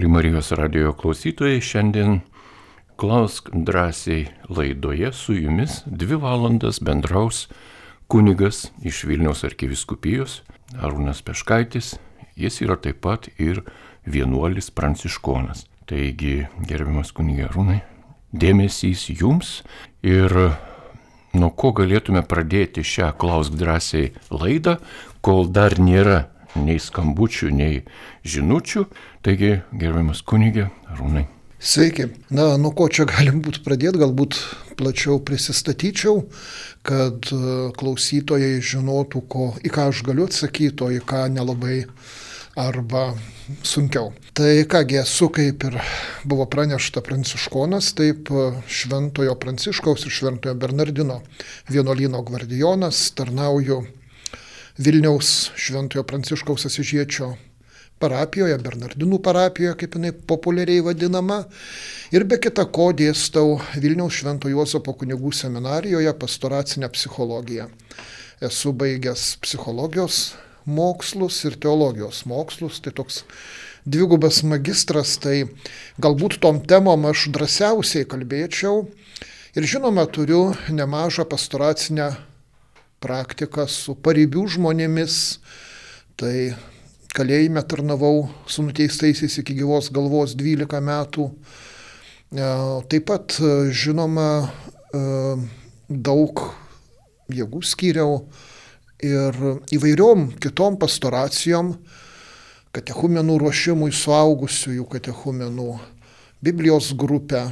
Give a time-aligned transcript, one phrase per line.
[0.00, 2.22] Mėly Marijos radio klausytojai, šiandien
[2.96, 7.42] Klausk drąsiai laidoje su jumis dvi valandas bendraus
[8.08, 10.38] kunigas iš Vilniaus arkiviskupijos
[10.80, 11.98] Arūnas Peškaitis.
[12.32, 13.60] Jis yra taip pat ir
[14.08, 15.66] vienuolis pranciškonas.
[15.84, 17.82] Taigi, gerbiamas kunigė Arūnai,
[18.32, 19.58] dėmesys jums
[20.00, 20.32] ir
[21.36, 24.78] nuo ko galėtume pradėti šią Klausk drąsiai laidą,
[25.20, 26.22] kol dar nėra
[26.58, 27.82] nei skambučių, nei
[28.26, 28.86] žinučių.
[29.26, 31.26] Taigi, gerbiamas kunigė Arūnai.
[31.60, 32.06] Sveiki.
[32.32, 34.38] Na, nuo ko čia galim būtų pradėti, galbūt
[34.80, 36.22] plačiau prisistatyčiau,
[36.88, 37.40] kad e,
[37.76, 41.82] klausytojai žinotų, ko, į ką aš galiu atsakyti, o į ką nelabai
[42.56, 43.10] arba
[43.60, 44.14] sunkiau.
[44.32, 45.76] Tai kągi esu, kaip ir
[46.24, 51.20] buvo pranešta pranciškonas, taip e, Šventojo Pranciškaus ir Šventojo Bernardino
[51.68, 53.82] vienuolino gvardijonas, tarnauju
[54.78, 57.32] Vilniaus Šventojo Pranciškaus Asižiečio
[58.00, 61.42] parapijoje, Bernardinų parapijoje, kaip jinai populiariai vadinama.
[62.14, 67.68] Ir be kita ko dėstau Vilniaus Šventojo Juozapo kunigų seminarijoje pastoracinę psichologiją.
[68.40, 70.30] Esu baigęs psichologijos
[70.64, 73.24] mokslus ir teologijos mokslus, tai toks
[73.84, 75.50] dvigubas magistras, tai
[76.00, 78.86] galbūt tom temom aš drąsiausiai kalbėčiau.
[79.58, 82.12] Ir žinoma, turiu nemažą pastoracinę
[83.00, 85.16] praktiką su paribių žmonėmis.
[86.20, 86.34] Tai
[87.16, 91.30] kalėjime tarnavau su nuteistaisiais iki gyvos galvos 12 metų.
[91.30, 92.50] E,
[92.92, 94.28] taip pat, e, žinoma,
[94.92, 95.00] e,
[95.88, 96.44] daug
[97.30, 98.20] jėgų skyriau
[99.02, 99.34] ir
[99.72, 101.72] įvairiom kitom pastoracijom,
[102.76, 105.72] katechumenų ruošimui suaugusiųjų katechumenų,
[106.40, 107.50] Biblijos grupę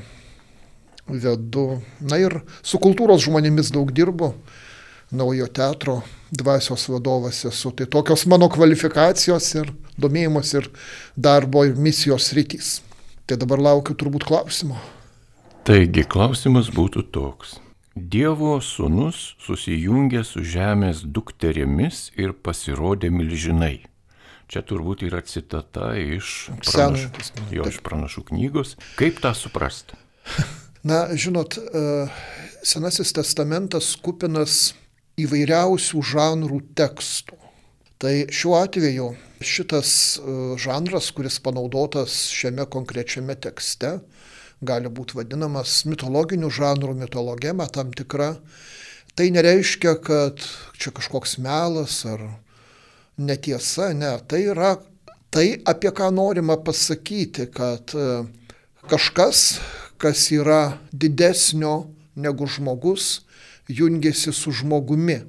[1.09, 1.83] vedu.
[2.01, 4.31] Na ir su kultūros žmonėmis daug dirbu
[5.11, 7.71] naujo teatro dvasios vadovas esu.
[7.71, 10.69] Tai tokios mano kvalifikacijos ir domėjimas ir
[11.17, 12.79] darbo ir misijos rytys.
[13.29, 14.79] Tai dabar laukiu turbūt klausimo.
[15.69, 17.59] Taigi klausimas būtų toks.
[17.99, 23.89] Dievo sūnus susijungė su žemės dukterėmis ir pasirodė milžinai.
[24.49, 27.11] Čia turbūt yra citata iš pranašų,
[27.53, 28.77] jo, iš pranašų knygos.
[28.97, 29.99] Kaip tą suprasti?
[30.89, 32.07] Na, žinot, e,
[32.65, 34.73] Senasis testamentas kupinas
[35.19, 37.39] įvairiausių žanrų tekstų.
[37.99, 39.09] Tai šiuo atveju
[39.43, 43.97] šitas e, žanras, kuris panaudotas šiame konkrečiame tekste,
[44.63, 48.37] gali būti vadinamas mitologiniu žanru, mitologema tam tikra.
[49.19, 50.43] Tai nereiškia, kad
[50.79, 52.23] čia kažkoks melas ar
[53.19, 54.15] netiesa, ne.
[54.31, 54.77] Tai yra
[55.35, 58.23] tai, apie ką norima pasakyti, kad e,
[58.87, 59.59] kažkas,
[59.99, 63.25] kas yra didesnio negu žmogus,
[63.69, 65.21] jungiasi su žmogumi.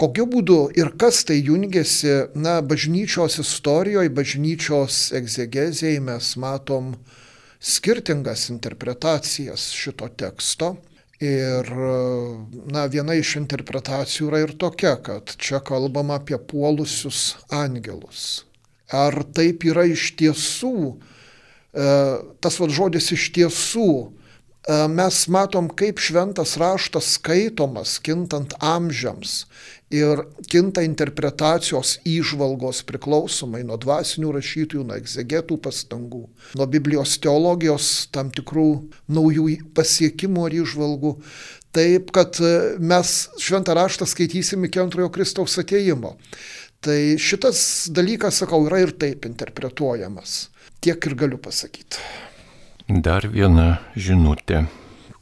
[0.00, 6.94] Kokiu būdu ir kas tai jungiasi, na, bažnyčios istorijoje, bažnyčios egzegezijai mes matom
[7.60, 10.76] skirtingas interpretacijas šito teksto.
[11.20, 11.68] Ir,
[12.72, 18.46] na, viena iš interpretacijų yra ir tokia, kad čia kalbama apie puolusius angelus.
[18.88, 20.96] Ar taip yra iš tiesų,
[21.76, 21.90] e,
[22.40, 23.90] tas vad žodis iš tiesų
[24.68, 29.46] mes matom, kaip šventas raštas skaitomas, kintant amžiams
[29.90, 36.22] ir kinta interpretacijos įžvalgos priklausomai nuo dvasinių rašytojų, nuo egzegetų pastangų,
[36.60, 38.68] nuo Biblijos teologijos tam tikrų
[39.10, 41.16] naujų pasiekimų ar įžvalgų.
[41.74, 46.16] Taip, kad e, mes šventą raštą skaitysim iki antrojo Kristaus ateimo.
[46.82, 50.48] Tai šitas dalykas, sakau, yra ir taip interpretuojamas.
[50.82, 52.02] Tiek ir galiu pasakyti.
[52.90, 54.64] Dar viena žinutė.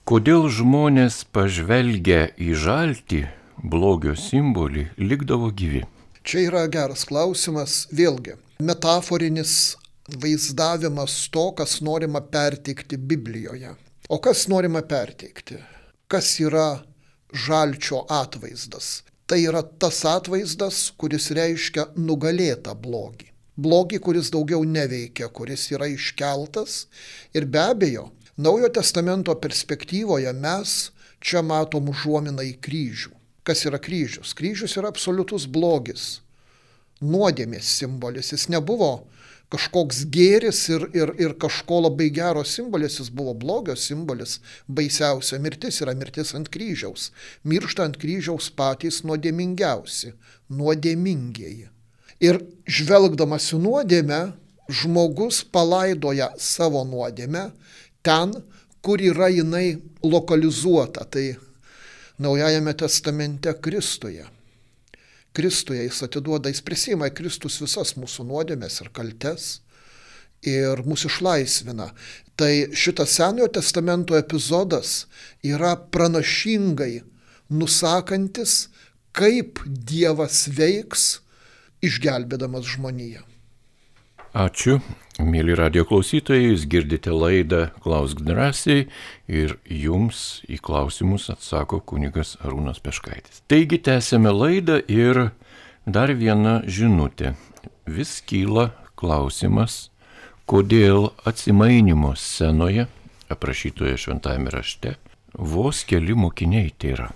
[0.08, 3.20] Kodėl žmonės pažvelgia į žaltį,
[3.60, 5.82] blogio simbolį, likdavo gyvi?
[6.24, 9.76] Čia yra geras klausimas, vėlgi, metaforinis
[10.08, 13.76] vaizdavimas to, kas norima perteikti Biblijoje.
[14.08, 15.60] O kas norima perteikti?
[16.08, 16.80] Kas yra
[17.36, 19.02] žalčio atvaizdas?
[19.28, 26.86] Tai yra tas atvaizdas, kuris reiškia nugalėtą blogį blogį, kuris daugiau neveikia, kuris yra iškeltas.
[27.34, 28.08] Ir be abejo,
[28.38, 30.72] Naujo testamento perspektyvoje mes
[31.18, 33.10] čia matom užuominą į kryžių.
[33.42, 34.30] Kas yra kryžius?
[34.38, 36.20] Kryžius yra absoliutus blogis.
[37.02, 38.30] Nuodėmės simbolis.
[38.30, 38.92] Jis nebuvo
[39.50, 44.36] kažkoks gėris ir, ir, ir kažko labai gero simbolis, jis buvo blogio simbolis.
[44.70, 47.08] Baisiausia mirtis yra mirtis ant kryžiaus.
[47.42, 50.14] Miršta ant kryžiaus patys nuodėmingiausi,
[50.46, 51.72] nuodėmingieji.
[52.24, 54.22] Ir žvelgdamas į nuodėmę,
[54.68, 57.50] žmogus palaidoja savo nuodėmę
[58.04, 58.34] ten,
[58.82, 61.06] kur yra jinai lokalizuota.
[61.08, 61.26] Tai
[62.18, 64.24] Naujajame testamente Kristuje.
[65.32, 69.60] Kristuje jis atiduoda, jis prisima Kristus visas mūsų nuodėmės ir kaltes.
[70.42, 71.88] ir mūsų išlaisvina.
[72.38, 75.08] Tai šitas Senojo testamento epizodas
[75.42, 77.02] yra pranašingai
[77.50, 78.68] nusakantis,
[79.10, 81.18] kaip Dievas veiks
[81.84, 83.24] išgelbėdamas žmoniją.
[84.36, 84.76] Ačiū,
[85.24, 88.84] mėly radio klausytojai, jūs girdite laidą Klausk drąsiai
[89.26, 93.40] ir jums į klausimus atsako kunigas Arūnas Peškaitis.
[93.48, 95.30] Taigi tęsėme laidą ir
[95.88, 97.32] dar viena žinutė.
[97.88, 98.68] Vis kyla
[99.00, 99.88] klausimas,
[100.44, 102.84] kodėl atsimainimo scenoje,
[103.32, 104.98] aprašytoje šventajame rašte,
[105.32, 107.08] vos keli mokiniai tai yra.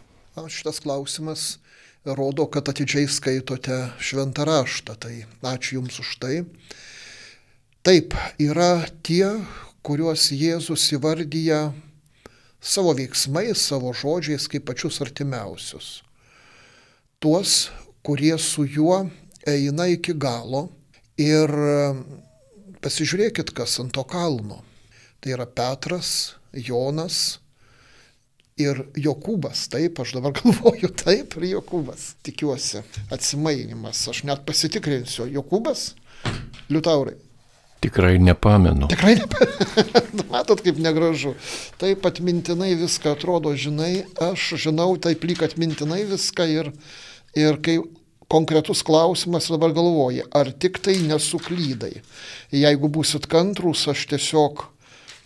[0.48, 1.58] Šitas klausimas
[2.04, 6.36] rodo, kad atidžiai skaitote šventą raštą, tai ačiū Jums už tai.
[7.82, 9.42] Taip, yra tie,
[9.82, 11.72] kuriuos Jėzus įvardyja
[12.62, 16.02] savo veiksmais, savo žodžiais kaip pačius artimiausius.
[17.22, 17.70] Tuos,
[18.02, 19.04] kurie su juo
[19.46, 20.68] eina iki galo
[21.18, 21.50] ir
[22.82, 24.62] pasižiūrėkit, kas ant to kalno.
[25.22, 27.41] Tai yra Petras, Jonas
[28.62, 29.66] ir Jokūbas.
[29.72, 32.12] Taip, aš dabar galvoju, taip ir Jokūbas.
[32.26, 34.06] Tikiuosi, atsimainimas.
[34.12, 35.28] Aš net pasitikrinsiu.
[35.32, 35.92] Jokūbas,
[36.72, 37.18] Liutaurai.
[37.82, 38.86] Tikrai nepamenu.
[38.92, 40.26] Tikrai nepamenu.
[40.32, 41.34] Matot, kaip negražu.
[41.82, 46.70] Taip atmintinai viską atrodo, žinai, aš žinau taip lyg atmintinai viską ir,
[47.34, 47.80] ir kai
[48.32, 51.98] konkretus klausimas dabar galvoji, ar tik tai nesuklydai.
[52.54, 54.62] Jeigu busit kantrus, aš tiesiog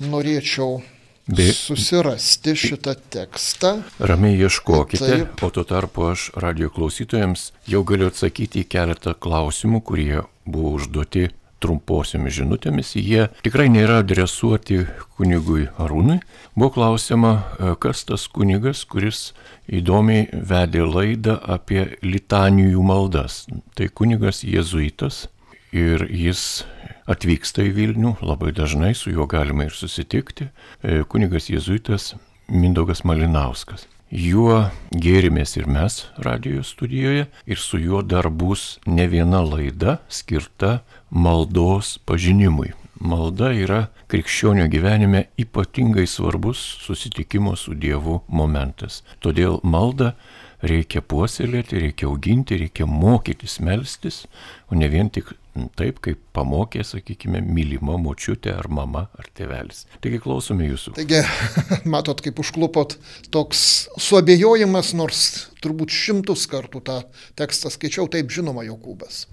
[0.02, 0.80] norėčiau
[1.26, 1.48] Be...
[1.52, 3.80] susirasti šitą tekstą.
[3.98, 5.42] Ramiai ieškokite, Taip.
[5.42, 11.26] o tuo tarpu aš radio klausytojams jau galiu atsakyti į keletą klausimų, kurie buvo užduoti
[11.58, 14.84] trumposiomis žinutėmis, jie tikrai nėra adresuoti
[15.16, 16.20] kunigui Arūnui.
[16.54, 19.32] Buvo klausima, e, kas tas kunigas, kuris
[19.66, 23.46] įdomiai vedė laidą apie litanijų maldas.
[23.74, 25.26] Tai kunigas jėzuitas
[25.72, 26.64] ir jis
[27.06, 30.50] atvyksta į Vilnių, labai dažnai su juo galima ir susitikti.
[30.82, 32.14] E, kunigas jėzuitas
[32.48, 33.86] Mindaugas Malinauskas.
[34.06, 40.82] Juo gėrimės ir mes radio studijoje ir su juo dar bus ne viena laida skirta
[41.10, 42.70] maldos pažinimui.
[43.02, 49.02] Malda yra krikščionio gyvenime ypatingai svarbus susitikimo su Dievu momentas.
[49.20, 50.14] Todėl maldą
[50.62, 54.22] reikia puoselėti, reikia auginti, reikia mokytis melstis,
[54.70, 55.34] o ne vien tik
[55.78, 59.84] taip, kaip pamokė, sakykime, mylima močiutė ar mama ar tėvelis.
[60.04, 60.94] Taigi klausome jūsų.
[60.98, 61.22] Taigi,
[61.94, 62.96] matot, kaip užklupot
[63.34, 63.60] toks
[64.02, 65.24] suabejojimas, nors
[65.64, 67.00] turbūt šimtus kartų tą
[67.38, 69.24] tekstą skaičiau, taip žinoma Jokūbas.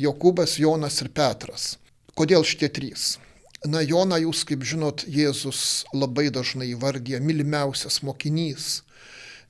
[0.00, 1.76] Jokūbas, Jonas ir Petras.
[2.18, 3.16] Kodėl šitie trys?
[3.64, 8.82] Na, Joną jūs, kaip žinot, Jėzus labai dažnai įvardė mylimiausias mokinys,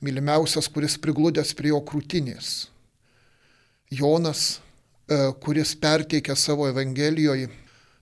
[0.04, 2.68] mylimiausias, kuris prigludęs prie jo krūtinės.
[3.92, 4.61] Jonas
[5.42, 7.50] kuris perteikia savo Evangelijoje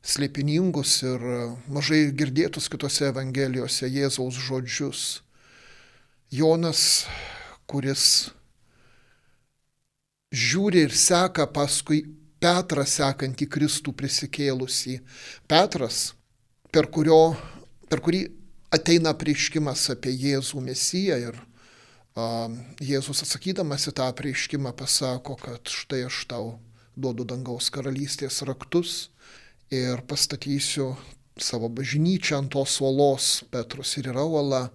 [0.00, 1.40] slėpiningus ir e,
[1.72, 5.02] mažai girdėtus kitose Evangelijose Jėzaus žodžius.
[6.30, 7.06] Jonas,
[7.68, 8.30] kuris
[10.32, 12.04] žiūri ir seka paskui
[12.40, 14.94] Petrą sekantį Kristų prisikėlusį.
[15.50, 16.14] Petras,
[16.72, 17.34] per, kurio,
[17.90, 18.22] per kurį
[18.72, 21.36] ateina prieškimas apie Jėzų Mesiją ir
[22.16, 22.48] a,
[22.80, 26.54] Jėzus atsakydamas į tą prieškimą pasako, kad štai aš tau
[27.00, 29.08] duodu dangaus karalystės raktus
[29.72, 30.92] ir pastatysiu
[31.40, 34.68] savo bažnyčią ant tos uolos, Petrus ir yra uola.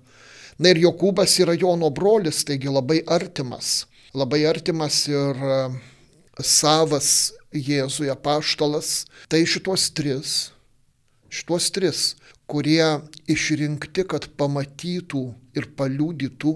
[0.57, 5.57] Na ir Jokūbas yra Jono brolis, taigi labai artimas, labai artimas ir e,
[6.41, 9.05] savas Jėzuje paštalas.
[9.31, 10.35] Tai šitos tris,
[11.29, 12.05] šitos tris,
[12.47, 13.01] kurie
[13.31, 15.25] išrinkti, kad pamatytų
[15.59, 16.55] ir paliūdytų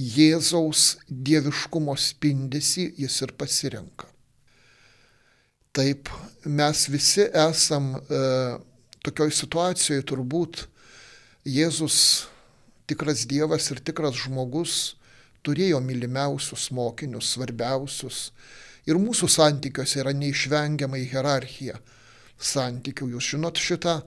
[0.00, 4.06] Jėzaus dieviškumo spindesi, jis ir pasirenka.
[5.70, 6.08] Taip,
[6.44, 8.22] mes visi esam e,
[9.06, 10.64] tokioj situacijoje turbūt
[11.46, 11.98] Jėzus,
[12.90, 14.96] tikras Dievas ir tikras žmogus,
[15.46, 18.18] turėjo mylimiausius mokinius, svarbiausius.
[18.90, 21.78] Ir mūsų santykiuose yra neišvengiamai hierarchija
[22.40, 23.12] santykių.
[23.14, 24.00] Jūs žinot šitą,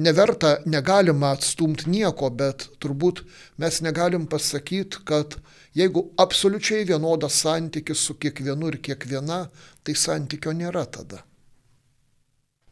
[0.00, 3.20] neverta, negalima atstumti nieko, bet turbūt
[3.60, 5.36] mes negalim pasakyti, kad
[5.74, 9.44] Jeigu absoliučiai vienodas santykis su kiekvienu ir kiekviena,
[9.86, 11.22] tai santykio nėra tada.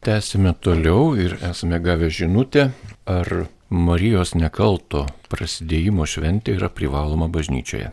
[0.03, 2.69] Tęsime toliau ir esame gavę žinutę,
[3.07, 7.91] ar Marijos nekalto prasidėjimo šventė yra privaloma bažnyčioje.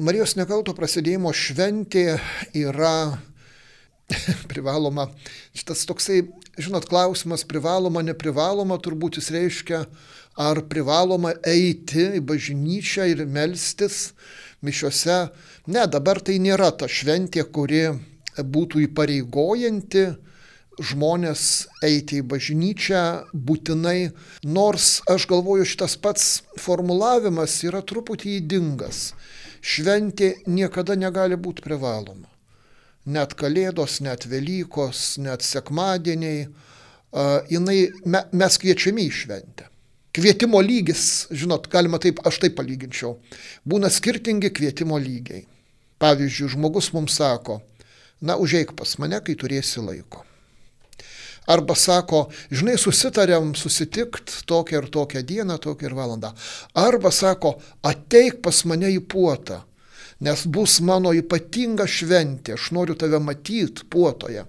[0.00, 2.18] Marijos nekalto prasidėjimo šventė
[2.56, 3.20] yra
[4.50, 5.08] privaloma.
[5.56, 6.22] Šitas toksai,
[6.58, 9.84] žinot, klausimas privaloma, neprivaloma, turbūt jis reiškia,
[10.40, 14.12] ar privaloma eiti į bažnyčią ir melstis
[14.62, 15.18] mišiuose.
[15.66, 17.88] Ne, dabar tai nėra ta šventė, kuri
[18.38, 20.06] būtų įpareigojanti
[20.80, 23.02] žmonės eiti į bažnyčią
[23.34, 24.12] būtinai,
[24.44, 29.12] nors aš galvoju šitas pats formulavimas yra truputį įdingas.
[29.62, 32.28] Šventė niekada negali būti privaloma.
[33.04, 39.71] Net kalėdos, net Velykos, net sekmadieniai, uh, jinai, me, mes kviečiami į šventę.
[40.12, 43.14] Kvietimo lygis, žinot, galima taip, aš taip palyginčiau,
[43.64, 45.46] būna skirtingi kvietimo lygiai.
[46.04, 47.62] Pavyzdžiui, žmogus mums sako,
[48.20, 50.20] na, užeik pas mane, kai turėsi laiko.
[51.48, 56.34] Arba sako, žinai, susitarėm susitikt tokią ir tokią dieną, tokią ir valandą.
[56.76, 59.62] Arba sako, ateik pas mane į puotą,
[60.20, 64.44] nes bus mano ypatinga šventė, aš noriu tave matyti puotoje.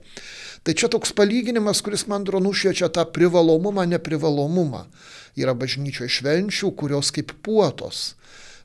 [0.63, 4.85] Tai čia toks palyginimas, kuris man atrodo nušviečia tą privalomumą, neprivalomumą
[5.39, 8.13] yra bažnyčioje švenčių, kurios kaip puotos.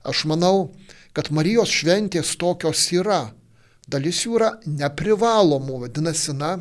[0.07, 0.71] Aš manau,
[1.17, 3.29] kad Marijos šventės tokios yra.
[3.89, 6.59] Dalis jų yra neprivalomų, vadinasi, na,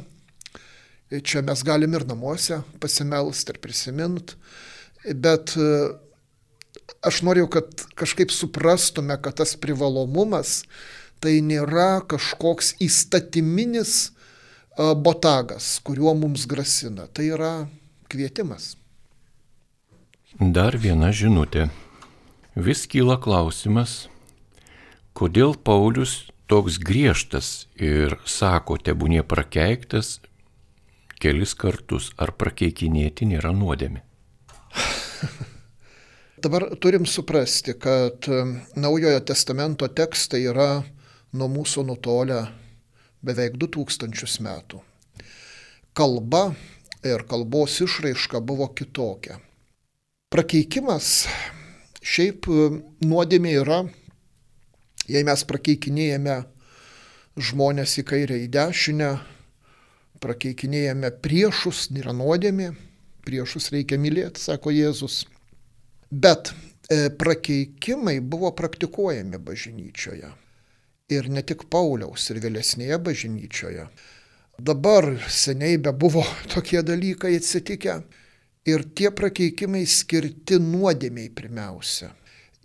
[1.11, 4.37] čia mes galim ir namuose pasimelsti ir prisiminti,
[5.15, 5.67] bet e,
[7.07, 7.67] aš noriu, kad
[7.99, 10.61] kažkaip suprastume, kad tas privalomumas
[11.23, 14.09] tai nėra kažkoks įstatyminis e,
[14.95, 17.07] botagas, kuriuo mums grasina.
[17.11, 17.53] Tai yra
[18.11, 18.75] kvietimas.
[20.35, 21.69] Dar viena žinutė.
[22.51, 24.09] Vis kyla klausimas,
[25.15, 30.19] kodėl Paulius toks griežtas ir sako, tebūnie prakeiktas
[31.23, 34.03] kelis kartus, ar prakeikinėti nėra nuodėmi.
[36.43, 38.27] Dabar turim suprasti, kad
[38.75, 40.83] Naujojo testamento tekstai yra
[41.31, 42.43] nuo mūsų nutolę
[43.23, 44.83] beveik 2000 metų.
[45.95, 46.49] Kalba
[47.07, 49.39] ir kalbos išraiška buvo kitokia.
[50.27, 51.23] Prakeikimas
[52.03, 52.63] šiaip e,
[53.07, 53.77] nuodėmė yra,
[55.07, 56.33] jei mes prakeikinėjame
[57.39, 59.11] žmonės į kairę, į dešinę,
[60.19, 62.73] prakeikinėjame priešus, yra nuodėmė,
[63.23, 65.21] priešus reikia mylėti, sako Jėzus.
[66.11, 66.51] Bet
[66.91, 70.35] e, prakeikimai buvo praktikuojami bažnyčioje.
[71.07, 73.87] Ir ne tik Pauliaus, ir vėlesnėje bažnyčioje.
[74.59, 78.01] Dabar seniai be buvo tokie dalykai atsitikę.
[78.67, 82.11] Ir tie prakeikimai skirti nuodėmiai pirmiausia.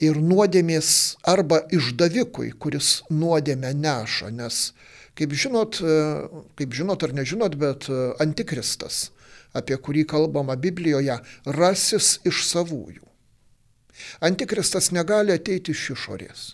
[0.02, 4.72] Ir nuodėmės arba išdavikui, kuris nuodėmę neša, nes,
[5.14, 5.78] kaip žinot,
[6.58, 7.86] kaip žinot ar nežinot, bet
[8.22, 9.12] antikristas,
[9.54, 13.06] apie kurį kalbama Biblijoje, rasis iš savųjų.
[14.26, 16.44] Antikristas negali ateiti iš išorės.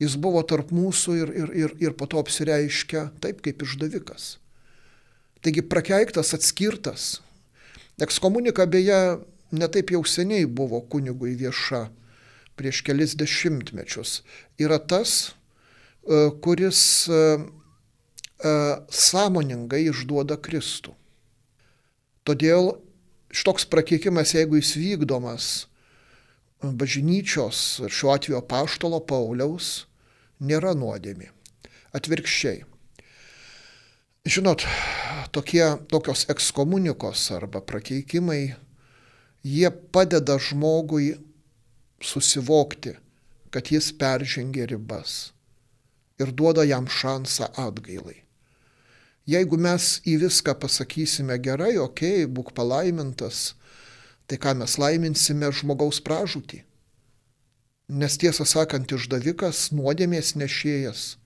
[0.00, 4.38] Jis buvo tarp mūsų ir, ir, ir, ir po to apsireiškia taip kaip išdavikas.
[5.44, 7.18] Taigi prakeiktas, atskirtas,
[8.00, 8.98] Ekskomunika beje
[9.52, 11.88] netaip jau seniai buvo kunigui vieša,
[12.56, 14.20] prieš kelis dešimtmečius.
[14.60, 15.32] Yra tas,
[16.04, 17.20] e, kuris e,
[18.44, 18.54] e,
[18.88, 20.94] sąmoningai išduoda Kristų.
[22.24, 22.74] Todėl
[23.32, 25.50] šitoks prakeikimas, jeigu jis vykdomas
[26.60, 29.86] bažnyčios, šiuo atveju paštolo Pauliaus,
[30.40, 31.30] nėra nuodėmi.
[31.96, 32.69] Atvirkščiai.
[34.30, 34.62] Žinot,
[35.34, 38.54] tokie, tokios ekskomunikos arba prakeikimai,
[39.42, 41.16] jie padeda žmogui
[41.98, 42.92] susivokti,
[43.50, 45.32] kad jis peržengė ribas
[46.22, 48.20] ir duoda jam šansą atgailai.
[49.26, 53.56] Jeigu mes į viską pasakysime gerai, okei, okay, būk palaimintas,
[54.30, 56.62] tai ką mes laiminsime žmogaus pražūtį.
[57.98, 61.16] Nes tiesą sakant, išdavikas, nuodėmės nešėjas,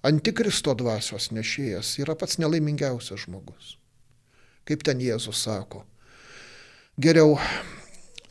[0.00, 3.74] Antikristo dvasios nešėjas yra pats nelaimingiausias žmogus.
[4.64, 5.82] Kaip ten Jėzus sako,
[6.96, 7.34] geriau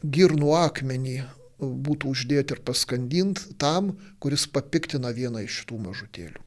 [0.02, 1.20] girnų akmenį
[1.60, 6.42] būtų uždėti ir paskandinti tam, kuris papiktina vieną iš šitų mažutėlių.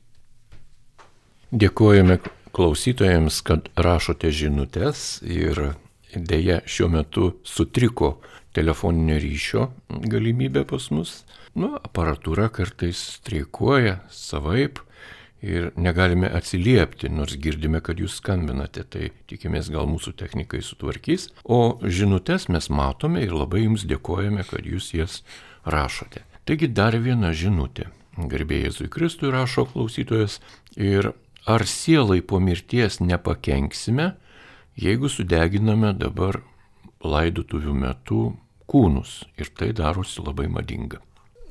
[1.53, 2.19] Dėkojame
[2.57, 5.77] klausytojams, kad rašote žinutės ir
[6.17, 8.17] dėja šiuo metu sutriko
[8.57, 9.69] telefoninio ryšio
[10.11, 11.21] galimybė pas mus.
[11.55, 14.81] Nu, aparatūra kartais streikuoja savaip
[15.43, 21.79] ir negalime atsiliepti, nors girdime, kad jūs skambinate, tai tikimės gal mūsų technikai sutvarkys, o
[21.83, 25.21] žinutės mes matome ir labai jums dėkojame, kad jūs jas
[25.67, 26.23] rašote.
[26.47, 27.91] Taigi dar viena žinutė.
[28.19, 30.39] Garbėjai Jėzui Kristui rašo klausytojas
[30.77, 31.13] ir
[31.49, 34.13] ar sielai po mirties nepakenksime,
[34.79, 36.43] jeigu sudeginame dabar
[37.03, 38.25] laidotuvių metu
[38.71, 41.01] kūnus ir tai darosi labai madinga.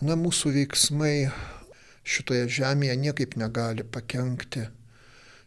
[0.01, 1.15] Na, mūsų veiksmai
[2.03, 4.67] šitoje žemėje niekaip negali pakengti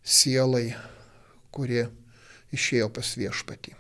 [0.04, 0.74] sielai,
[1.54, 1.86] kuri
[2.54, 3.74] išėjo pas viešpatį.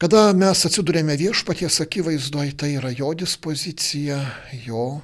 [0.00, 4.18] Kada mes atsidurėme viešpaties akivaizdoje, tai yra jo dispozicija,
[4.66, 5.00] jo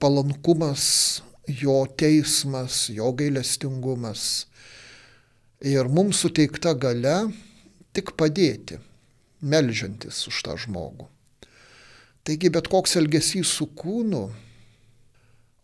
[0.00, 4.46] palankumas, jo teismas, jo gailestingumas.
[5.62, 7.16] Ir mums suteikta gale
[7.94, 8.78] tik padėti,
[9.42, 11.08] melžiantis už tą žmogų.
[12.22, 14.28] Taigi bet koks elgesys su kūnu,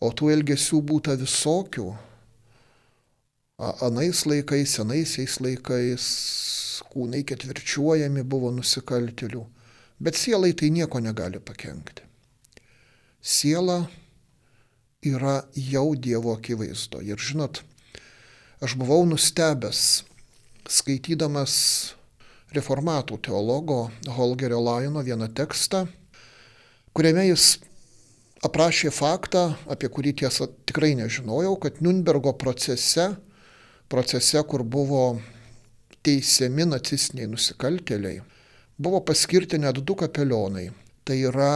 [0.01, 1.89] o tų elgesių būta visokių,
[3.59, 6.09] anais laikais, senaisiais laikais,
[6.93, 9.43] kūnai ketvirčiuojami buvo nusikaltelių,
[9.99, 12.07] bet sielai tai nieko negali pakengti.
[13.19, 13.83] Siela
[15.03, 17.03] yra jau Dievo akivaizdo.
[17.03, 17.63] Ir žinot,
[18.63, 20.05] aš buvau nustebęs,
[20.69, 21.55] skaitydamas
[22.55, 25.87] reformatų teologo Holgerio Laino vieną tekstą,
[26.95, 27.59] kuriame jis
[28.45, 33.11] aprašė faktą, apie kurį tiesą tikrai nežinojau, kad Nürnbergo procese,
[33.91, 35.19] procese, kur buvo
[36.07, 38.23] teisiami nacistiniai nusikaltėliai,
[38.79, 40.69] buvo paskirti net du kapelionai.
[41.09, 41.53] Tai yra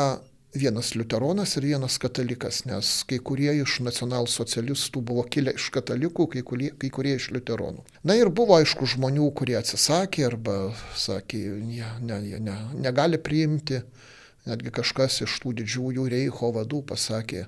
[0.55, 6.43] vienas liuteronas ir vienas katalikas, nes kai kurie iš nacionalsocialistų buvo kilę iš katalikų, kai
[6.45, 7.85] kurie, kai kurie iš liuteronų.
[8.05, 10.57] Na ir buvo aišku žmonių, kurie atsisakė arba
[10.99, 13.81] sakė, ne, ne, ne, negali priimti.
[14.49, 17.45] Netgi kažkas iš tų didžiųjų Reicho vadų pasakė,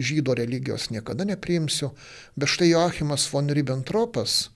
[0.00, 1.90] žydo religijos niekada nepriimsiu,
[2.40, 4.48] bet štai Joachimas von Ribbentropas,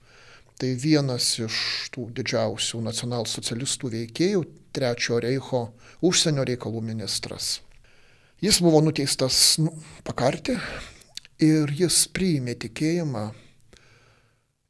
[0.57, 1.59] tai vienas iš
[1.93, 5.61] tų didžiausių nacionalsocialistų veikėjų, Trečiojo Reicho
[6.01, 7.59] užsienio reikalų ministras.
[8.41, 9.69] Jis buvo nuteistas nu,
[10.03, 10.57] pakarti
[11.39, 13.27] ir jis priėmė tikėjimą.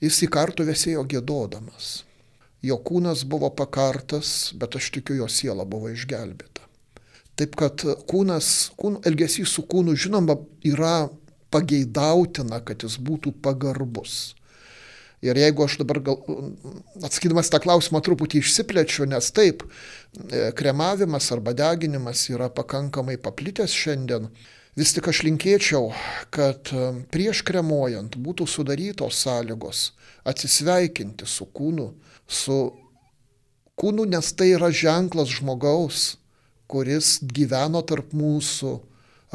[0.03, 2.03] Jis į kartų vesėjo gėdodamas.
[2.63, 6.52] Jo kūnas buvo pakartas, bet aš tikiu, jo siela buvo išgelbėta.
[7.39, 8.47] Taip kad kūnas,
[8.77, 10.37] kūn, elgesys su kūnu, žinoma,
[10.69, 11.09] yra
[11.53, 14.33] pageidautina, kad jis būtų pagarbus.
[15.23, 16.17] Ir jeigu aš dabar gal,
[16.99, 24.27] atsakydamas tą klausimą truputį išsiplečiu, nes taip, e, kremavimas arba deginimas yra pakankamai paplitęs šiandien,
[24.75, 25.93] vis tik aš linkėčiau,
[26.35, 29.93] kad e, prieš kremuojant būtų sudarytos sąlygos
[30.27, 31.87] atsisveikinti su kūnu,
[32.27, 32.59] su
[33.79, 36.17] kūnu, nes tai yra ženklas žmogaus,
[36.73, 38.77] kuris gyveno tarp mūsų,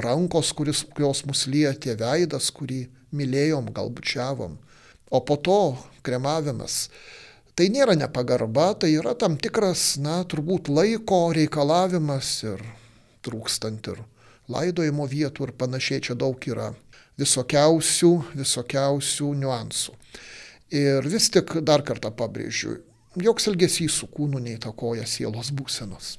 [0.03, 4.59] rankos, kuris, kurios mus lietė, veidas, kurį mylėjom, galbūt čiavom
[5.11, 6.89] O po to kremavimas.
[7.57, 12.61] Tai nėra nepagarba, tai yra tam tikras, na, turbūt laiko reikalavimas ir
[13.25, 14.03] trūkstant ir
[14.53, 16.69] laidojimo vietų ir panašiai čia daug yra
[17.19, 19.97] visokiausių, visokiausių niuansų.
[20.77, 22.77] Ir vis tik dar kartą pabrėžiu,
[23.17, 26.19] joks elgesys su kūnu neįtakoja sielos būsenos.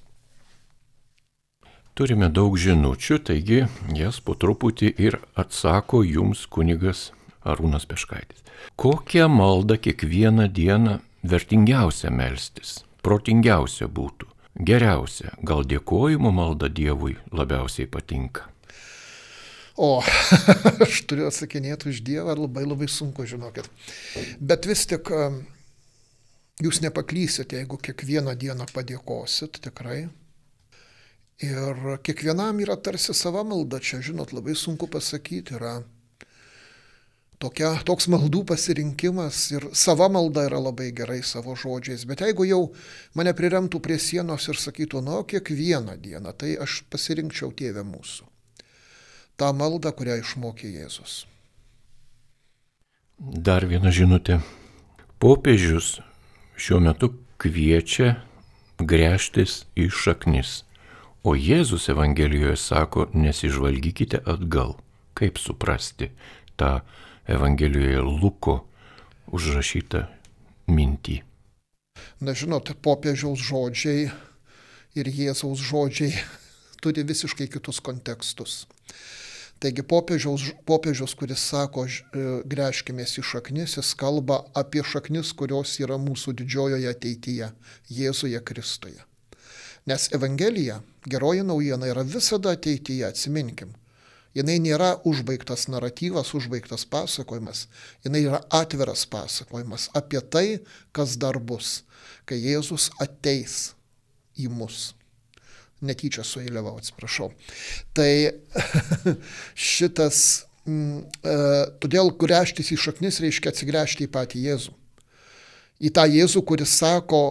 [1.99, 3.57] Turime daug žinučių, taigi
[3.91, 7.09] jas po truputį ir atsako jums kunigas
[7.43, 8.39] Arūnas Peškaitis.
[8.79, 10.93] Kokią maldą kiekvieną dieną
[11.27, 14.29] vertingiausia melstis, protingiausia būtų,
[14.69, 18.47] geriausia, gal dėkojimo malda Dievui labiausiai patinka?
[19.75, 19.99] O,
[20.87, 23.67] aš turiu atsakinėti už Dievą, labai labai sunku, žinokit.
[24.39, 25.11] Bet vis tik
[26.63, 30.05] jūs nepaklysite, jeigu kiekvieną dieną padėkosit, tikrai.
[31.39, 35.77] Ir kiekvienam yra tarsi sava malda, čia, žinot, labai sunku pasakyti, yra
[37.39, 42.61] tokia, toks maldų pasirinkimas ir sava malda yra labai gerai savo žodžiais, bet jeigu jau
[43.15, 48.27] mane priremtų prie sienos ir sakytų, nu, kiekvieną dieną, tai aš pasirinkčiau tėvę mūsų.
[49.39, 51.21] Ta malda, kurią išmokė Jėzus.
[53.19, 54.41] Dar viena žinutė.
[55.19, 55.99] Popiežius
[56.59, 58.17] šiuo metu kviečia
[58.79, 60.63] grėžtis į šaknis,
[61.23, 64.77] o Jėzus Evangelijoje sako, nesižvalgykite atgal.
[65.13, 66.11] Kaip suprasti
[66.59, 66.79] tą
[67.27, 68.55] Evangelijoje Luko
[69.35, 70.05] užrašytą
[70.71, 71.19] mintį.
[72.23, 74.09] Na žinot, popiežiaus žodžiai
[74.95, 76.15] ir Jėzaus žodžiai
[76.83, 78.63] turi visiškai kitus kontekstus.
[79.59, 85.99] Taigi popiežiaus, popiežiaus, kuris sako, e, grėžkimės į šaknis, jis kalba apie šaknis, kurios yra
[85.99, 87.51] mūsų didžiojoje ateityje,
[87.91, 89.08] Jėzuje Kristuje.
[89.87, 93.75] Nes Evangelija, geroji naujiena yra visada ateityje, atsiminkim.
[94.37, 97.65] Jinai nėra užbaigtas naratyvas, užbaigtas pasakojimas,
[98.05, 100.45] jinai yra atviras pasakojimas apie tai,
[100.93, 101.81] kas dar bus,
[102.29, 103.73] kai Jėzus ateis
[104.37, 104.93] į mus.
[105.81, 107.31] Netyčia suėliavau, atsiprašau.
[107.95, 108.11] Tai
[109.71, 111.35] šitas, m, e,
[111.81, 114.75] todėl gręžtis į šaknis reiškia atsigręžti į patį Jėzų.
[115.79, 117.23] Į tą Jėzų, kuris sako,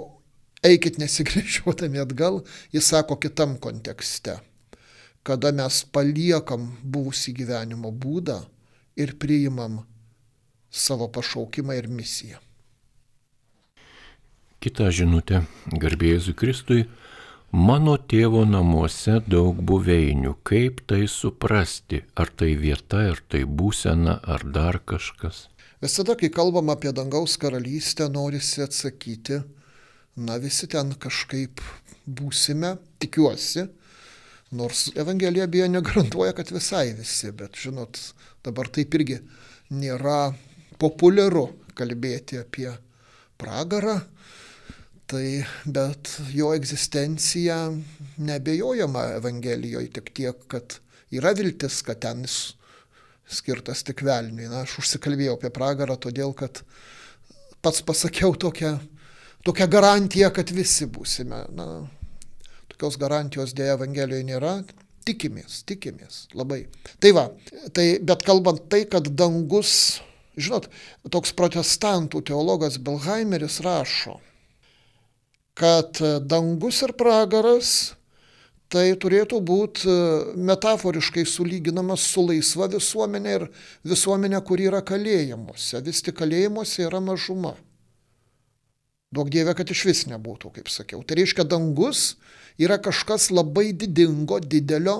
[0.62, 2.42] eikit nesigręžiuotami atgal,
[2.72, 4.38] jis sako kitam kontekste.
[5.22, 8.40] Kada mes paliekam buvusį gyvenimo būdą
[8.96, 9.82] ir priimam
[10.70, 12.38] savo pašaukimą ir misiją.
[14.58, 16.88] Kita žinutė, garbėjus Kristui,
[17.52, 24.42] mano tėvo namuose daug buveinių, kaip tai suprasti, ar tai vieta, ar tai būsena, ar
[24.42, 25.46] dar kažkas.
[25.78, 29.44] Visada, kai kalbam apie dangaus karalystę, norisi atsakyti,
[30.18, 31.62] na visi ten kažkaip
[32.08, 33.66] būsime, tikiuosi,
[34.58, 38.00] nors Evangelija beje negarantuoja, kad visai visi, bet žinot,
[38.44, 39.20] dabar taip irgi
[39.70, 40.32] nėra
[40.80, 42.70] populiaru kalbėti apie
[43.38, 43.98] pragarą,
[45.08, 47.60] tai bet jo egzistencija
[48.18, 50.80] nebejojama Evangelijoje tik tiek, kad
[51.14, 52.38] yra viltis, kad ten jis
[53.28, 54.48] skirtas tik velniui.
[54.50, 56.62] Na, aš užsikalbėjau apie pragarą, todėl kad
[57.64, 58.76] pats pasakiau tokią,
[59.48, 61.46] tokią garantiją, kad visi būsime.
[61.56, 61.68] Na,
[62.68, 64.54] tokios garantijos dėja Evangelijoje nėra.
[65.08, 66.66] Tikimės, tikimės, labai.
[67.00, 67.24] Tai va,
[67.72, 70.02] tai, bet kalbant tai, kad dangus,
[70.36, 70.68] žinot,
[71.08, 74.18] toks protestantų teologas Belheimeris rašo,
[75.56, 75.96] kad
[76.28, 77.94] dangus ir pragaras
[78.68, 79.94] tai turėtų būti e,
[80.50, 83.46] metaforiškai sulyginamas su laisva visuomenė ir
[83.88, 85.80] visuomenė, kuri yra kalėjimuose.
[85.86, 87.54] Vis tik kalėjimuose yra mažuma.
[89.14, 91.00] Daug dievė, kad iš vis nebūtų, kaip sakiau.
[91.00, 92.18] Tai reiškia, dangus
[92.60, 94.98] yra kažkas labai didingo, didelio,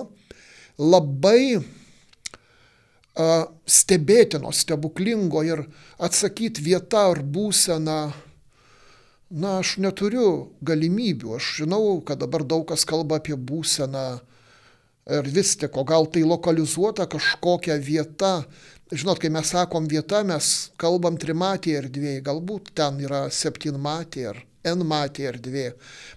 [0.81, 5.61] labai uh, stebėtino, stebuklingo ir
[6.01, 7.99] atsakyti vieta ar būsena
[9.29, 11.35] na, aš neturiu galimybių.
[11.37, 14.07] Aš žinau, kad dabar daug kas kalba apie būseną
[15.09, 18.43] ir vis tik, o gal tai lokalizuota kažkokia vieta.
[18.89, 20.45] Žinot, kai mes sakom vieta, mes
[20.81, 25.65] kalbam trimatį erdvėje, galbūt ten yra septynmatį ar n matį erdvė.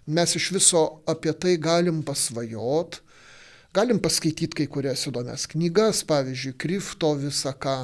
[0.08, 3.02] Mes iš viso apie tai galim pasvajot,
[3.76, 7.76] galim paskaityti kai kurias įdomias knygas, pavyzdžiui, Krifto visą ką,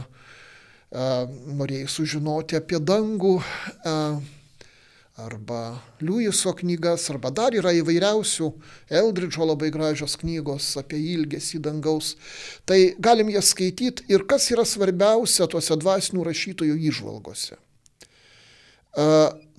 [1.61, 3.37] norėjai sužinoti apie dangų
[5.19, 8.49] arba Liujiso knygas, arba dar yra įvairiausių
[9.01, 12.13] Eldridžo labai gražios knygos apie ilgesį dangaus.
[12.63, 17.59] Tai galim jas skaityti ir kas yra svarbiausia tuose dvasinių rašytojų įžvalgose.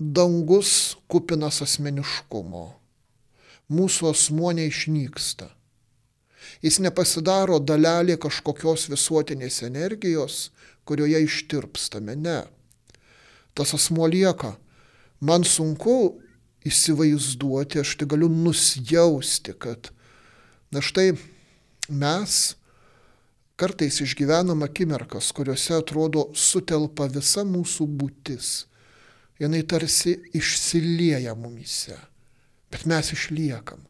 [0.00, 0.72] Dangus
[1.12, 2.64] kupinas asmeniškumo.
[3.70, 5.50] Mūsų asmuo neišnyksta.
[6.64, 10.48] Jis nepasidaro dalelė kažkokios visuotinės energijos,
[10.88, 12.16] kurioje ištirpstame.
[12.16, 12.40] Ne.
[13.54, 14.56] Tas asmuo lieka
[15.20, 16.20] man sunku
[16.66, 19.92] įsivaizduoti, aš tai galiu nusjausti, kad
[20.72, 21.12] na štai
[21.88, 22.40] mes
[23.60, 28.50] kartais išgyvenam akimirkas, kuriuose atrodo sutelpa visa mūsų būtis.
[29.40, 31.96] Jinai tarsi išsilieja mumise,
[32.72, 33.86] bet mes išliekam.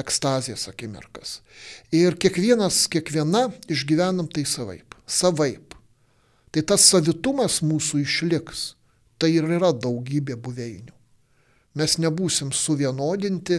[0.00, 1.38] Ekstazės akimirkas.
[1.94, 4.96] Ir kiekvienas, kiekviena išgyvenam tai savaip.
[5.06, 5.76] Savaip.
[6.50, 8.72] Tai tas savitumas mūsų išliks
[9.18, 10.94] tai ir yra daugybė buveinių.
[11.74, 13.58] Mes nebūsim suvienodinti,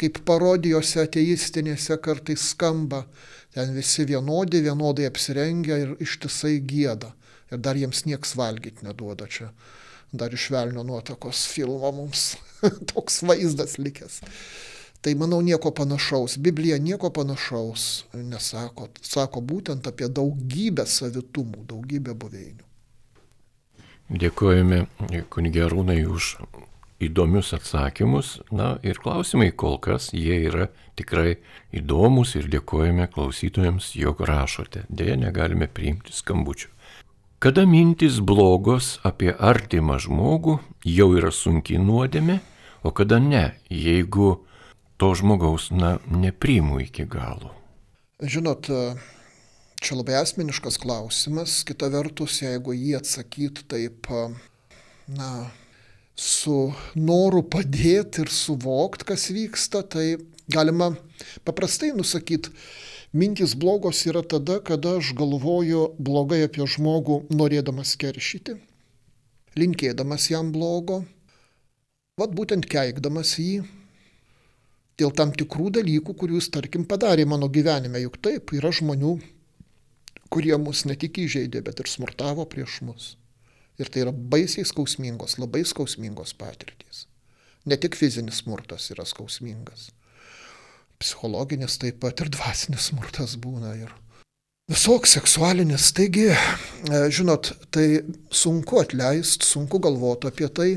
[0.00, 3.04] kaip parodijose ateistinėse kartais skamba,
[3.54, 7.12] ten visi vienodi, vienodai apsirengia ir ištisai gėda.
[7.52, 9.52] Ir dar jiems nieks valgyti neduoda čia.
[10.14, 12.34] Dar iš velnio nuotakos filmo mums
[12.90, 14.20] toks vaizdas likęs.
[15.04, 16.38] Tai manau nieko panašaus.
[16.42, 18.88] Biblija nieko panašaus nesako.
[19.04, 22.63] Sako būtent apie daugybę savitumų, daugybę buveinių.
[24.14, 24.84] Dėkojame
[25.34, 26.36] kunigerūnai už
[27.02, 28.38] įdomius atsakymus.
[28.54, 31.38] Na ir klausimai kol kas jie yra tikrai
[31.74, 34.84] įdomus ir dėkojame klausytojams, jog rašote.
[34.88, 36.70] Deja, negalime priimti skambučių.
[37.42, 42.38] Kada mintis blogos apie artimą žmogų jau yra sunkiai nuodėmė,
[42.86, 44.38] o kada ne, jeigu
[44.96, 47.50] to žmogaus, na, nepriimu iki galo.
[48.22, 48.70] Žinot,
[49.84, 54.08] Čia labai asmeniškas klausimas, kita vertus, jeigu jį atsakyt taip,
[55.12, 55.26] na,
[56.16, 60.06] su noru padėti ir suvokti, kas vyksta, tai
[60.48, 60.94] galima
[61.44, 62.54] paprastai nusakyti,
[63.12, 68.56] mintis blogos yra tada, kada aš galvoju blogai apie žmogų, norėdamas keršyti,
[69.60, 71.02] linkėdamas jam blogo,
[72.16, 73.66] vad būtent keikdamas jį,
[74.96, 78.00] dėl tam tikrų dalykų, kurių jis, tarkim, padarė mano gyvenime.
[78.06, 79.18] Juk taip, yra žmonių,
[80.32, 83.14] kurie mus ne tik įžeidė, bet ir smurtavo prieš mus.
[83.80, 87.06] Ir tai yra baisiai skausmingos, labai skausmingos patirtys.
[87.66, 89.88] Ne tik fizinis smurtas yra skausmingas.
[91.00, 93.90] Psichologinis taip pat ir dvasinis smurtas būna ir
[94.70, 95.90] visoks seksualinis.
[95.96, 100.70] Taigi, e, žinot, tai sunku atleisti, sunku galvoti apie tai,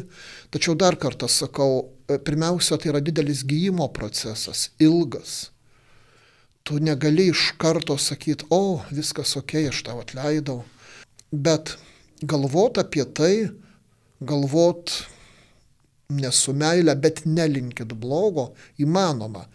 [0.52, 5.52] tačiau dar kartą sakau, e, pirmiausia, tai yra didelis gyjimo procesas, ilgas
[6.68, 10.66] tu negali iš karto sakyti, o, viskas ok, aš tau atleidau.
[11.32, 11.78] Bet
[12.20, 13.48] galvot apie tai,
[14.20, 14.92] galvot
[16.12, 18.50] nesu meilė, bet nelinkit blogo,
[18.84, 19.46] įmanoma.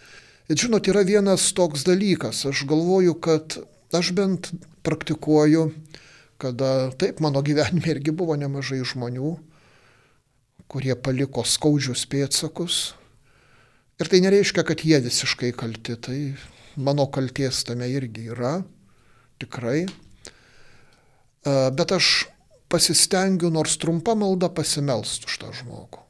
[0.48, 3.59] Ir žinot, yra vienas toks dalykas, aš galvoju, kad
[3.92, 4.48] aš bent
[4.85, 5.68] praktikuoju,
[6.40, 9.37] kada taip mano gyvenime irgi buvo nemažai žmonių,
[10.72, 12.81] kurie paliko skaudžius pėtsakus.
[14.01, 16.18] Ir tai nereiškia, kad jie visiškai kalti, tai
[16.77, 18.61] mano kalties tame irgi yra,
[19.43, 19.85] tikrai.
[21.45, 22.13] Bet aš
[22.73, 26.01] pasistengiu nors trumpą maldą pasimelst už tą žmogų.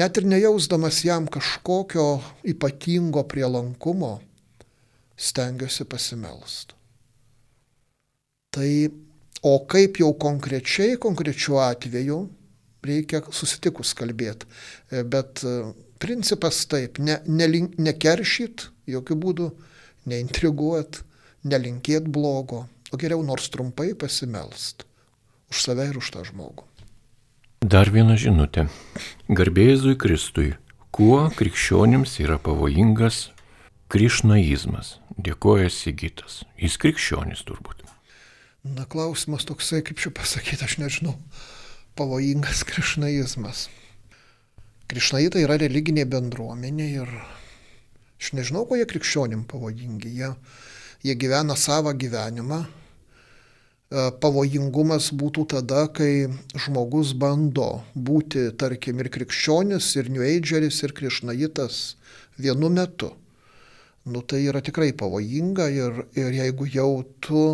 [0.00, 4.14] Net ir nejausdamas jam kažkokio ypatingo prielankumo,
[5.20, 6.72] stengiuosi pasimelst.
[8.52, 8.70] Tai
[9.42, 12.22] o kaip jau konkrečiai, konkrečiu atveju,
[12.82, 14.48] reikia susitikus kalbėti.
[14.90, 15.56] E, bet e,
[16.02, 19.50] principas taip, ne, nelink, nekeršyt jokių būdų,
[20.10, 21.02] neintriguot,
[21.44, 24.86] nelinkėt blogo, o geriau nors trumpai pasimelst
[25.52, 26.64] už save ir už tą žmogų.
[27.62, 28.66] Dar viena žinutė.
[29.28, 30.54] Garbėzui Kristui,
[30.90, 33.28] kuo krikščionims yra pavojingas
[33.92, 34.96] krišnaizmas?
[35.20, 36.40] Dėkoja Sigitas.
[36.56, 37.84] Jis krikščionis turbūt.
[38.64, 41.14] Na, klausimas toksai, kaip čia pasakyti, aš nežinau
[42.00, 43.68] pavojingas krišnaizmas.
[44.88, 47.12] Krišnaitai yra religinė bendruomenė ir
[48.22, 50.12] aš nežinau, ko jie krikščionim pavojingi.
[50.14, 50.30] Jie,
[51.02, 52.60] jie gyvena savo gyvenimą.
[52.62, 60.94] E, pavojingumas būtų tada, kai žmogus bando būti, tarkim, ir krikščionis, ir New Ageris, ir
[60.94, 61.82] krišnaitas
[62.38, 63.10] vienu metu.
[64.06, 67.44] Nu tai yra tikrai pavojinga ir, ir jeigu jau tu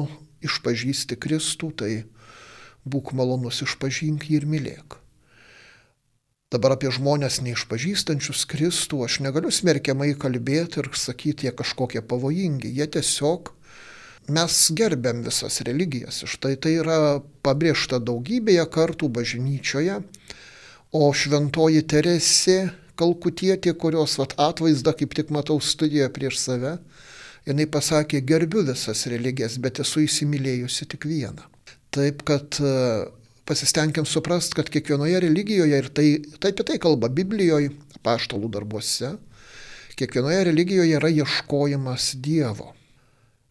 [0.44, 1.92] išpažįsti Kristų, tai
[2.88, 5.00] būk malonus išpažink jį ir mylėk.
[6.48, 12.70] Dabar apie žmonės neišpažįstančius Kristų aš negaliu smerkiamai kalbėti ir sakyti, jie kažkokie pavojingi.
[12.72, 13.50] Jie tiesiog,
[14.32, 16.22] mes gerbiam visas religijas.
[16.24, 16.96] Štai tai yra
[17.44, 19.98] pabrėžta daugybėje kartų bažnyčioje.
[20.96, 22.56] O šventoji Teresė
[22.98, 26.72] Kalkutietė, kurios vat, atvaizdą kaip tik matau studijoje prieš save,
[27.46, 31.44] jinai pasakė, gerbiu visas religijas, bet esu įsimylėjusi tik vieną.
[31.94, 32.56] Taip kad
[33.48, 36.08] pasistengėm suprast, kad kiekvienoje religijoje, ir tai,
[36.40, 37.72] tai apie tai kalba Biblijoje,
[38.04, 39.14] paštalų darbuose,
[39.98, 42.74] kiekvienoje religijoje yra ieškojimas Dievo.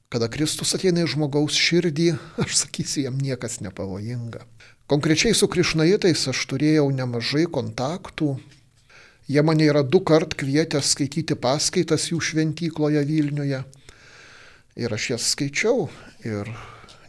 [0.07, 2.12] Kada Kristus ateina į žmogaus širdį,
[2.43, 4.45] aš sakysiu, jam niekas nepavojinga.
[4.88, 8.38] Konkrečiai su krišnaitais aš turėjau nemažai kontaktų.
[9.27, 13.60] Jie mane yra du kart kvietę skaityti paskaitas jų šventykloje Vilniuje.
[14.79, 15.89] Ir aš jas skaičiau
[16.23, 16.47] ir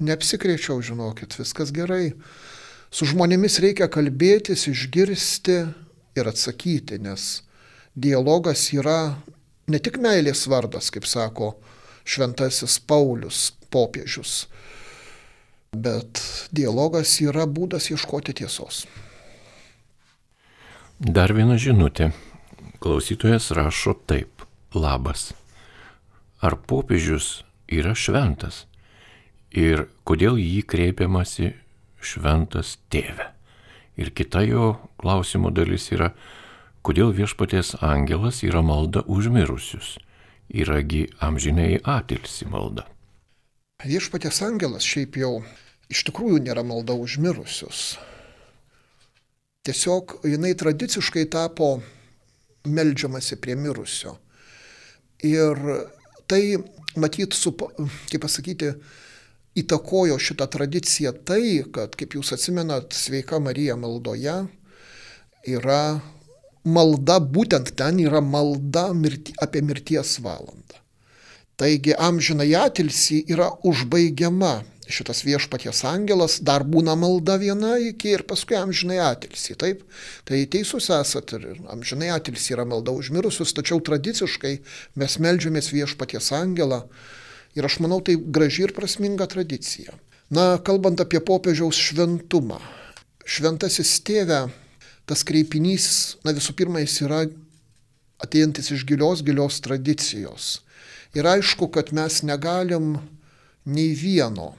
[0.02, 2.16] neapsikriečiau, žinokit, viskas gerai.
[2.90, 5.58] Su žmonėmis reikia kalbėtis, išgirsti
[6.18, 7.42] ir atsakyti, nes
[7.94, 9.18] dialogas yra
[9.68, 11.56] ne tik meilės vardas, kaip sako
[12.08, 14.46] šventasis Paulius, popiežius,
[15.76, 16.22] bet
[16.54, 18.86] dialogas yra būdas ieškoti tiesos.
[20.98, 22.10] Dar viena žinutė.
[22.82, 24.42] Klausytojas rašo taip.
[24.74, 25.30] Labas.
[26.44, 28.66] Ar popiežius yra šventas?
[29.52, 31.52] ir kodėl jį kreipiamasi
[32.08, 33.30] šventas tėve.
[33.98, 36.12] Ir kita jo klausimo dalis yra,
[36.86, 39.96] kodėl viešpaties angelas yra malda užmirusius,
[40.48, 42.86] yragi amžinai atilsi malda.
[43.84, 45.32] Viešpaties angelas šiaip jau
[45.90, 47.98] iš tikrųjų nėra malda užmirusius.
[49.66, 51.78] Tiesiog jinai tradiciškai tapo
[52.68, 54.16] melžiamasi prie mirusio.
[55.26, 55.58] Ir
[56.30, 56.56] tai
[56.96, 58.72] matyt, su, kaip pasakyti,
[59.62, 64.40] įtakojo šitą tradiciją tai, kad, kaip jūs atsimenat, Sveika Marija maldoje
[65.48, 65.82] yra
[66.68, 70.82] malda, būtent ten yra malda mirti, apie mirties valandą.
[71.58, 78.56] Taigi amžinai atilsi yra užbaigiama šitas viešpaties angelas, dar būna malda viena iki ir paskui
[78.56, 79.56] amžinai atilsi.
[79.58, 79.82] Taip,
[80.28, 84.54] tai teisus esat ir amžinai atilsi yra malda užmirusius, tačiau tradiciškai
[85.02, 86.84] mes melžiamės viešpaties angelą
[87.56, 89.96] Ir aš manau, tai graži ir prasminga tradicija.
[90.28, 92.60] Na, kalbant apie popiežiaus šventumą.
[93.28, 94.46] Šventasis tėve,
[95.08, 97.24] tas kreipinys, na visų pirma, jis yra
[98.20, 100.58] ateinantis iš gilios, gilios tradicijos.
[101.16, 102.98] Ir aišku, kad mes negalim
[103.64, 104.52] nei vieno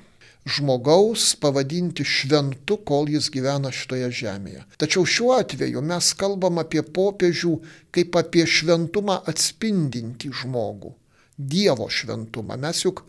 [0.49, 4.63] žmogaus pavadinti šventu, kol jis gyvena šitoje žemėje.
[4.81, 7.53] Tačiau šiuo atveju mes kalbam apie popiežių
[7.95, 10.95] kaip apie šventumą atspindinti žmogų.
[11.39, 12.57] Dievo šventumą.
[12.59, 13.05] Mes juk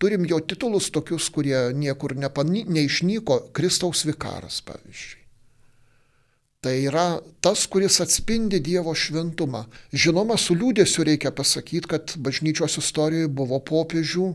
[0.00, 5.16] turim jo titulus tokius, kurie niekur nepany, neišnyko, Kristaus vikaras, pavyzdžiui.
[6.60, 7.06] Tai yra
[7.40, 9.62] tas, kuris atspindi Dievo šventumą.
[9.96, 14.26] Žinoma, su liūdėsiu reikia pasakyti, kad bažnyčios istorijoje buvo popiežių,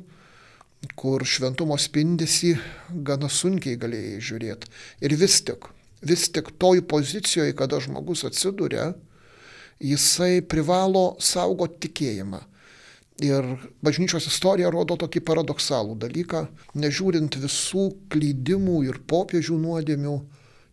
[0.98, 2.56] kur šventumo spindisi
[2.90, 4.74] gana sunkiai galėjai žiūrėti.
[5.06, 5.70] Ir vis tik,
[6.02, 8.96] vis tik toj pozicijoje, kada žmogus atsiduria,
[9.78, 12.42] jisai privalo saugoti tikėjimą
[13.24, 13.46] Ir
[13.86, 16.42] bažnyčios istorija rodo tokį paradoksalų dalyką,
[16.76, 20.16] nežiūrint visų klydimų ir popiežių nuodėmių,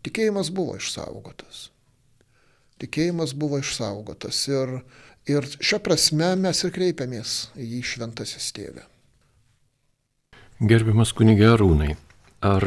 [0.02, 1.68] tikėjimas buvo išsaugotas.
[2.82, 4.80] Tikėjimas buvo išsaugotas ir,
[5.30, 8.88] ir šią prasme mes ir kreipiamės į jį šventasis tėvę.
[10.58, 11.94] Gerbiamas kunigė Arūnai,
[12.42, 12.66] ar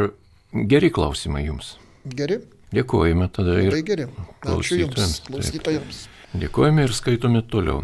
[0.72, 1.76] geri klausimai jums?
[2.08, 2.40] Geri?
[2.76, 4.08] Dėkojame tada ir Labai geri.
[4.44, 6.02] Ačiū Jums, klausytojams.
[6.36, 7.84] Dėkojame ir skaitome toliau.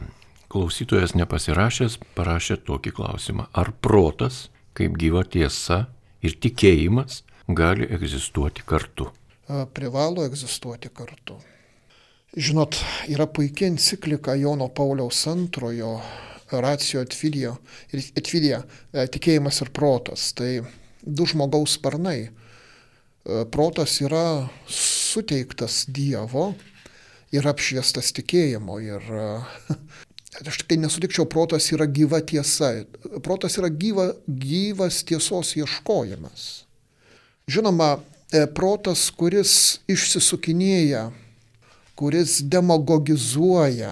[0.52, 3.48] Klausytojas nepasirašęs parašė tokį klausimą.
[3.56, 5.86] Ar protas, kaip gyva tiesa
[6.24, 9.10] ir tikėjimas gali egzistuoti kartu?
[9.76, 11.38] Privalo egzistuoti kartu.
[12.36, 12.78] Žinot,
[13.12, 15.98] yra puikia enciklika Jono Pauliaus antrojo
[16.52, 17.56] racijo atvidija,
[17.96, 18.62] atvidija
[19.12, 20.30] tikėjimas ir protas.
[20.36, 20.52] Tai
[21.02, 22.30] du žmogaus sparnai
[23.22, 26.52] E, protas yra suteiktas Dievo
[27.32, 28.80] ir apšviestas tikėjimo.
[28.82, 29.28] Ir e,
[30.40, 32.86] aš tik tai nesutikčiau, protas yra gyva tiesa.
[33.24, 36.64] Protas yra gyva, gyvas tiesos ieškojimas.
[37.52, 37.98] Žinoma,
[38.32, 41.10] e, protas, kuris išsisukinėja,
[42.00, 43.92] kuris demagogizuoja,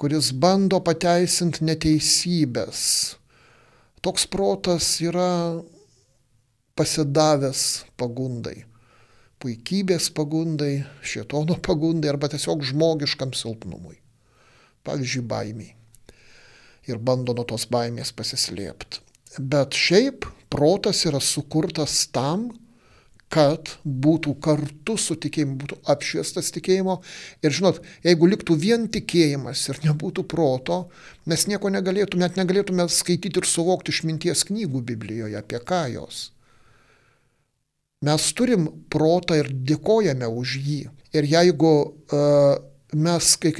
[0.00, 2.80] kuris bando pateisinti neteisybės,
[4.04, 5.60] toks protas yra
[6.74, 8.64] pasidavęs pagundai.
[9.44, 13.98] Puikybės pagundai, šietono pagundai arba tiesiog žmogiškam silpnumui.
[14.84, 15.72] Pavyzdžiui, baimiai.
[16.90, 19.00] Ir bando nuo tos baimės pasislėpti.
[19.40, 22.50] Bet šiaip protas yra sukurtas tam,
[23.34, 27.00] kad būtų kartu su tikėjimu, būtų apšviestas tikėjimo.
[27.42, 30.84] Ir žinot, jeigu liktų vien tikėjimas ir nebūtų proto,
[31.26, 36.28] mes nieko negalėtume, net negalėtume skaityti ir suvokti išminties knygų Biblijoje, apie ką jos.
[38.04, 40.80] Mes turim protą ir dėkojame už jį.
[41.16, 42.58] Ir jeigu uh,
[42.96, 43.52] mes, kai,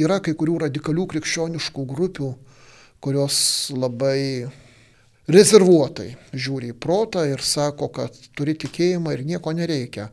[0.00, 2.32] yra kai kurių radikalių krikščioniškų grupių,
[3.04, 3.38] kurios
[3.74, 4.48] labai
[5.28, 10.08] rezervuotai žiūri į protą ir sako, kad turi tikėjimą ir nieko nereikia.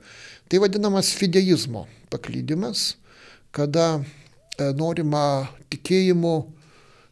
[0.51, 2.95] Tai vadinamas fideizmo paklydimas,
[3.55, 6.35] kada e, norima tikėjimu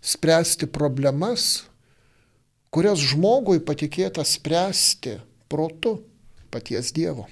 [0.03, 1.63] spręsti problemas,
[2.73, 5.17] kurias žmogui patikėta spręsti
[5.49, 6.01] protu
[6.53, 7.29] paties Dievo.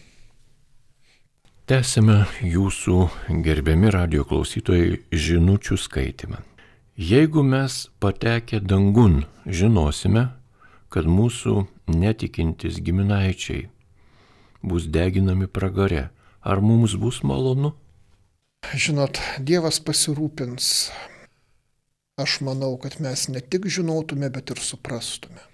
[1.69, 2.95] Tęsime jūsų
[3.45, 6.39] gerbiami radio klausytojai žinučių skaitimą.
[6.97, 10.23] Jeigu mes patekę dangun žinosime,
[10.89, 13.67] kad mūsų netikintis giminaičiai
[14.65, 16.09] bus deginami pragare,
[16.41, 17.75] ar mums bus malonu?
[18.73, 20.89] Žinot, Dievas pasirūpins.
[22.17, 25.50] Aš manau, kad mes ne tik žinotume, bet ir suprastume.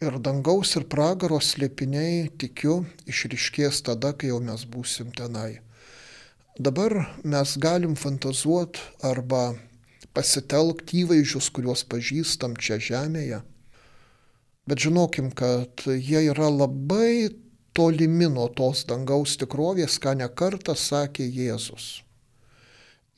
[0.00, 5.60] Ir dangaus ir pragaro slėpiniai, tikiu, išriškės tada, kai jau mes būsim tenai.
[6.56, 9.42] Dabar mes galim fantazuoti arba
[10.16, 13.42] pasitelkti įvaizdžius, kuriuos pažįstam čia žemėje.
[14.64, 17.36] Bet žinokim, kad jie yra labai
[17.76, 22.00] tolimi nuo tos dangaus tikrovės, ką nekartą sakė Jėzus.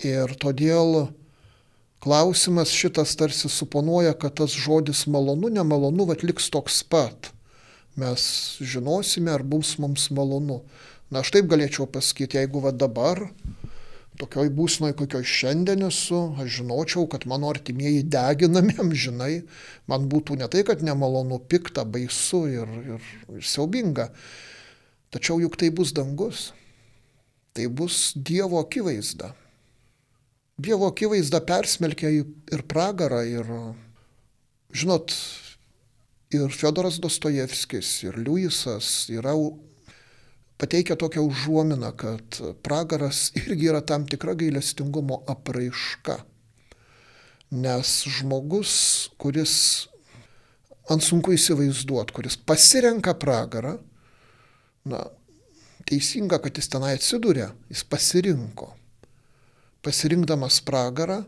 [0.03, 1.13] Ir todėl
[2.03, 7.31] klausimas šitas tarsi suponuoja, kad tas žodis malonu, nemalonu, vad liks toks pat.
[7.97, 8.23] Mes
[8.59, 10.63] žinosime, ar bus mums malonu.
[11.13, 13.21] Na, aš taip galėčiau pasakyti, jeigu va dabar,
[14.19, 19.35] tokioj būsnoj, kokioj šiandien esu, aš žinočiau, kad mano artimieji deginami amžinai,
[19.87, 24.09] man būtų ne tai, kad nemalonu, pikta, baisu ir, ir, ir siaubinga.
[25.13, 26.51] Tačiau juk tai bus dangus.
[27.53, 29.35] Tai bus Dievo akivaizda.
[30.63, 33.49] Dievo akivaizda persmelkia ir pragarą, ir,
[34.71, 35.15] žinot,
[36.31, 39.33] ir Fedoras Dostojevskis, ir Liujisas yra
[40.61, 46.21] pateikia tokią užuominą, kad pragaras irgi yra tam tikra gailestingumo apraiška.
[47.53, 48.75] Nes žmogus,
[49.21, 49.55] kuris,
[50.89, 53.75] man sunku įsivaizduoti, kuris pasirenka pragarą,
[54.87, 55.03] na,
[55.91, 58.71] teisinga, kad jis tenai atsiduria, jis pasirinko
[59.83, 61.23] pasirinkdamas pragarą,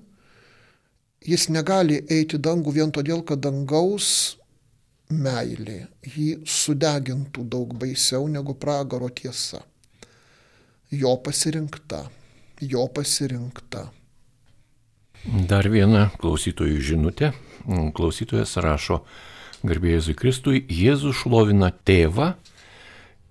[1.24, 4.36] jis negali eiti dangų vien todėl, kad dangaus
[5.10, 9.62] meilė jį sudegintų daug baisiau negu pragaro tiesa.
[10.94, 12.04] Jo pasirinkta,
[12.60, 13.88] jo pasirinkta.
[15.24, 17.32] Dar viena klausytojų žinutė.
[17.96, 19.00] Klausytojas rašo,
[19.64, 22.34] garbėjai Kristui, Jėzus šlovina tėvą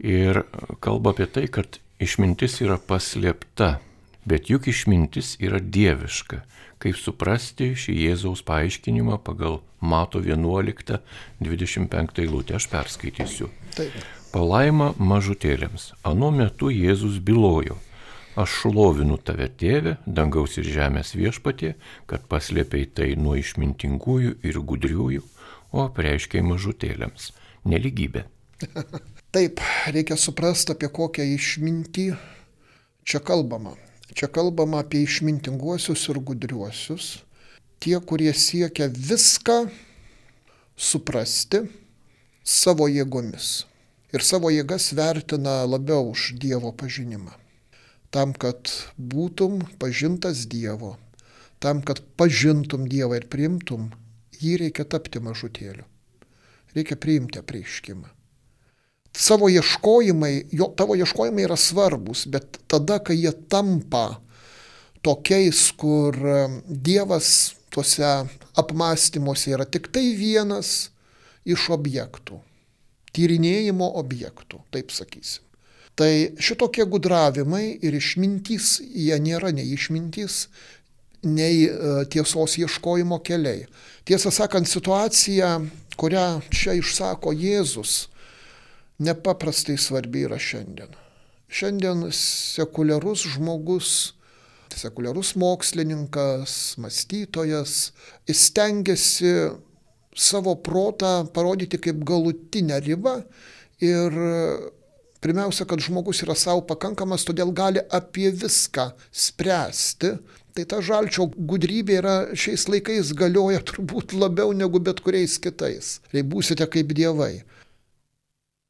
[0.02, 0.42] ir
[0.82, 3.78] kalba apie tai, kad išmintis yra paslėpta
[4.26, 6.44] Bet juk išmintis yra dieviška.
[6.84, 13.48] Kaip suprasti šį Jėzaus paaiškinimą pagal Mato 11.25 eilutę aš perskaitysiu.
[13.76, 13.92] Taip.
[14.34, 15.94] Palaima mažutėlėms.
[16.08, 17.78] Anu metu Jėzus bylojo.
[18.34, 21.76] Aš šlovinu tave, tėve, dangaus ir žemės viešpatie,
[22.10, 25.22] kad paslėpiai tai nuo išmintingųjų ir gudriųjų,
[25.70, 27.30] o apreiškiai mažutėlėms.
[27.70, 28.26] Neligybė.
[29.36, 29.62] Taip,
[29.94, 32.08] reikia suprasti, apie kokią išmintį
[33.06, 33.78] čia kalbama.
[34.12, 37.24] Čia kalbama apie išmintinguosius ir gudriuosius,
[37.80, 39.70] tie, kurie siekia viską
[40.76, 41.64] suprasti
[42.44, 43.64] savo jėgomis.
[44.14, 47.32] Ir savo jėgas vertina labiau už Dievo pažinimą.
[48.14, 50.98] Tam, kad būtum pažintas Dievo,
[51.64, 53.90] tam, kad pažintum Dievą ir priimtum,
[54.38, 55.88] jį reikia tapti mažutėliu.
[56.76, 58.12] Reikia priimti apreiškimą.
[59.14, 64.18] Savo ieškojimai, jo, tavo ieškojimai yra svarbus, bet tada, kai jie tampa
[65.06, 66.18] tokiais, kur
[66.66, 68.10] Dievas tuose
[68.58, 70.90] apmąstymuose yra tik tai vienas
[71.46, 72.40] iš objektų,
[73.14, 75.44] tyrinėjimo objektų, taip sakysim.
[75.94, 76.10] Tai
[76.42, 80.48] šitokie gudravimai ir išmintys, jie nėra nei išmintys,
[81.24, 83.68] nei e, tiesos ieškojimo keliai.
[84.08, 85.60] Tiesą sakant, situacija,
[86.00, 88.08] kurią čia išsako Jėzus,
[89.04, 90.92] nepaprastai svarbi yra šiandien.
[91.54, 94.14] Šiandien sekuliarus žmogus
[94.78, 97.92] sekuliarus mokslininkas, mąstytojas,
[98.28, 99.34] jis stengiasi
[100.16, 103.22] savo protą parodyti kaip galutinę ribą
[103.82, 104.18] ir
[105.24, 110.18] pirmiausia, kad žmogus yra savo pakankamas, todėl gali apie viską spręsti.
[110.54, 115.96] Tai ta žalčio gudrybė yra šiais laikais galioja turbūt labiau negu bet kuriais kitais.
[116.12, 117.42] Tai būsite kaip dievai.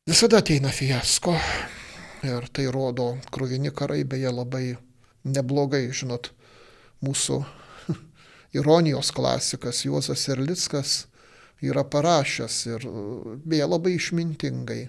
[0.04, 1.34] Visada ateina fiasko
[2.28, 4.74] ir tai rodo kruvini karai, beje labai
[5.24, 6.28] neblogai, žinot,
[7.08, 7.38] mūsų
[8.60, 10.98] ironijos klasikas Juozas Erlickas
[11.64, 12.90] yra parašęs ir
[13.48, 14.82] beje labai išmintingai,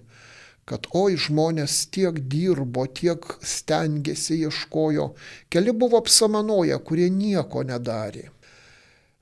[0.66, 5.12] kad oi žmonės tiek dirbo, tiek stengiasi, ieškojo,
[5.46, 8.32] keli buvo apsamanoję, kurie nieko nedarė.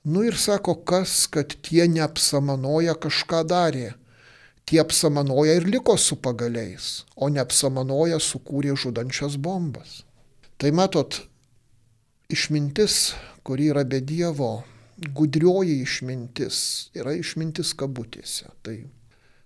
[0.09, 3.91] Nu ir sako, kas, kad tie neapsamanoja kažką darė.
[4.65, 10.03] Tie apsamanoja ir liko su pagaliais, o neapsamanoja sukūrė žudančias bombas.
[10.57, 11.19] Tai matot,
[12.31, 14.63] išmintis, kuri yra be Dievo,
[15.17, 16.57] gudrioji išmintis,
[16.95, 18.49] yra išmintis kabutėse.
[18.63, 18.79] Tai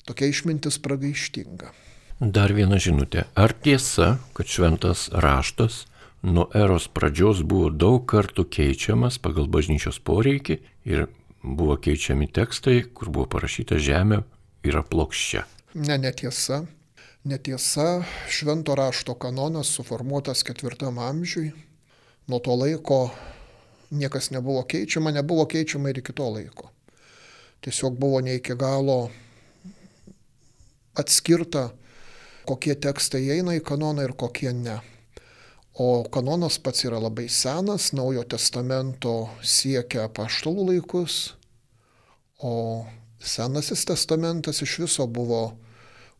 [0.06, 1.72] tokia išmintis pragaištinga.
[2.20, 3.26] Dar viena žinutė.
[3.36, 5.84] Ar tiesa, kad šventas raštas
[6.22, 11.06] nuo eros pradžios buvo daug kartų keičiamas pagal bažnyčios poreikį ir
[11.42, 14.22] buvo keičiami tekstai, kur buvo parašyta žemė
[14.70, 15.44] yra plokščia?
[15.74, 16.64] Ne, netiesa.
[17.26, 21.50] Netiesa, švento rašto kanonas suformuotas ketvirtam amžiui.
[22.26, 23.00] Nuo to laiko
[23.90, 26.70] niekas nebuvo keičiama, nebuvo keičiama ir iki to laiko.
[27.60, 29.10] Tiesiog buvo ne iki galo
[30.94, 31.70] atskirta,
[32.46, 34.78] kokie tekstai eina į kanoną ir kokie ne.
[35.76, 41.34] O kanonas pats yra labai senas, Naujo testamento siekia paštalų laikus,
[42.40, 42.86] o
[43.20, 45.56] Senasis testamentas iš viso buvo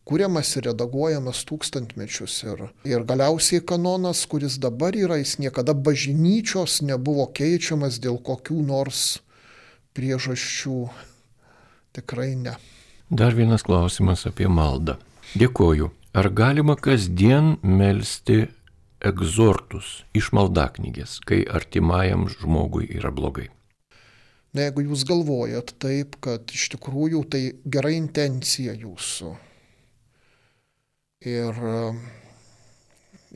[0.07, 2.37] kuriamas ir redaguojamas tūkstantmečius.
[2.47, 9.19] Ir, ir galiausiai kanonas, kuris dabar yra, jis niekada bažnyčios nebuvo keičiamas dėl kokių nors
[9.97, 10.79] priežasčių.
[11.97, 12.55] Tikrai ne.
[13.09, 14.97] Dar vienas klausimas apie maldą.
[15.35, 15.91] Dėkoju.
[16.17, 18.47] Ar galima kasdien melstį
[19.05, 23.51] egzortus iš maldaknygės, kai artimajam žmogui yra blogai?
[24.57, 29.35] Na, jeigu jūs galvojat taip, kad iš tikrųjų tai gera intencija jūsų,
[31.25, 31.95] Ir e,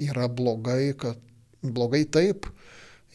[0.05, 1.17] yra blogai, kad
[1.65, 2.45] blogai taip,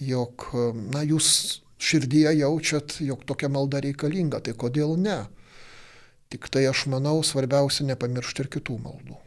[0.02, 5.20] jog, e, na, jūs širdyje jaučiat, jog tokia malda reikalinga, tai kodėl ne?
[6.34, 9.20] Tik tai aš manau, svarbiausia nepamiršti ir kitų maldų.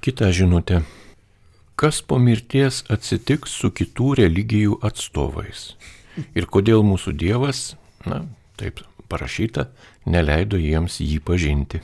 [0.00, 0.80] Kita žinutė.
[1.76, 5.74] Kas po mirties atsitiks su kitų religijų atstovais?
[6.34, 7.74] Ir kodėl mūsų Dievas,
[8.06, 8.24] na,
[8.60, 9.68] taip parašyta,
[10.06, 11.80] neleido jiems jį pažinti?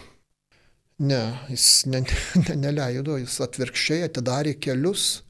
[1.01, 2.03] Ne, jis ne,
[2.45, 5.23] ne, neleido, jis atvirkščiai atidarė kelius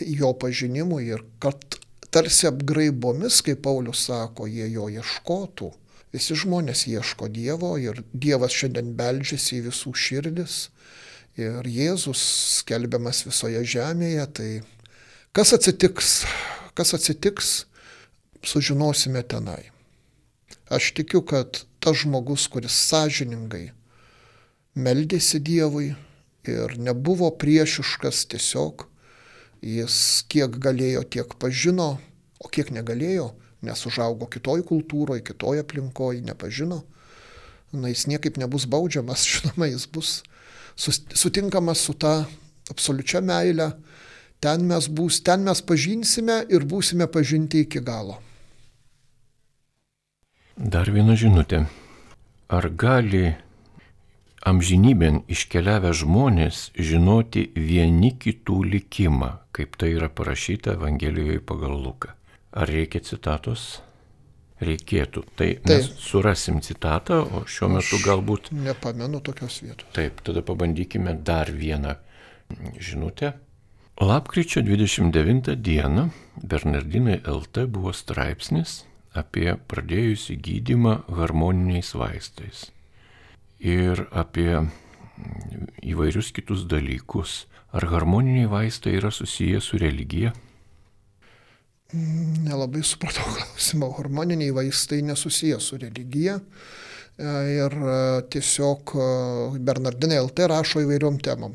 [0.00, 1.76] jo pažinimui ir kad
[2.12, 5.70] tarsi apgraibomis, kaip Paulius sako, jie jo ieškotų.
[6.12, 10.56] Visi žmonės ieško Dievo ir Dievas šiandien beldžiasi į visų širdis
[11.40, 12.20] ir Jėzus
[12.58, 14.26] skelbiamas visoje žemėje.
[14.36, 14.50] Tai
[15.32, 16.10] kas atsitiks,
[16.76, 17.52] kas atsitiks,
[18.42, 19.70] sužinosime tenai.
[20.70, 23.72] Aš tikiu, kad tas žmogus, kuris sąžiningai
[24.74, 25.92] meldėsi Dievui
[26.48, 28.86] ir nebuvo priešiškas tiesiog.
[29.62, 32.00] Jis kiek galėjo, tiek pažino,
[32.42, 33.28] o kiek negalėjo,
[33.62, 36.80] nes užaugo kitoj kultūroje, kitoj aplinkoje, nepažino.
[37.72, 40.22] Na, jis niekaip nebus baudžiamas, žinoma, jis bus
[40.74, 42.24] sutinkamas su ta
[42.72, 43.70] absoliučia meile,
[44.42, 48.16] Ten mes, bus, ten mes pažinsime ir būsime pažinti iki galo.
[50.56, 51.64] Dar viena žinutė.
[52.52, 53.32] Ar gali
[54.44, 62.12] amžinybėn iškeliavę žmonės žinoti vieni kitų likimą, kaip tai yra parašyta Evangelijoje pagal Luką?
[62.52, 63.80] Ar reikia citatos?
[64.62, 65.24] Reikėtų.
[65.34, 65.66] Tai Taip.
[65.66, 68.52] mes surasim citatą, o šiuo metu Aš galbūt.
[68.52, 69.88] Nepamenu tokios vietos.
[69.96, 71.96] Taip, tada pabandykime dar vieną
[72.78, 73.32] žinutę.
[73.98, 76.10] Lapkričio 29 dieną
[76.44, 78.82] Bernardinai LT buvo straipsnis
[79.18, 82.70] apie pradėjusį gydimą harmoniniais vaistais
[83.62, 84.64] ir apie
[85.86, 87.46] įvairius kitus dalykus.
[87.72, 90.32] Ar harmoniniai vaistai yra susiję su religija?
[91.92, 93.92] Nelabai supratau klausimą.
[93.96, 96.40] Hormoniniai vaistai nesusiję su religija.
[97.22, 97.96] Ir e,
[98.32, 99.06] tiesiog e,
[99.60, 101.52] Bernardinai LT rašo įvairiom temom.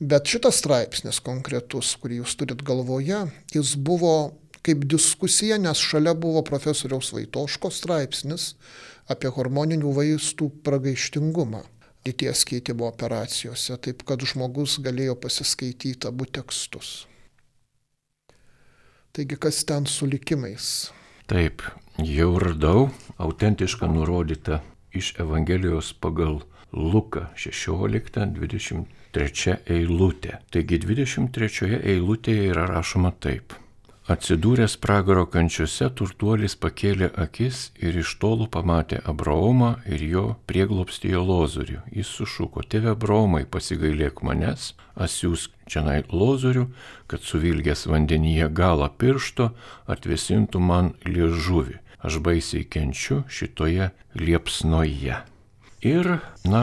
[0.00, 3.20] Bet šitas straipsnis konkretus, kurį jūs turit galvoje,
[3.52, 4.14] jis buvo
[4.64, 8.54] kaip diskusija, nes šalia buvo profesoriaus Vaitoško straipsnis
[9.10, 11.62] apie hormoninių vaistų pragaištingumą
[12.04, 17.06] lyties keitimo operacijose, taip kad žmogus galėjo pasiskaityti abu tekstus.
[19.14, 20.90] Taigi kas ten su likimais?
[21.30, 21.62] Taip,
[22.02, 22.90] jau radau
[23.22, 24.60] autentišką nurodytą
[24.92, 26.42] iš Evangelijos pagal
[26.74, 30.42] Luką 16-23 eilutė.
[30.50, 33.63] Taigi 23 eilutėje yra rašoma taip.
[34.04, 41.78] Atsidūręs pragaro kančiuose, turtuolis pakėlė akis ir iš tolų pamatė Abraomą ir jo prieglopstėjo lozorių.
[41.88, 46.66] Jis sušuko, tėve Abraomai, pasigailėk manęs, asiūsk čianai lozorių,
[47.08, 49.54] kad suvilgęs vandenyje galą piršto
[49.88, 51.80] atvesintų man liežuvį.
[52.04, 53.88] Aš baisiai kenčiu šitoje
[54.20, 55.22] liepsnoje.
[55.80, 56.12] Ir,
[56.44, 56.62] na,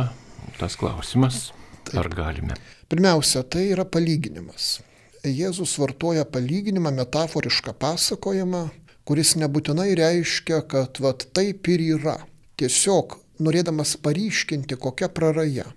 [0.61, 1.47] tas klausimas,
[1.89, 1.97] Taip.
[2.05, 2.61] ar galime.
[2.85, 4.75] Pirmiausia, tai yra palyginimas.
[5.21, 8.61] Jėzus vartoja palyginimą, metaforišką pasakojimą,
[9.05, 12.15] kuris nebūtinai reiškia, kad vat, taip ir yra.
[12.57, 15.67] Tiesiog norėdamas paryškinti, kokia praraja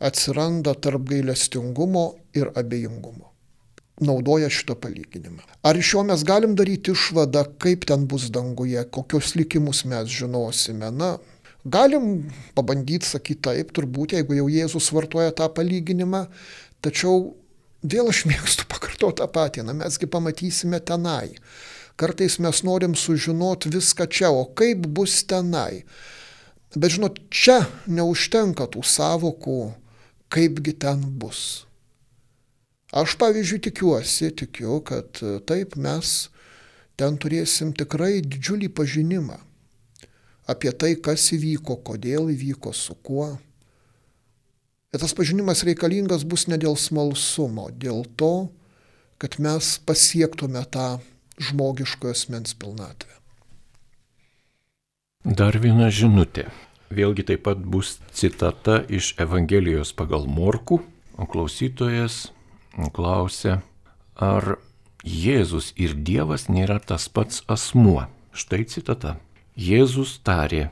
[0.00, 3.28] atsiranda tarp gailestingumo ir abejingumo.
[4.00, 5.44] Naudoja šitą palyginimą.
[5.62, 10.88] Ar iš jo mes galim daryti išvadą, kaip ten bus danguje, kokius likimus mes žinosime?
[10.90, 11.10] Na,
[11.62, 16.24] galim pabandyti sakyti taip, turbūt, jeigu jau Jėzus vartoja tą palyginimą,
[16.80, 17.36] tačiau
[17.80, 21.36] Vėl aš mėgstu pakartoti tą patį, na mesgi pamatysime tenai.
[22.00, 25.84] Kartais mes norim sužinoti viską čia, o kaip bus tenai.
[26.76, 29.60] Bet žinot, čia neužtenka tų savokų,
[30.28, 31.64] kaipgi ten bus.
[32.92, 36.30] Aš pavyzdžiui tikiuosi, tikiu, kad taip mes
[37.00, 39.38] ten turėsim tikrai didžiulį pažinimą
[40.50, 43.36] apie tai, kas įvyko, kodėl įvyko, su kuo.
[44.90, 48.50] Ir tas pažinimas reikalingas bus ne dėl smalsumo, dėl to,
[49.22, 50.98] kad mes pasiektume tą
[51.38, 53.14] žmogiškojo asmens pilnatvę.
[55.24, 56.48] Dar viena žinutė.
[56.90, 60.80] Vėlgi taip pat bus citata iš Evangelijos pagal Morku,
[61.14, 62.32] o klausytojas
[62.88, 63.60] klausia,
[64.16, 64.58] ar
[65.04, 68.06] Jėzus ir Dievas nėra tas pats asmuo.
[68.32, 69.16] Štai citata.
[69.56, 70.70] Jėzus tarė,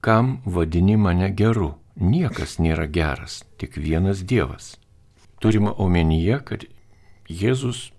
[0.00, 4.76] kam vadini mane geru, niekas nėra geras, tik vienas Dievas.
[5.42, 6.64] Turima omenyje, kad
[7.28, 7.90] Jėzus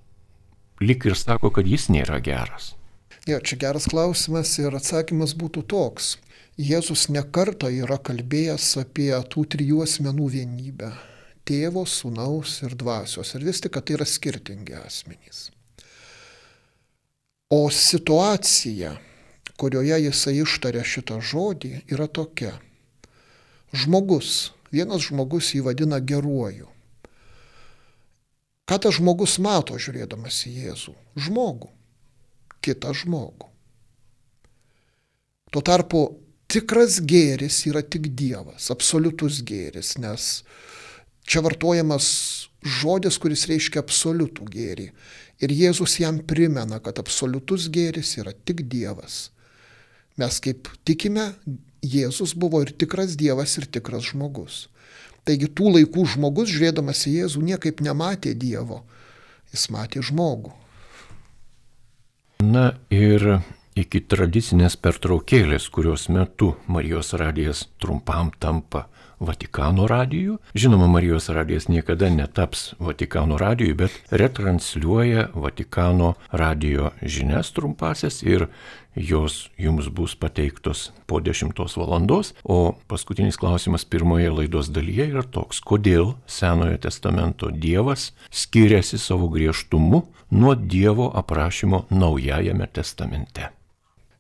[0.82, 2.74] lik ir sako, kad jis nėra geras.
[3.28, 6.18] Ja, čia geras klausimas ir atsakymas būtų toks.
[6.60, 10.92] Jėzus nekarta yra kalbėjęs apie tų trijų asmenų vienybę-
[11.48, 13.36] tėvo, sunaus ir dvasios.
[13.36, 15.52] Ir vis tik, kad tai yra skirtingi asmenys.
[17.50, 18.98] O situacija,
[19.58, 22.60] kurioje jisai ištarė šitą žodį, yra tokia
[23.76, 24.52] žmogus.
[24.74, 26.70] Vienas žmogus jį vadina geruoju.
[28.70, 30.94] Ką tas žmogus mato žiūrėdamas į Jėzų?
[31.18, 31.72] Žmogų.
[32.62, 33.48] Kitą žmogų.
[35.50, 36.04] Tuo tarpu
[36.50, 40.44] tikras gėris yra tik Dievas, absoliutus gėris, nes
[41.26, 42.10] čia vartojamas
[42.62, 44.88] žodis, kuris reiškia absoliutų gėrį.
[45.40, 49.30] Ir Jėzus jam primena, kad absoliutus gėris yra tik Dievas.
[50.20, 51.32] Mes kaip tikime,
[51.86, 54.68] Jėzus buvo ir tikras Dievas, ir tikras žmogus.
[55.28, 58.82] Taigi tų laikų žmogus, žiūrėdamas į Jėzų, niekaip nematė Dievo,
[59.54, 60.52] jis matė žmogų.
[62.44, 63.42] Na ir
[63.80, 68.88] iki tradicinės pertraukėlės, kurios metu Marijos radijas trumpam tampa
[69.20, 70.38] Vatikano radiju.
[70.54, 78.48] Žinoma, Marijos radijas niekada netaps Vatikano radiju, bet retransliuoja Vatikano radijo žinias trumpasias ir
[78.96, 82.34] jos jums bus pateiktos po 10 valandos.
[82.44, 90.04] O paskutinis klausimas pirmoje laidos dalyje yra toks, kodėl Senojo testamento Dievas skiriasi savo griežtumu
[90.30, 93.50] nuo Dievo aprašymo Naujajame testamente.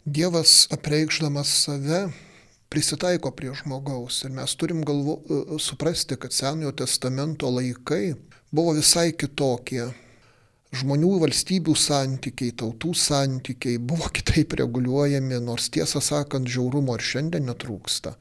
[0.05, 2.07] Dievas apreikšdamas save
[2.69, 8.13] prisitaiko prie žmogaus ir mes turim galvo, e, suprasti, kad Senojo testamento laikai
[8.51, 9.89] buvo visai kitokie.
[10.69, 18.13] Žmonių valstybių santykiai, tautų santykiai buvo kitaip reguliuojami, nors tiesą sakant, žiaurumo ir šiandien netrūksta.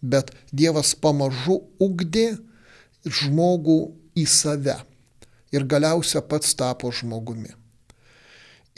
[0.00, 2.38] Bet Dievas pamažu ugdė
[3.04, 3.80] žmogų
[4.16, 4.78] į save
[5.52, 7.52] ir galiausia pats tapo žmogumi.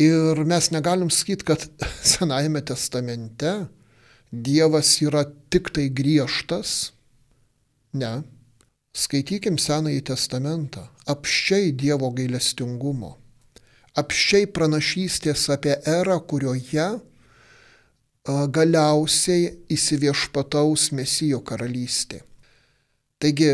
[0.03, 1.63] Ir mes negalim sakyti, kad
[2.15, 3.55] Senajame testamente
[4.33, 6.93] Dievas yra tik tai griežtas?
[7.93, 8.23] Ne.
[8.97, 10.87] Skaitykim Senąjį testamentą.
[11.05, 13.19] Apščiai Dievo gailestingumo.
[13.93, 16.89] Apščiai pranašystės apie erą, kurioje
[18.25, 22.23] galiausiai įsiviešpataus Mesijo karalystė.
[23.21, 23.53] Taigi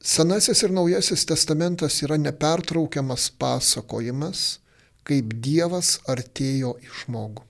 [0.00, 4.60] Senasis ir Naujasis testamentas yra nepertraukiamas pasakojimas,
[5.04, 7.49] kaip Dievas artėjo į žmogų.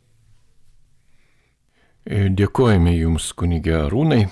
[2.11, 4.25] E, dėkojame Jums, kunigė Arūnai,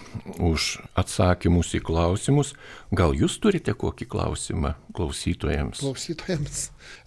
[0.43, 2.57] už atsakymus į klausimus.
[2.91, 5.79] Gal Jūs turite kokį klausimą klausytojams?
[5.85, 6.65] Klausytojams.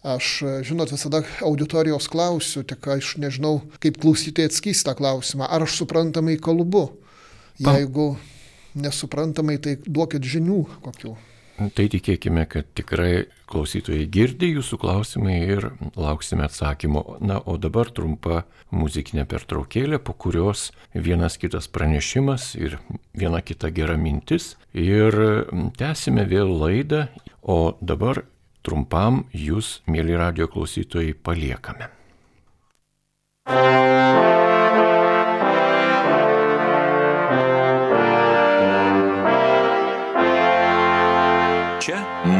[0.07, 0.29] Aš,
[0.63, 5.49] žinot, visada auditorijos klausiu, tik aš nežinau, kaip klausytojai atskys tą klausimą.
[5.51, 6.85] Ar aš suprantamai kalbu?
[7.59, 8.13] Jeigu
[8.79, 11.17] nesuprantamai, tai duokit žinių kokių.
[11.75, 15.67] Tai tikėkime, kad tikrai klausytojai girdi jūsų klausimai ir
[15.99, 17.03] lauksime atsakymo.
[17.21, 18.43] Na, o dabar trumpa
[18.73, 22.79] muzikinė pertraukėlė, po kurios vienas kitas pranešimas ir
[23.13, 24.55] viena kita gera mintis.
[24.73, 25.17] Ir
[25.77, 27.07] tęsime vėl laidą,
[27.41, 28.23] o dabar
[28.65, 31.91] trumpam jūs, mėly radio klausytojai, paliekame.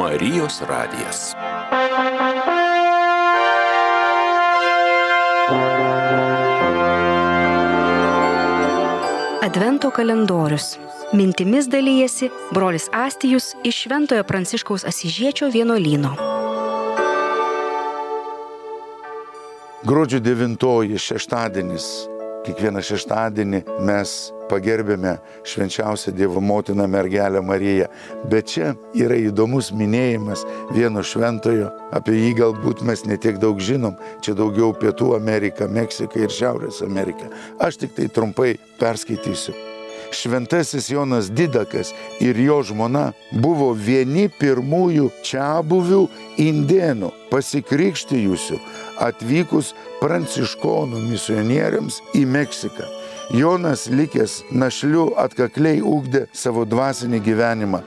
[0.01, 1.35] Marijos radijas.
[9.41, 10.77] Advento kalendorius.
[11.13, 16.15] Mintimis dalyjasi brolis Astijus iš Šventojo Pranciškaus Asižiečio vienuolyno.
[19.83, 22.11] Gruodžio 9 šeštadienis.
[22.41, 24.11] Kiekvieną šeštadienį mes
[24.49, 25.15] pagerbėme
[25.45, 27.85] švenčiausią Dievo motiną mergelę Mariją.
[28.31, 30.41] Bet čia yra įdomus minėjimas
[30.73, 33.93] vieno šventojo, apie jį galbūt mes netiek daug žinom,
[34.25, 37.29] čia daugiau Pietų Amerika, Meksika ir Šiaurės Amerika.
[37.61, 39.53] Aš tik tai trumpai perskaitysiu.
[40.11, 46.01] Šventasis Jonas Didakas ir jo žmona buvo vieni pirmųjų čia buvių
[46.41, 48.57] indėnų pasikrikštijusių
[49.01, 52.85] atvykus pranciškonų misionieriams į Meksiką.
[53.31, 57.81] Jonas likęs našliu atkakliai ugdė savo dvasinį gyvenimą.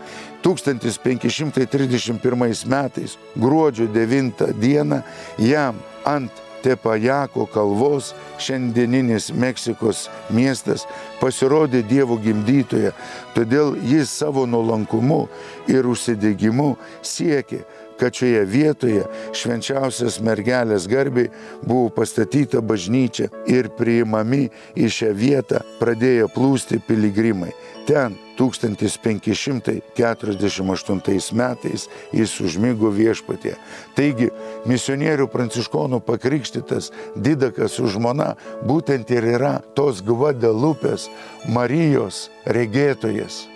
[0.44, 5.02] 1531 metais gruodžio 9 dieną
[5.38, 6.30] jam ant
[6.64, 10.86] Tepajako kalvos šiandieninis Meksikos miestas
[11.20, 12.96] pasirodė Dievo gimdytoje,
[13.36, 15.28] todėl jis savo nuolankumu
[15.68, 17.68] ir užsidegimu siekė,
[18.04, 19.00] kad šioje vietoje
[19.32, 21.32] švenčiausias mergelės garbiai
[21.64, 27.48] buvo pastatyta bažnyčia ir priimami į šią vietą pradėjo plūsti piligrimai.
[27.88, 33.56] Ten 1548 metais jis užmygo viešpatė.
[33.96, 34.28] Taigi
[34.68, 38.36] misionierių pranciškonų pakrikštytas Didakas su žmona
[38.68, 41.08] būtent ir yra tos Gvadelupės
[41.48, 43.53] Marijos regėtojas.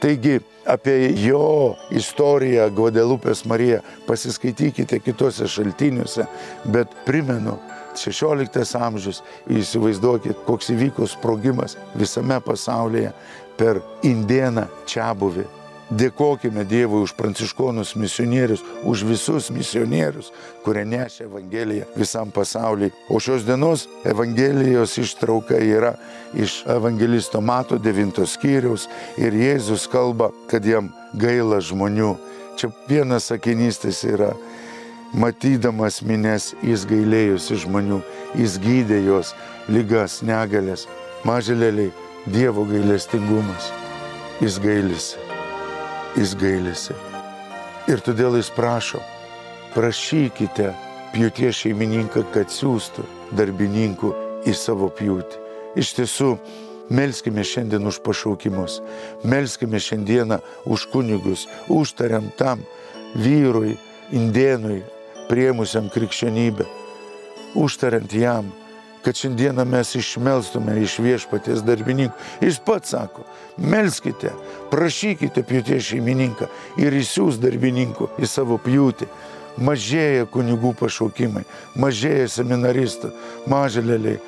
[0.00, 6.24] Taigi apie jo istoriją Guadelupės Mariją pasiskaitykite kitose šaltiniuose,
[6.72, 7.58] bet primenu,
[8.00, 9.20] 16 amžius,
[9.50, 13.12] įsivaizduokit, koks įvyko sprogimas visame pasaulyje
[13.60, 15.59] per indieną čia buvį
[15.90, 20.28] Dėkojime Dievui už pranciškonus misionierius, už visus misionierius,
[20.62, 22.92] kurie nešė Evangeliją visam pasauliui.
[23.10, 25.96] O šios dienos Evangelijos ištrauka yra
[26.38, 28.86] iš evangelisto Mato 9 skyriaus
[29.18, 32.14] ir Jėzus kalba, kad jam gaila žmonių.
[32.54, 34.36] Čia vienas sakinys tas yra.
[35.10, 37.98] Matydamas minės, jis gailėjusi žmonių,
[38.38, 39.34] jis gydė jos
[39.66, 40.86] lygas, negalės.
[41.26, 41.90] Maželėliai,
[42.30, 43.72] Dievo gailestingumas.
[44.38, 45.29] Jis gailisi
[46.16, 46.96] jis gailisi.
[47.90, 49.02] Ir todėl jis prašo,
[49.74, 50.72] prašykite
[51.14, 53.06] pjūties šeimininką, kad siūstų
[53.38, 54.10] darbininkų
[54.46, 55.46] į savo pjūtį.
[55.80, 56.34] Iš tiesų,
[56.90, 58.80] Melskime šiandien už pašaukimus,
[59.22, 62.64] melskime šiandieną už kunigus, užtariam tam
[63.14, 63.76] vyrui,
[64.10, 64.82] indienui,
[65.30, 66.66] priemusiam krikščionybę,
[67.54, 68.50] užtariant jam,
[69.04, 72.16] kad šiandieną mes išmelstume iš viešpaties darbininkų.
[72.44, 73.24] Jis pats sako,
[73.58, 74.32] melskite,
[74.72, 76.48] prašykite pjūties šeimininką
[76.80, 79.08] ir įsiūs darbininkų į savo pjūtį.
[79.60, 81.42] Mažėja kunigų pašaukimai,
[81.76, 83.10] mažėja seminaristų,
[83.50, 84.20] maželėliai,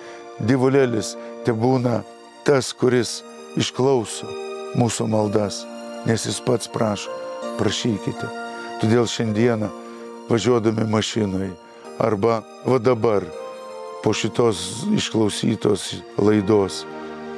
[0.43, 1.14] divulėlis,
[1.47, 2.03] te būna
[2.45, 3.20] tas, kuris
[3.57, 4.29] išklauso
[4.77, 5.62] mūsų maldas,
[6.09, 7.12] nes jis pats prašo,
[7.61, 8.29] prašykite.
[8.83, 9.70] Todėl šiandieną
[10.29, 11.53] važiuodami mašinai
[12.03, 13.27] arba va dabar
[14.03, 16.83] po šitos išklausytos laidos.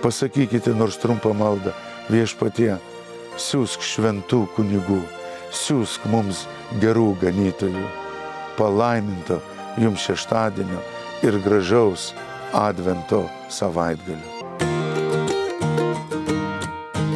[0.03, 1.73] Pasakykite nors trumpą maldą.
[2.13, 2.75] Viešpatie,
[3.41, 5.01] siūsk šventų kunigų,
[5.49, 6.45] siūsk mums
[6.83, 7.87] gerų ganytojų,
[8.59, 9.41] palaiminto
[9.81, 10.85] jums šeštadienio
[11.25, 12.13] ir gražaus
[12.53, 14.34] advento savaitgalio.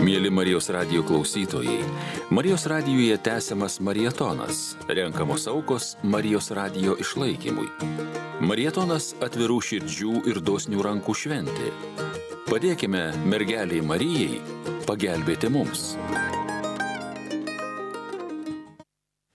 [0.08, 1.82] Mėly Marijos radio klausytojai,
[2.32, 7.66] Marijos radijoje tęsiamas marietonas, renkamos aukos Marijos radio išlaikymui.
[8.40, 11.74] Marietonas atvirų širdžių ir dosnių rankų šventė.
[12.48, 14.40] Padėkime mergeliai Marijai
[14.88, 15.92] pagelbėti mums.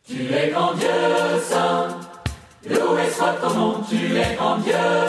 [0.10, 2.02] Tu es grand Dieu saint,
[2.74, 5.03] loué soit ton nom, tu es grand Dieu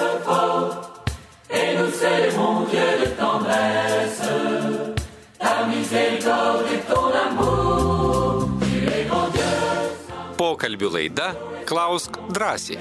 [10.35, 11.27] Pokalbių laida
[11.71, 12.79] Klausk drąsiai.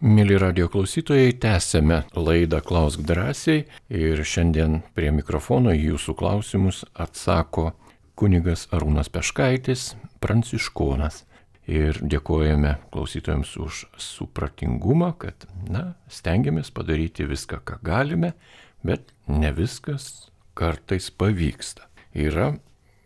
[0.00, 7.72] Mėly radio klausytojai, tęsėme laidą Klausk drąsiai ir šiandien prie mikrofono jūsų klausimus atsako
[8.14, 11.24] kunigas Arūnas Peškaitis, pranciškonas.
[11.70, 18.32] Ir dėkojame klausytojams už supratingumą, kad, na, stengiamės padaryti viską, ką galime,
[18.82, 21.86] bet ne viskas kartais pavyksta.
[22.10, 22.56] Yra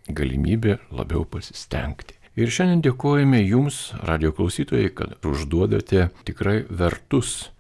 [0.09, 2.17] galimybė labiau pasistengti.
[2.41, 7.53] Ir šiandien dėkojame Jums, radio klausytojai, kad užduodate tikrai vertus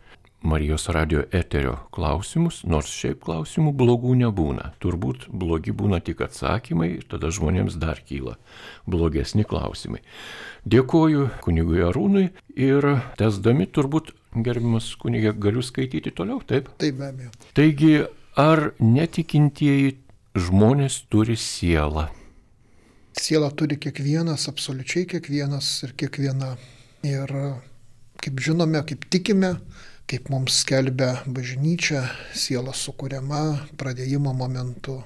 [0.44, 4.74] Marijos radio eterio klausimus, nors šiaip klausimų blogų nebūna.
[4.82, 8.34] Turbūt blogi būna tik atsakymai ir tada žmonėms dar kyla
[8.84, 10.02] blogesni klausimai.
[10.68, 12.26] Dėkoju kunigui Arūnui
[12.60, 16.68] ir tesdami turbūt, gerbimas kunigė, galiu skaityti toliau, taip?
[16.76, 17.32] Taip be abejo.
[17.56, 17.94] Taigi,
[18.36, 19.96] ar netikintieji
[20.36, 22.10] žmonės turi sielą?
[23.16, 26.52] Siela turi kiekvienas, absoliučiai kiekvienas ir kiekviena.
[27.08, 27.32] Ir
[28.20, 29.54] kaip žinome, kaip tikime,
[30.10, 32.04] kaip mums skelbia bažnyčia,
[32.36, 35.00] siela sukūriama pradėjimo momentu.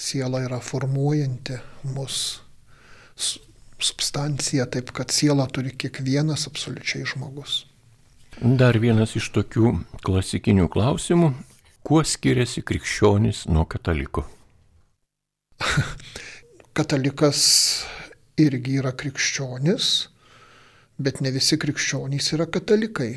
[0.00, 1.58] Siela yra formuojanti
[1.92, 2.40] mus
[3.80, 7.64] substancija, taip kad siela turi kiekvienas absoliučiai žmogus.
[8.40, 9.74] Dar vienas iš tokių
[10.06, 11.32] klasikinių klausimų.
[11.84, 14.26] Kuo skiriasi krikščionis nuo kataliko?
[16.76, 17.40] Katalikas
[18.40, 19.88] irgi yra krikščionis,
[21.00, 23.14] bet ne visi krikščionys yra katalikai,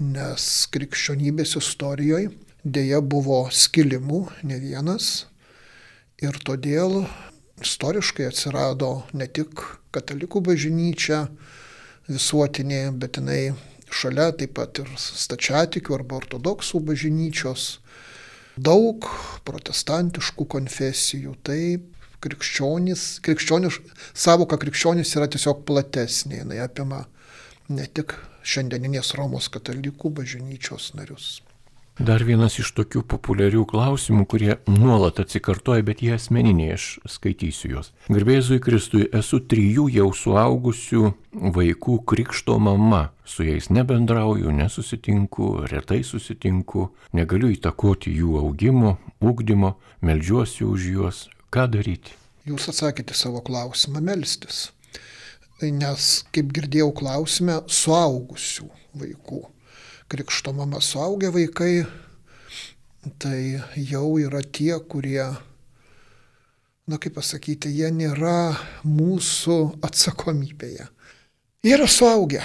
[0.00, 2.30] nes krikščionybės istorijoje
[2.62, 5.26] dėja buvo skilimų, ne vienas,
[6.22, 7.02] ir todėl
[7.62, 9.64] istoriškai atsirado ne tik
[9.94, 11.26] katalikų bažnyčia
[12.08, 13.54] visuotinė, bet jinai
[13.92, 17.66] šalia taip pat ir stačiatikių arba ortodoksų bažnyčios,
[18.56, 19.08] daug
[19.48, 21.88] protestantiškų konfesijų, taip
[22.22, 23.20] krikščionis,
[24.14, 27.04] savoka krikščionis yra tiesiog platesnė, jinai apima
[27.72, 31.40] ne tik šiandieninės Romos katalikų bažnyčios narius.
[32.00, 37.90] Dar vienas iš tokių populiarių klausimų, kurie nuolat atsikartoja, bet jie asmeniniai, aš skaitysiu juos.
[38.08, 41.12] Garbėzui Kristui esu trijų jau suaugusių
[41.52, 43.10] vaikų krikšto mama.
[43.28, 51.26] Su jais nebendrauju, nesusitinku, retai susitinku, negaliu įtakoti jų augimo, ūkdymo, melžiuosi už juos.
[51.52, 52.16] Ką daryti?
[52.48, 54.70] Jūs atsakėte savo klausimą melstis.
[55.70, 58.66] Nes, kaip girdėjau klausime, suaugusių
[58.98, 59.44] vaikų
[60.12, 61.84] krikšto mama suaugę vaikai,
[63.18, 65.24] tai jau yra tie, kurie,
[66.84, 68.52] na kaip pasakyti, jie nėra
[68.84, 69.56] mūsų
[69.88, 70.84] atsakomybėje.
[71.64, 72.42] Jie yra suaugę.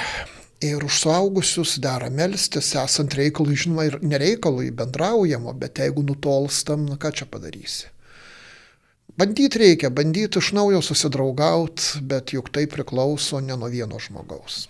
[0.64, 6.96] Ir už suaugusius dera melstis, esant reikalui, žinoma, ir nereikalui bendraujamo, bet jeigu nutolstam, na
[6.98, 7.92] ką čia padarysi.
[9.18, 14.68] Bandyti reikia, bandyti iš naujo susidraugauti, bet juk tai priklauso ne nuo vieno žmogaus.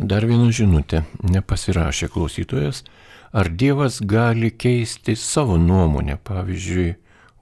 [0.00, 2.80] Dar viena žinutė, nepasirašė klausytojas,
[3.36, 6.16] ar Dievas gali keisti savo nuomonę.
[6.24, 6.94] Pavyzdžiui,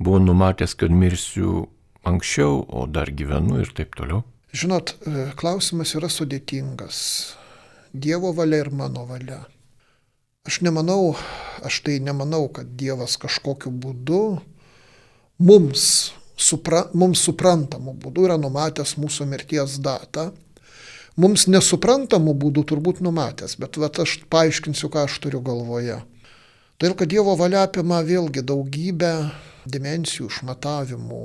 [0.02, 1.68] buvo numatęs, kad mirsiu
[2.02, 4.24] anksčiau, o dar gyvenu ir taip toliau.
[4.52, 6.98] Žinot, e, klausimas yra sudėtingas.
[7.94, 9.44] Dievo valia ir mano valia.
[10.50, 11.14] Aš nemanau,
[11.62, 14.24] aš tai nemanau, kad Dievas kažkokiu būdu
[15.42, 20.30] mums, supra, mums suprantamu būdu yra numatęs mūsų mirties datą.
[21.20, 25.98] Mums nesuprantamų būdų turbūt numatęs, bet vat, aš paaiškinsiu, ką aš turiu galvoje.
[26.80, 29.10] Todėl, kad Dievo valia apima vėlgi daugybę
[29.68, 31.24] dimensijų, išmatavimų,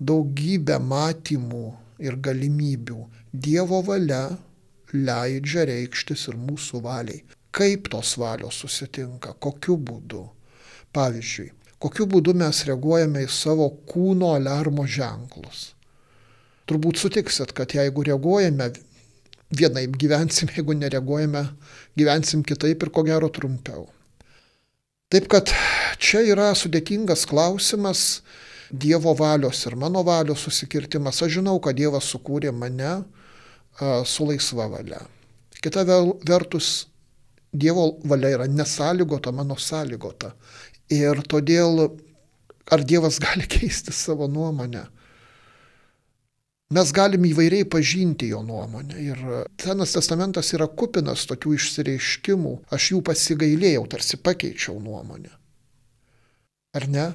[0.00, 1.66] daugybę matymų
[2.06, 3.02] ir galimybių.
[3.32, 4.22] Dievo valia
[4.94, 7.20] leidžia reikštis ir mūsų valiai.
[7.56, 10.24] Kaip tos valios susitinka, kokiu būdu.
[10.96, 11.50] Pavyzdžiui,
[11.82, 15.72] kokiu būdu mes reaguojame į savo kūno alarmo ženklus.
[16.66, 18.72] Turbūt sutiksit, kad jeigu reaguojame
[19.54, 21.44] vienaip gyvensim, jeigu nereaguojame,
[21.98, 23.86] gyvensim kitaip ir ko gero trumpiau.
[25.12, 25.52] Taip kad
[26.02, 28.22] čia yra sudėtingas klausimas
[28.66, 31.20] Dievo valios ir mano valios susikirtimas.
[31.22, 32.96] Aš žinau, kad Dievas sukūrė mane
[34.02, 34.98] su laisva valia.
[35.62, 35.84] Kita
[36.26, 36.88] vertus,
[37.54, 40.32] Dievo valia yra nesąlygota, mano sąlygota.
[40.92, 41.88] Ir todėl,
[42.70, 44.86] ar Dievas gali keisti savo nuomonę?
[46.74, 48.98] Mes galim įvairiai pažinti jo nuomonę.
[48.98, 49.20] Ir
[49.62, 52.54] Senas testamentas yra kupinas tokių išsireiškimų.
[52.74, 55.30] Aš jų pasigailėjau, tarsi pakeičiau nuomonę.
[56.74, 57.06] Ar ne?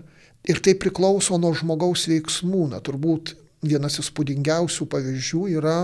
[0.47, 2.69] Ir tai priklauso nuo žmogaus veiksmų.
[2.71, 5.77] Na, turbūt vienas įspūdingiausių pavyzdžių yra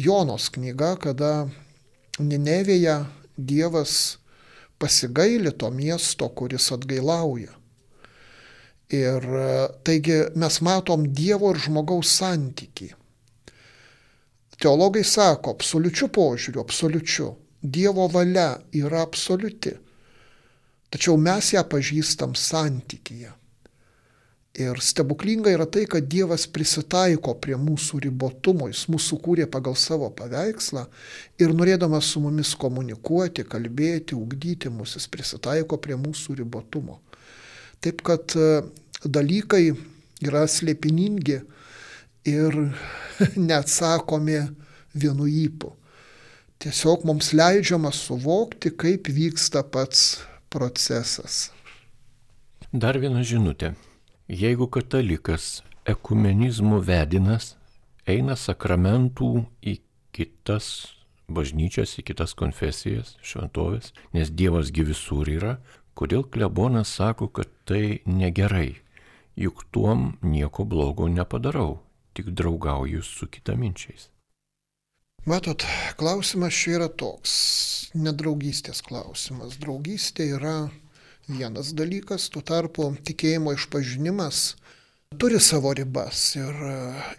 [0.00, 1.50] Jonos knyga, kada
[2.16, 2.96] Ninevėje
[3.36, 4.19] Dievas
[4.80, 7.52] pasigaili to miesto, kuris atgailauja.
[8.90, 9.50] Ir e,
[9.86, 12.88] taigi mes matom Dievo ir žmogaus santyki.
[14.60, 17.28] Teologai sako, absoliučių požiūrių, absoliučių.
[17.60, 19.76] Dievo valia yra absoliuti.
[20.90, 23.30] Tačiau mes ją pažįstam santykyje.
[24.58, 30.08] Ir stebuklinga yra tai, kad Dievas prisitaiko prie mūsų ribotumo, jis mūsų kūrė pagal savo
[30.10, 30.88] paveikslą
[31.38, 36.98] ir norėdamas su mumis komunikuoti, kalbėti, ugdyti mus, jis prisitaiko prie mūsų ribotumo.
[37.80, 38.64] Taip kad e,
[39.06, 39.68] dalykai
[40.26, 41.36] yra slėpiningi
[42.28, 42.58] ir
[43.50, 44.40] neatsakomi
[44.98, 45.70] vienu įpu.
[46.60, 51.46] Tiesiog mums leidžiama suvokti, kaip vyksta pats procesas.
[52.74, 53.72] Dar viena žinutė.
[54.30, 57.56] Jeigu katalikas ekumenizmo vedinas
[58.06, 59.30] eina sakramentų
[59.66, 59.80] į
[60.14, 60.68] kitas
[61.30, 65.56] bažnyčias, į kitas konfesijas, šventovės, nes Dievasgi visur yra,
[66.00, 68.78] Kodėl klebonas sako, kad tai negerai,
[69.36, 71.82] juk tuom nieko blogo nepadarau,
[72.16, 74.06] tik draugauju su kitaminčiais.
[75.28, 75.66] Matot,
[76.00, 77.32] klausimas čia yra toks,
[77.92, 79.58] nedraugystės klausimas.
[79.60, 80.54] Draugystė yra
[81.30, 84.42] vienas dalykas, tuo tarpu tikėjimo išpažinimas
[85.18, 86.54] turi savo ribas ir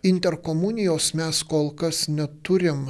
[0.07, 2.85] interkomunijos mes kol kas neturim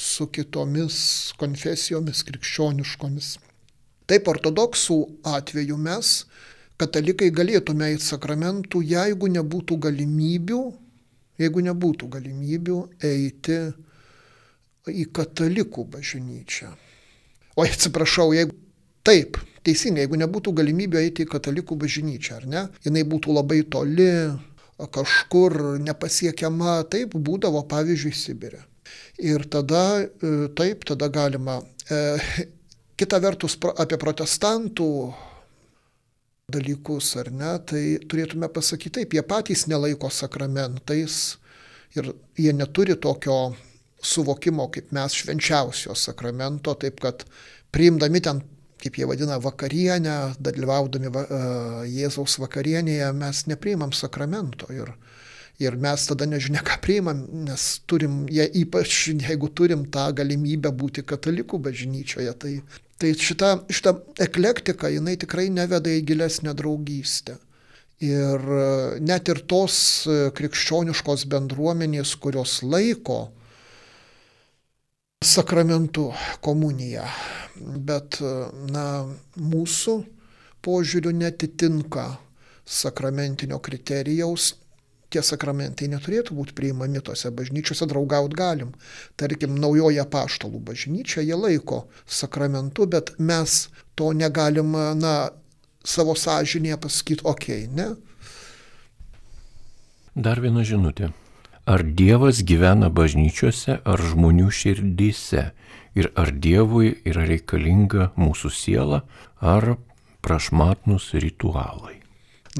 [0.00, 0.96] su kitomis
[1.40, 3.28] konfesijomis krikščioniškomis.
[4.08, 4.96] Taip ortodoksų
[5.28, 6.12] atveju mes,
[6.80, 10.60] katalikai, galėtume į sakramentų, jeigu nebūtų galimybių,
[11.42, 12.78] jeigu nebūtų galimybių
[13.10, 13.58] eiti
[14.88, 16.70] į katalikų bažnyčią.
[17.56, 18.56] O atsiprašau, jeigu
[19.04, 24.10] taip, teisingai, jeigu nebūtų galimybių eiti į katalikų bažnyčią, ar ne, jinai būtų labai toli,
[24.76, 28.60] kažkur nepasiekiama, taip būdavo pavyzdžiui Sibirė.
[29.18, 32.46] Ir tada, e, taip, tada galima e,
[32.96, 34.90] Kita vertus, apie protestantų
[36.48, 41.36] dalykus, ar ne, tai turėtume pasakyti taip, jie patys nelaiko sakramentais
[41.92, 42.08] ir
[42.40, 43.52] jie neturi tokio
[44.00, 47.26] suvokimo kaip mes švenčiausio sakramento, taip kad
[47.76, 48.40] priimdami ten,
[48.86, 51.26] kaip jie vadina, vakarienę, dalyvaudami va,
[51.90, 54.70] Jėzaus vakarienėje, mes nepriimam sakramento.
[54.74, 54.94] Ir,
[55.56, 61.00] Ir mes tada nežinia, ką priimam, nes turim, je, ypač jeigu turim tą galimybę būti
[61.00, 62.50] katalikų bažnyčioje, tai
[62.96, 63.92] Tai šita, šita
[64.24, 67.36] eklektika, jinai tikrai neveda į gilesnę draugystę.
[68.00, 68.68] Ir e,
[69.04, 69.76] net ir tos
[70.08, 73.26] e, krikščioniškos bendruomenės, kurios laiko
[75.26, 76.10] sakramentų
[76.44, 77.06] komuniją,
[77.56, 78.20] bet
[78.72, 78.86] na,
[79.36, 79.96] mūsų
[80.64, 82.12] požiūriu netitinka
[82.66, 84.54] sakramentinio kriterijaus
[85.12, 88.72] tie sakramentai neturėtų būti priimami tose bažnyčiose, draugaut galim.
[89.16, 93.66] Tarkim, naujoje paštalų bažnyčia jie laiko sakramentu, bet mes
[93.98, 95.14] to negalim, na,
[95.86, 97.88] savo sąžinėje pasakyti, okei, okay, ne.
[100.16, 101.12] Dar viena žinutė.
[101.66, 105.50] Ar Dievas gyvena bažnyčiose ar žmonių širdyse?
[105.98, 109.02] Ir ar Dievui yra reikalinga mūsų siela
[109.40, 109.74] ar
[110.22, 111.96] prašmatnus ritualai?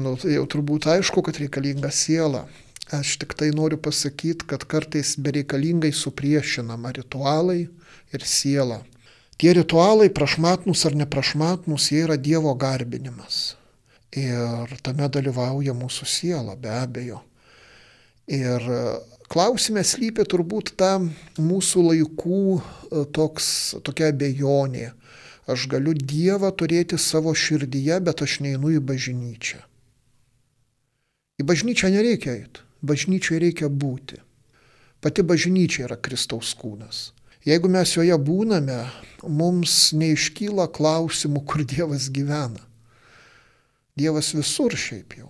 [0.01, 2.45] nu, tai jau turbūt aišku, kad reikalinga siela.
[2.93, 7.65] Aš tik tai noriu pasakyti, kad kartais bereikalingai supriešinama ritualai
[8.15, 8.79] ir siela.
[9.37, 13.57] Tie ritualai, prašmatnus ar neprašmatnus, jie yra Dievo garbinimas.
[14.17, 17.19] Ir tame dalyvauja mūsų siela, be abejo.
[18.27, 18.63] Ir
[19.31, 20.97] klausime slypi turbūt ta
[21.39, 22.61] mūsų laikų e,
[23.15, 23.49] toks,
[23.87, 24.91] tokia abejonė.
[25.47, 29.61] Aš galiu Dievą turėti savo širdyje, bet aš neinu į bažnyčią.
[31.39, 34.19] Į bažnyčią nereikia eiti, bažnyčioje reikia būti.
[34.99, 37.11] Pati bažnyčia yra Kristaus kūnas.
[37.47, 38.81] Jeigu mes joje būname,
[39.23, 42.65] mums neiškyla klausimų, kur Dievas gyvena.
[43.95, 45.29] Dievas visur šiaip jau.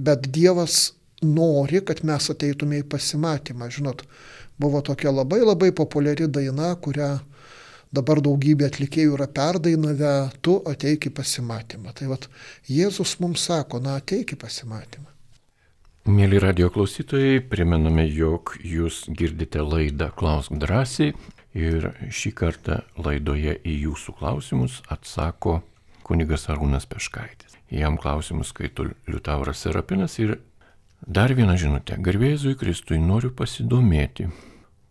[0.00, 3.68] Bet Dievas nori, kad mes ateitume į pasimatymą.
[3.72, 4.04] Žinot,
[4.60, 7.14] buvo tokia labai labai populiari daina, kurią
[7.92, 10.12] dabar daugybė atlikėjų yra perdainavę,
[10.44, 11.92] tu ateik į pasimatymą.
[11.96, 12.28] Tai vad
[12.70, 15.08] Jėzus mums sako, na ateik į pasimatymą.
[16.02, 21.12] Mėly radio klausytojai, primename, jog jūs girdite laidą Klausk drąsiai
[21.54, 25.60] ir šį kartą laidoje į jūsų klausimus atsako
[26.02, 27.54] kunigas Arūnas Peškaitis.
[27.70, 30.40] Jam klausimus skaito Liutauras Serapinas ir
[31.06, 31.98] dar vieną žinutę.
[31.98, 34.28] Garbėzui Kristui noriu pasidomėti.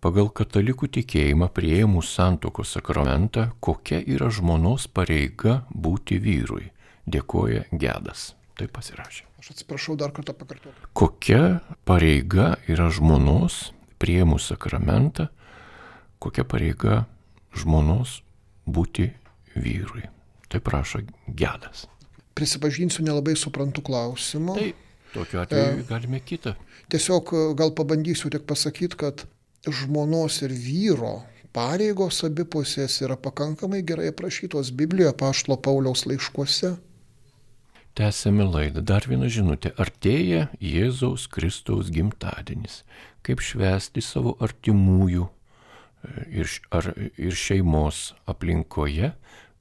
[0.01, 6.72] Pagal katalikų tikėjimą prieimus santokos sakramentą, kokia yra žmonos pareiga būti vyrui.
[7.05, 8.32] Dėkoja Gedas.
[8.57, 9.28] Tai pasirašė.
[9.41, 10.89] Aš atsiprašau, dar kartą pakartosiu.
[10.93, 15.30] Kokia pareiga yra žmonos prieimus sakramentą,
[16.22, 17.05] kokia pareiga
[17.57, 18.20] žmonos
[18.66, 19.09] būti
[19.55, 20.05] vyrui.
[20.51, 21.88] Tai prašo gedas.
[22.38, 24.57] Prisipažinsiu, nelabai suprantu klausimą.
[24.57, 24.74] Tai
[25.14, 26.55] tokiu atveju e, galime kitą.
[26.91, 29.26] Tiesiog e, gal pabandysiu tik pasakyti, kad
[29.68, 31.22] žmonos ir vyro
[31.55, 36.76] pareigos abipusės yra pakankamai gerai aprašytos Biblijoje, Paštlo Pauliaus laiškuose.
[37.99, 38.84] Tęsėme laidą.
[38.88, 39.74] Dar viena žinutė.
[39.76, 42.86] Artėja Jėzaus Kristaus gimtadienis.
[43.22, 45.32] Kaip švesti savo artimųjų e,
[46.41, 49.12] ir, ar, ir šeimos aplinkoje,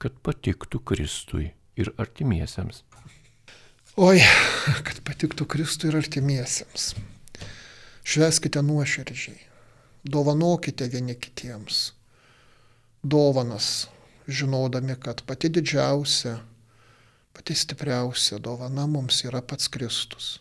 [0.00, 2.84] kad patiktų Kristui ir artimiesiems.
[4.00, 4.22] Oi,
[4.86, 6.94] kad patiktų Kristui ir artimiesiems.
[8.00, 9.36] Šveskite nuoširdžiai.
[10.08, 11.90] Dovanokite vieni kitiems.
[13.04, 13.90] Dovanas,
[14.24, 16.38] žinodami, kad pati didžiausia
[17.32, 20.40] Pati stipriausia dovana mums yra pats Kristus.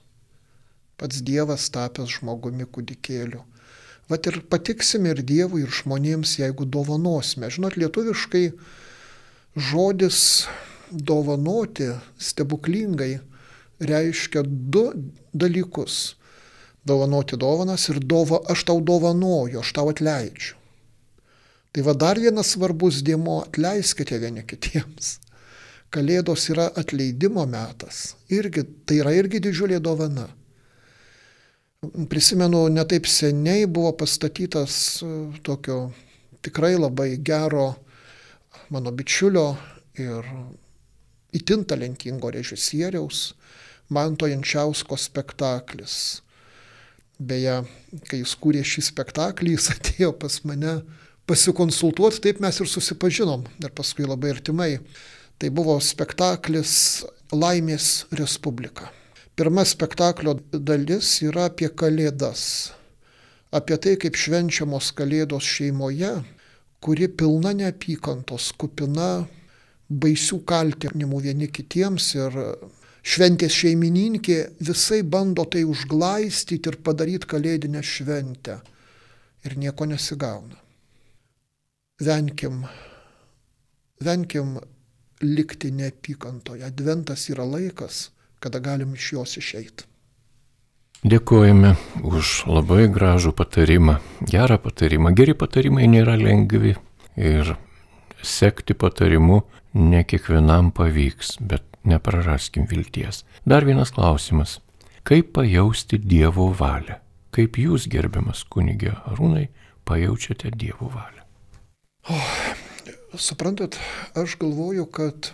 [0.97, 3.43] Pats Dievas tapęs žmogumi kūdikėliu.
[4.09, 7.51] Vat ir patiksim ir Dievui, ir žmonėms, jeigu dovanosime.
[7.53, 8.43] Žinot, lietuviškai
[9.69, 10.47] žodis
[10.89, 13.19] dovanoti stebuklingai
[13.79, 14.89] reiškia du
[15.33, 16.15] dalykus.
[16.83, 20.55] Dovanoti dovanas ir dova, aš tau dovanoju, aš tau atleidžiu.
[21.71, 25.19] Tai va dar vienas svarbus dėmo- atleiskite vieni kitiems.
[25.91, 28.15] Kalėdos yra atleidimo metas.
[28.29, 30.29] Irgi, tai yra irgi didžiulė dovana.
[32.09, 35.05] Prisimenu, netaip seniai buvo pastatytas e,
[35.43, 35.93] tokio
[36.41, 37.75] tikrai labai gero
[38.69, 39.57] mano bičiulio
[39.95, 40.25] ir
[41.31, 43.33] itin talentingo režisieriaus
[43.89, 46.21] Manto Jančiausko spektaklis.
[47.19, 47.63] Beje,
[48.07, 50.79] kai jis kūrė šį spektaklį, jis atėjo pas mane
[51.29, 54.71] pasikonsultuoti, taip mes ir susipažinom ir paskui labai artimai.
[55.39, 56.71] Tai buvo spektaklis
[57.31, 58.89] Laimės Respublika.
[59.39, 62.73] Pirma spektaklio dalis yra apie Kalėdas.
[63.55, 66.11] Apie tai, kaip švenčiamos Kalėdos šeimoje,
[66.83, 69.23] kuri pilna neapykantos, kupina
[69.89, 72.35] baisių kaltinimų vieni kitiems ir
[73.03, 78.59] šventės šeimininkė visai bando tai užglaistyti ir padaryti kalėdinę šventę.
[79.47, 80.57] Ir nieko nesigauna.
[82.03, 82.65] Venkim,
[84.03, 84.57] venkim
[85.21, 86.63] likti neapykantoje.
[86.67, 89.87] Adventas yra laikas, kada galim iš jos išeiti.
[90.99, 95.13] Dėkojame už labai gražų patarimą, gerą patarimą.
[95.15, 96.73] Geri patarimai nėra lengvi
[97.15, 97.53] ir
[98.19, 103.23] sekti patarimu ne kiekvienam pavyks, bet nepraraskim vilties.
[103.45, 104.59] Dar vienas klausimas.
[105.03, 106.99] Kaip pajausti Dievo valią?
[107.33, 109.47] Kaip jūs, gerbiamas kunigė Arūnai,
[109.85, 111.23] pajaučiate Dievo valią?
[112.09, 112.31] Oh,
[113.15, 113.77] suprantat,
[114.17, 115.31] aš galvoju, kad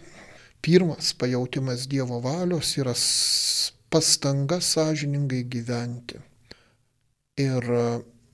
[0.65, 2.93] pirmas pajautimas Dievo valios yra
[3.89, 6.19] pastanga sąžiningai gyventi.
[7.39, 7.67] Ir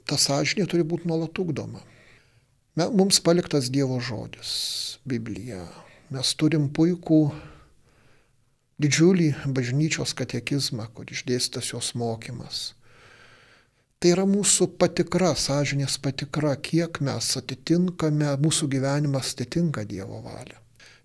[0.05, 1.81] ta sąžinė turi būti nuolat ugdoma.
[2.75, 4.51] Mums paliktas Dievo žodis-
[5.09, 5.65] Biblija.
[6.12, 7.22] Mes turim puikų
[8.82, 12.74] didžiulį bažnyčios katekizmą, kur išdėstas jos mokymas.
[14.01, 20.57] Tai yra mūsų patikra, sąžinės patikra, kiek mes atitinkame, mūsų gyvenimas atitinka Dievo valią.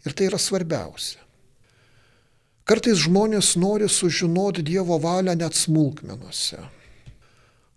[0.06, 1.20] Ir tai yra svarbiausia.
[2.66, 6.58] Kartais žmonės nori sužinoti Dievo valią net smulkmenuose.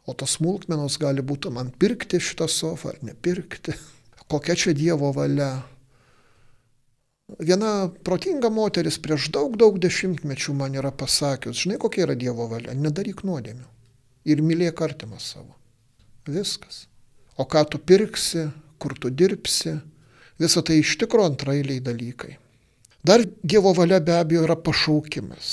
[0.10, 3.76] O tos smulkmenos gali būti man pirkti šitą sofą ar nepirkti.
[4.32, 5.60] Kokia čia Dievo valia.
[7.38, 12.74] Viena protinga moteris prieš daug, daug dešimtmečių man yra pasakius, žinai, kokia yra Dievo valia,
[12.74, 13.68] nedaryk nuodėmių
[14.30, 15.54] ir mylėk artimą savo.
[16.28, 16.88] Viskas.
[17.38, 18.50] O ką tu pirksi,
[18.82, 19.78] kur tu dirbsi,
[20.42, 22.38] visa tai iš tikro antrailiai dalykai.
[23.06, 25.52] Dar Dievo valia be abejo yra pašaukimas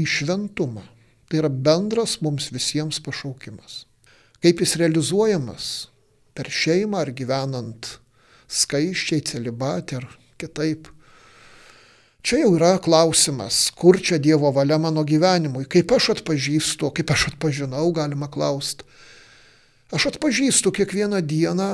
[0.00, 0.82] į šventumą.
[1.28, 3.84] Tai yra bendras mums visiems pašaukimas.
[4.40, 5.66] Kaip jis realizuojamas
[6.32, 7.98] per šeimą ar gyvenant
[8.48, 10.06] skaiščiai, celibatė ar
[10.40, 10.88] kitaip
[12.28, 17.30] Čia jau yra klausimas, kur čia Dievo valia mano gyvenimui, kaip aš atpažįstu, kaip aš
[17.30, 18.84] atpažinau, galima klausti.
[19.96, 21.70] Aš atpažįstu kiekvieną dieną,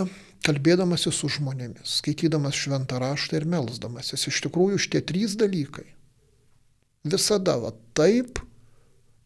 [0.46, 4.28] kalbėdamasi su žmonėmis, skaitydamas šventą raštą ir melzdamasis.
[4.30, 5.88] Iš tikrųjų, šitie trys dalykai.
[7.02, 8.38] Visada va taip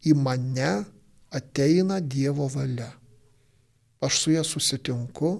[0.01, 0.79] į mane
[1.29, 2.89] ateina Dievo valia.
[4.01, 5.35] Aš su ja susitinku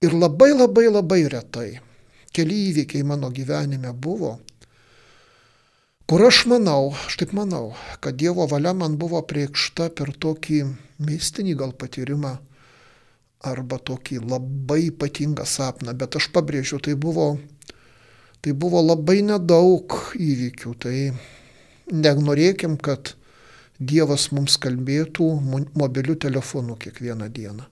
[0.00, 1.74] ir labai labai labai retai
[2.34, 4.38] keli įvykiai mano gyvenime buvo,
[6.10, 7.72] kur aš manau, aš taip manau,
[8.02, 10.64] kad Dievo valia man buvo priekšta per tokį
[11.04, 12.34] mistinį gal patyrimą
[13.44, 17.34] arba tokį labai ypatingą sapną, bet aš pabrėžiu, tai buvo,
[18.40, 20.96] tai buvo labai nedaug įvykių, tai
[21.92, 23.14] nenorėkim, kad
[23.74, 25.26] Dievas mums kalbėtų
[25.74, 27.66] mobiliu telefonu kiekvieną dieną.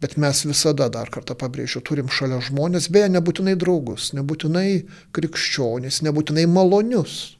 [0.00, 4.84] Bet mes visada, dar kartą pabrėžiu, turim šalia žmonės, beje, nebūtinai draugus, nebūtinai
[5.16, 7.36] krikščionis, nebūtinai malonius.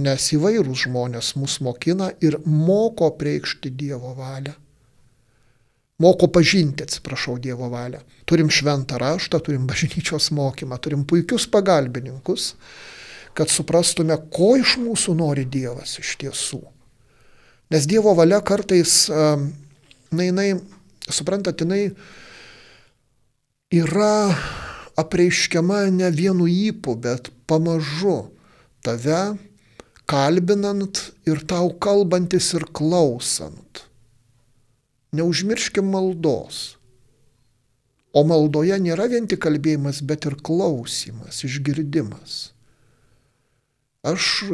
[0.00, 4.54] Nes įvairūs žmonės mus mokina ir moko preikšti Dievo valią.
[6.00, 8.00] Moko pažinti, atsiprašau, Dievo valią.
[8.24, 12.54] Turim šventą raštą, turim bažnyčios mokymą, turim puikius pagalbininkus,
[13.36, 16.64] kad suprastume, ko iš mūsų nori Dievas iš tiesų.
[17.70, 20.54] Nes Dievo valia kartais, na, jinai
[21.14, 21.90] suprantat, jinai
[23.70, 24.34] yra
[24.98, 28.30] apreiškiama ne vienu įpu, bet pamažu
[28.84, 29.38] tave
[30.10, 33.86] kalbinant ir tau kalbantis ir klausant.
[35.14, 36.76] Neužmirškim maldos.
[38.10, 42.38] O maldoje nėra vien tik kalbėjimas, bet ir klausimas, išgirdimas.
[44.02, 44.48] Aš,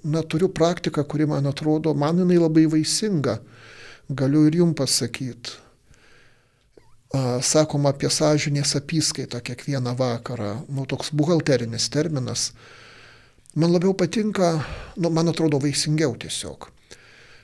[0.00, 3.40] na, turiu praktiką, kuri man atrodo, man jinai labai vaisinga
[4.08, 5.58] galiu ir jum pasakyti.
[7.10, 12.52] Sakoma apie sąžinės apyskaitą kiekvieną vakarą, nu toks buhalterinis terminas.
[13.54, 14.62] Man labiau patinka,
[14.96, 16.70] nu, man atrodo vaisingiau tiesiog.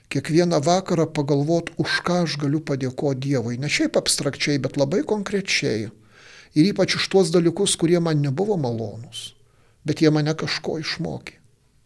[0.09, 3.59] Kiekvieną vakarą pagalvot, už ką aš galiu padėkoti Dievui.
[3.59, 5.91] Ne šiaip abstrakčiai, bet labai konkrečiai.
[6.55, 9.35] Ir ypač už tuos dalykus, kurie man nebuvo malonūs,
[9.83, 11.41] bet jie mane kažko išmokė.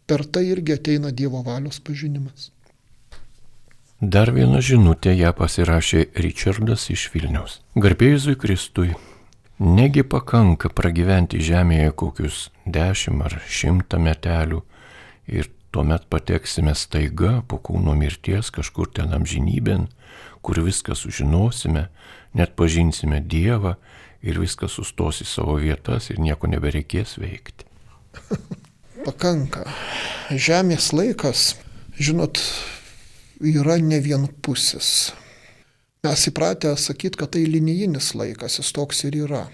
[0.04, 2.50] Per tai irgi ateina Dievo valios pažinimas.
[4.00, 7.58] Dar vieną žinutę ją pasirašė Richardas iš Vilniaus.
[7.76, 8.94] Garbėjusui Kristui,
[9.60, 14.62] negi pakanka pragyventi žemėje kokius dešimt ar šimtą metelių
[15.28, 19.90] ir tuomet pateksime staiga po kūno mirties kažkur ten amžinybėn,
[20.40, 21.90] kur viską sužinosime,
[22.32, 23.76] net pažinsime Dievą
[24.24, 27.68] ir viskas sustos į savo vietas ir nieko nebereikės veikti.
[29.04, 29.68] Pakanka.
[30.32, 31.50] Žemės laikas,
[32.00, 32.40] žinot,
[33.40, 35.12] yra ne vienpusis.
[36.04, 39.46] Mes įpratę sakyti, kad tai linijinis laikas, jis toks ir yra.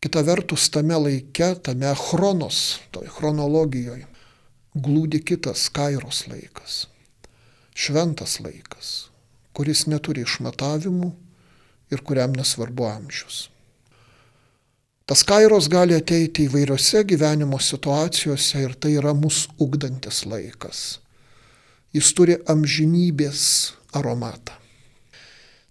[0.00, 4.06] Kita vertus, tame laike, tame chronos, toj chronologijoje,
[4.76, 6.86] glūdi kitas kairos laikas.
[7.74, 9.08] Šventas laikas,
[9.56, 11.10] kuris neturi išmatavimų
[11.92, 13.48] ir kuriam nesvarbu amžius.
[15.08, 20.98] Tas kairos gali ateiti įvairiose gyvenimo situacijose ir tai yra mūsų ugdantis laikas
[21.96, 23.42] jis turi amžinybės
[23.96, 24.56] aromatą.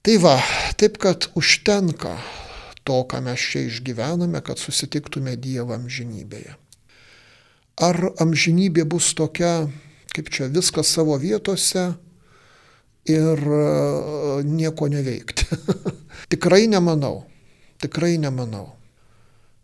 [0.02, 0.38] Tai va,
[0.80, 2.16] taip kad užtenka
[2.88, 6.56] to, ką mes čia išgyvename, kad susitiktume Dievą amžinybėje.
[7.84, 9.68] Ar amžinybė bus tokia,
[10.16, 11.92] kaip čia viskas savo vietose
[13.06, 13.66] ir e,
[14.48, 15.46] nieko neveikti?
[16.32, 17.28] tikrai nemanau,
[17.84, 18.72] tikrai nemanau.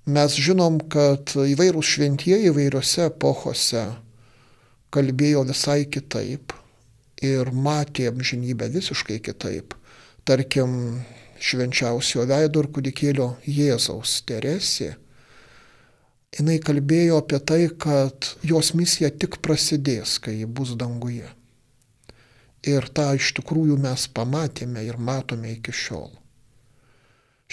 [0.04, 3.88] Mes žinom, kad įvairūs šventieji įvairiose epochose
[4.94, 6.54] kalbėjo visai kitaip
[7.24, 9.74] ir matė amžinybę visiškai kitaip.
[10.28, 11.04] Tarkim,
[11.44, 14.94] švenčiausio veido ir kūdikėlio Jėzaus Teresė,
[16.38, 21.28] jinai kalbėjo apie tai, kad jos misija tik prasidės, kai ji bus danguje.
[22.64, 26.14] Ir tą iš tikrųjų mes pamatėme ir matome iki šiol.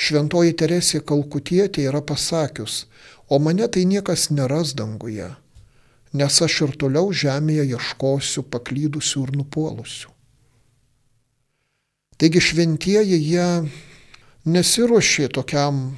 [0.00, 2.84] Šventoji Teresė Kalkutietė yra pasakius,
[3.28, 5.26] o mane tai niekas neras danguje,
[6.12, 10.10] nes aš ir toliau žemėje ieškosiu paklydusių ir nupuolusių.
[12.20, 13.46] Taigi šventieji jie
[14.44, 15.94] nesiuošė tokiam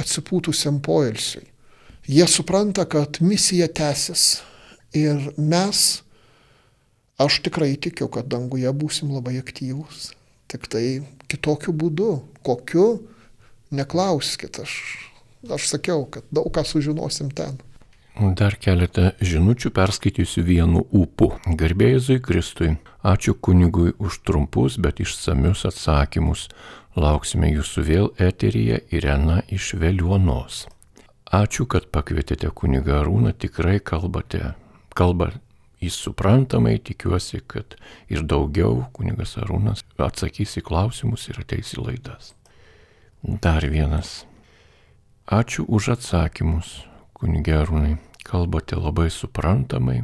[0.00, 1.44] atsipūtusiam poilsiui.
[2.06, 4.40] Jie supranta, kad misija tęsis
[4.94, 6.02] ir mes,
[7.18, 10.12] aš tikrai tikiu, kad danguje būsim labai aktyvūs.
[10.46, 10.84] Tik tai
[11.26, 12.10] kitokiu būdu,
[12.46, 12.86] kokiu,
[13.74, 14.74] neklauskit, aš,
[15.50, 17.58] aš sakiau, kad daug ką sužinosim ten.
[18.16, 21.34] Dar keletą žinučių perskaitysiu vienu ūpu.
[21.60, 22.70] Garbėjai Kristui,
[23.04, 26.46] ačiū kunigui už trumpus, bet išsamius atsakymus.
[26.96, 30.62] Lauksime jūsų vėl eteryje Irena iš Veliuonos.
[31.28, 34.54] Ačiū, kad pakvietėte kunigą Arūną, tikrai kalbate,
[34.96, 35.34] kalba
[35.84, 37.76] jis suprantamai, tikiuosi, kad
[38.08, 42.32] ir daugiau kunigas Arūnas atsakys į klausimus ir ateis į laidas.
[43.20, 44.22] Dar vienas.
[45.28, 46.78] Ačiū už atsakymus,
[47.12, 47.96] kunigė Arūnai
[48.26, 50.00] kalbate labai suprantamai,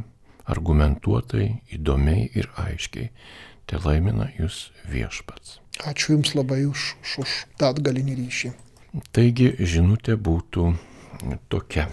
[0.47, 3.11] argumentuotai, įdomiai ir aiškiai.
[3.67, 5.59] Te laimina jūs viešpats.
[5.87, 8.51] Ačiū Jums labai už, už, už tą atgalinį ryšį.
[9.15, 10.67] Taigi žinutė būtų
[11.49, 11.87] tokia.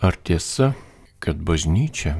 [0.00, 0.74] Ar tiesa,
[1.22, 2.18] kad bažnyčia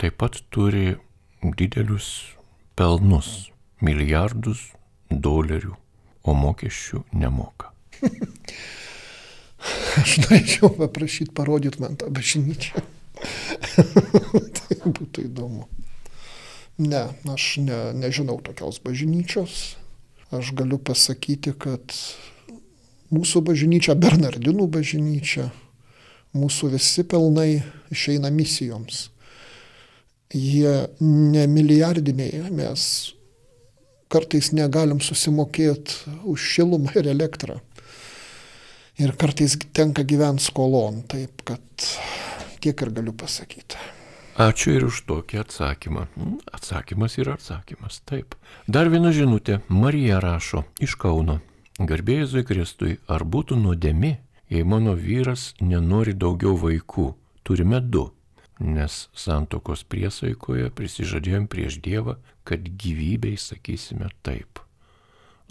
[0.00, 0.96] taip pat turi
[1.42, 2.36] didelius
[2.76, 3.48] pelnus,
[3.80, 4.68] milijardus
[5.10, 5.74] dolerių,
[6.26, 7.72] o mokesčių nemoka?
[10.02, 12.84] Aš norėčiau paprašyti parodyti man tą bažnyčią.
[14.58, 15.66] tai būtų įdomu.
[16.76, 19.76] Ne, aš ne, nežinau tokios bažnyčios.
[20.34, 21.94] Aš galiu pasakyti, kad
[23.14, 25.48] mūsų bažnyčia, Bernardinų bažnyčia,
[26.36, 27.62] mūsų visi pelnai
[27.94, 29.06] išeina misijoms.
[30.34, 32.82] Jie ne milijardiniai, mes
[34.12, 37.60] kartais negalim susimokėti už šilumą ir elektrą.
[38.96, 41.60] Ir kartais tenka gyventi skolon, taip kad
[42.64, 43.76] tiek ir galiu pasakyti.
[44.40, 46.06] Ačiū ir už tokį atsakymą.
[46.52, 48.34] Atsakymas yra atsakymas, taip.
[48.68, 49.62] Dar viena žinutė.
[49.68, 51.38] Marija rašo iš Kauno.
[51.76, 54.16] Garbėjai Kristui, ar būtų nuodėmi,
[54.48, 57.10] jei mano vyras nenori daugiau vaikų?
[57.44, 58.10] Turime du.
[58.60, 62.16] Nes santokos priesaikoje prisižadėjom prieš Dievą,
[62.48, 64.60] kad gyvybei sakysime taip.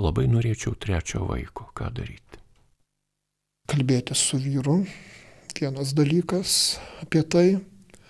[0.02, 1.70] Labai norėčiau trečio vaiko.
[1.78, 2.25] Ką daryti?
[3.70, 4.84] Kalbėti su vyru.
[5.56, 7.48] Vienas dalykas apie tai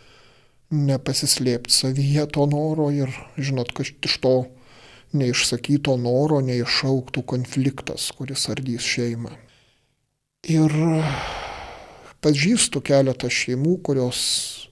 [0.89, 4.35] -nepasislėpti savyje to noro ir, žinot, kad iš to
[5.13, 9.31] neišsakyto noro neišauktų konfliktas, kuris ardys šeimą.
[10.49, 10.69] Ir
[12.21, 14.67] pažįstu keletą šeimų, kurios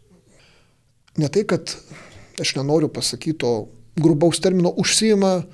[1.18, 1.76] ne tai, kad
[2.42, 5.46] aš nenoriu pasakyti to grubaus termino, užsima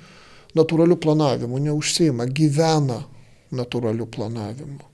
[0.56, 3.04] natūraliu planavimu, neužsima, gyvena
[3.52, 4.89] natūraliu planavimu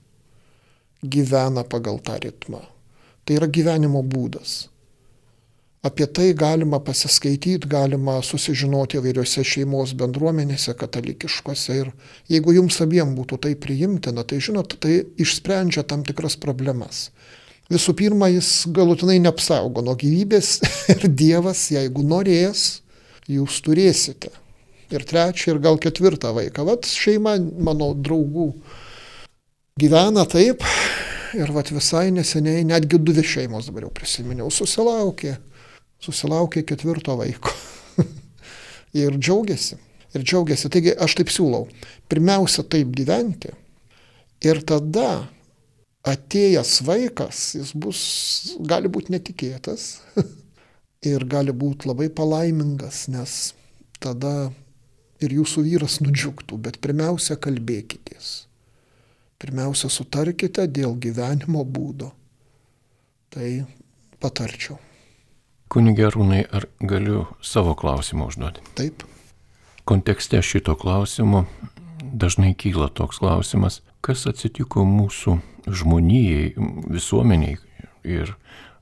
[1.03, 2.63] gyvena pagal tą ritmą.
[3.25, 4.67] Tai yra gyvenimo būdas.
[5.85, 11.75] Apie tai galima pasiskaityti, galima susižinoti įvairiose šeimos bendruomenėse, katalikiškose.
[11.83, 11.91] Ir
[12.33, 17.07] jeigu jums abiem būtų tai priimtina, tai žinot, tai išsprendžia tam tikras problemas.
[17.71, 20.57] Visų pirma, jis galutinai neapsaugo nuo gyvybės
[20.95, 22.81] ir Dievas, jeigu norės,
[23.29, 24.33] jūs turėsite.
[24.91, 26.63] Ir trečią, ir gal ketvirtą vaiką.
[26.67, 28.53] Vat šeima mano draugų
[29.77, 30.63] gyvena taip
[31.37, 35.35] ir vat visai neseniai netgi dvi šeimos dabar jau prisiminiau susilaukė,
[36.03, 37.53] susilaukė ketvirto vaiko.
[39.03, 39.77] ir džiaugiasi.
[40.15, 40.71] Ir džiaugiasi.
[40.73, 41.67] Taigi aš taip siūlau.
[42.09, 43.51] Pirmiausia taip gyventi.
[44.45, 45.27] Ir tada
[46.07, 48.01] atėjęs vaikas, jis bus,
[48.63, 49.97] gali būti netikėtas
[51.11, 53.37] ir gali būti labai palaimingas, nes
[53.99, 54.51] tada
[55.19, 58.46] ir jūsų vyras nudžiugtų, bet pirmiausia kalbėkitės.
[59.37, 62.09] Pirmiausia, sutarkite dėl gyvenimo būdo.
[63.29, 63.49] Tai
[64.21, 64.79] patarčiau.
[65.69, 68.63] Kunigė Rūnai, ar galiu savo klausimą užduoti?
[68.79, 69.03] Taip.
[69.87, 71.45] Kontekste šito klausimo
[72.13, 75.37] dažnai kyla toks klausimas, kas atsitiko mūsų
[75.67, 76.53] žmonijai,
[76.87, 77.57] visuomeniai
[78.07, 78.33] ir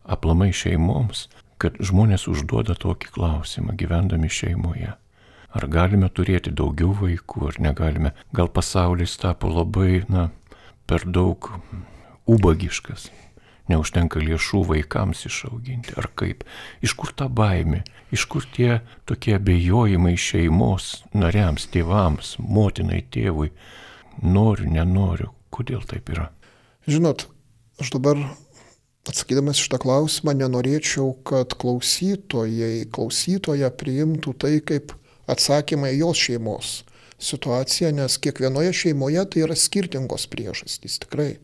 [0.05, 1.27] aplamai šeimoms,
[1.57, 4.93] kad žmonės užduoda tokį klausimą gyvendami šeimoje.
[5.55, 8.11] Ar galime turėti daugiau vaikų, ar negalime.
[8.35, 10.27] Gal pasaulis tapo labai, na,
[10.85, 11.49] per daug
[12.29, 13.09] ubagiškas.
[13.65, 16.43] Neužtenka lėšų vaikams išauginti, ar kaip.
[16.85, 17.81] Iš kur ta baimė,
[18.13, 23.49] iš kur tie tokie abejojimai šeimos nariams, tėvams, motinai, tėvui.
[24.21, 25.31] Noriu, nenoriu.
[25.49, 26.29] Kodėl taip yra?
[26.85, 27.25] Žinot,
[27.81, 28.21] aš dabar
[29.09, 34.93] atsakydamas šitą klausimą nenorėčiau, kad klausytojai, klausytoja priimtų tai kaip
[35.31, 36.75] atsakymą į jos šeimos
[37.19, 40.99] situaciją, nes kiekvienoje šeimoje tai yra skirtingos priežastys.
[41.03, 41.35] Tikrai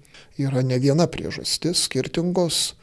[0.42, 2.74] yra ne viena priežastis, skirtingos.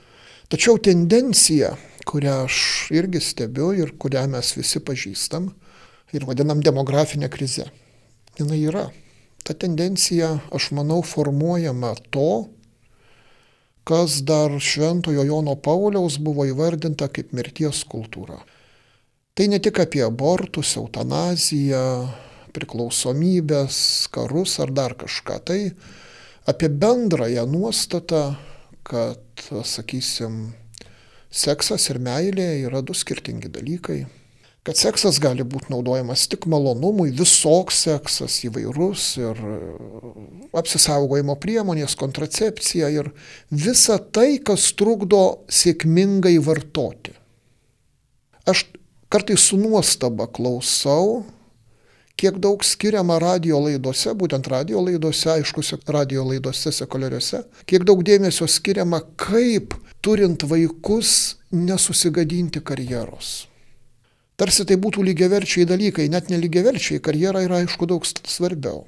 [0.49, 1.75] Tačiau tendencija,
[2.09, 5.51] kurią aš irgi stebiu ir kurią mes visi pažįstam,
[6.13, 7.69] ir vadinam demografinę krizę.
[8.39, 8.89] Jis yra.
[9.45, 12.49] Ta tendencija, aš manau, formuojama to,
[13.89, 18.37] kas dar Šventojo Jono Pauliaus buvo įvardinta kaip mirties kultūra.
[19.35, 21.85] Tai ne tik apie abortus, eutanaziją,
[22.55, 23.79] priklausomybės,
[24.15, 25.39] karus ar dar kažką.
[25.49, 25.59] Tai
[26.49, 28.23] apie bendrąją nuostatą,
[28.89, 30.55] kad, sakysim,
[31.29, 34.05] seksas ir meilė yra du skirtingi dalykai
[34.69, 39.55] kad seksas gali būti naudojamas tik malonumui, visoks seksas įvairus ir e,
[40.61, 43.09] apsisaugojimo priemonės, kontracepcija ir
[43.49, 47.15] visa tai, kas trukdo sėkmingai vartoti.
[48.45, 48.67] Aš
[49.09, 51.23] kartais su nuostaba klausau,
[52.19, 55.63] kiek daug skiriama radio laidose, būtent radio laidose, aišku,
[55.95, 61.13] radio laidose sekuliariuose, kiek daug dėmesio skiriama, kaip turint vaikus
[61.55, 63.47] nesusigadinti karjeros.
[64.39, 68.85] Tarsi tai būtų lygiaverčiai dalykai, net nelygiaverčiai, karjera yra aišku daug svarbiau.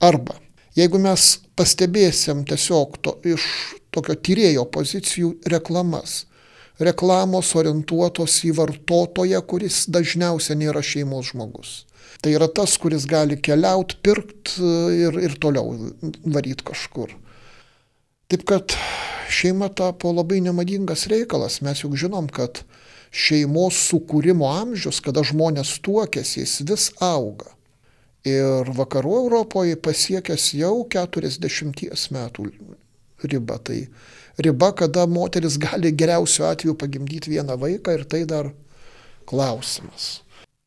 [0.00, 0.38] Arba,
[0.76, 1.26] jeigu mes
[1.56, 3.44] pastebėsim tiesiog to, iš
[3.92, 6.24] tokio tyrėjo pozicijų reklamas,
[6.80, 11.74] reklamos orientuotos į vartotoją, kuris dažniausiai nėra šeimos žmogus.
[12.22, 14.62] Tai yra tas, kuris gali keliauti, pirkti
[14.94, 15.74] ir, ir toliau
[16.22, 17.16] varyti kažkur.
[18.30, 18.76] Taip kad
[19.32, 21.58] šeima tapo labai nemadingas reikalas.
[21.66, 22.62] Mes juk žinom, kad
[23.12, 27.50] šeimos sukūrimo amžius, kada žmonės tuokėsi, jis vis auga.
[28.24, 32.48] Ir vakarų Europoje pasiekęs jau 40 metų
[33.26, 33.58] ribą.
[33.58, 33.78] Tai
[34.38, 38.52] riba, kada moteris gali geriausiu atveju pagimdyti vieną vaiką ir tai dar
[39.26, 40.21] klausimas.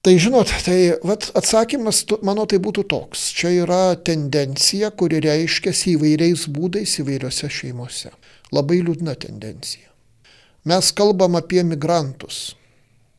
[0.06, 3.23] Tai žinot, tai vat, atsakymas, mano tai būtų toks.
[3.34, 8.11] Čia yra tendencija, kuri reiškiasi įvairiais būdais įvairiose šeimose.
[8.53, 9.90] Labai liūdna tendencija.
[10.69, 12.53] Mes kalbam apie migrantus.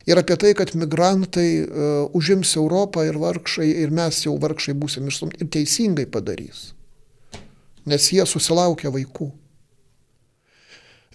[0.06, 5.08] Ir apie tai, kad migrantai uh, užims Europą ir vargšai, ir mes jau vargšai būsim
[5.10, 5.40] išstumti.
[5.42, 6.68] Ir teisingai padarys.
[7.82, 9.32] Nes jie susilaukia vaikų.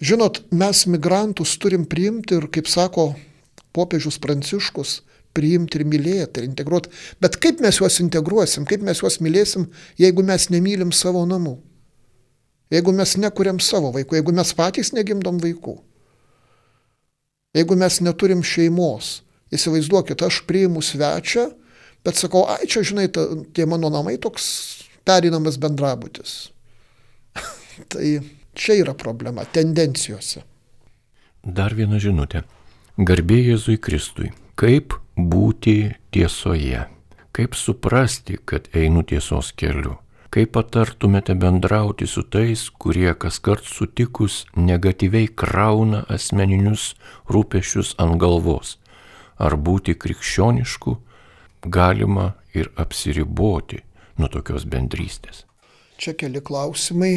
[0.04, 3.14] Žinot, mes migrantus turim priimti ir, kaip sako
[3.72, 4.98] popiežius Pranciškus,
[5.36, 6.92] priimti ir mylėti ir integruoti.
[7.22, 9.68] Bet kaip mes juos integruosim, kaip mes juos mylėsim,
[10.00, 11.56] jeigu mes nemylim savo namų?
[12.72, 15.76] Jeigu mes nekuriam savo vaikų, jeigu mes patys negimdom vaikų?
[17.52, 19.18] Jeigu mes neturim šeimos,
[19.52, 21.50] įsivaizduokit, aš priimu svečią,
[22.04, 24.46] bet sakau, ai čia, žinai, ta, tie mano namai toks
[25.04, 26.48] perinamas bendrabutis.
[27.92, 28.14] tai
[28.56, 30.46] čia yra problema, tendencijose.
[31.44, 32.46] Dar viena žinutė.
[32.96, 34.30] Garbė Jėzui Kristui.
[34.52, 36.84] Kaip būti tiesoje?
[37.32, 39.96] Kaip suprasti, kad einu tiesos keliu?
[40.32, 46.92] Kaip patartumėte bendrauti su tais, kurie kas kart sutikus negatyviai krauna asmeninius
[47.32, 48.76] rūpešius ant galvos?
[49.40, 50.96] Ar būti krikščionišku
[51.64, 53.80] galima ir apsiriboti
[54.20, 55.46] nuo tokios bendrystės?
[55.96, 57.14] Čia keli klausimai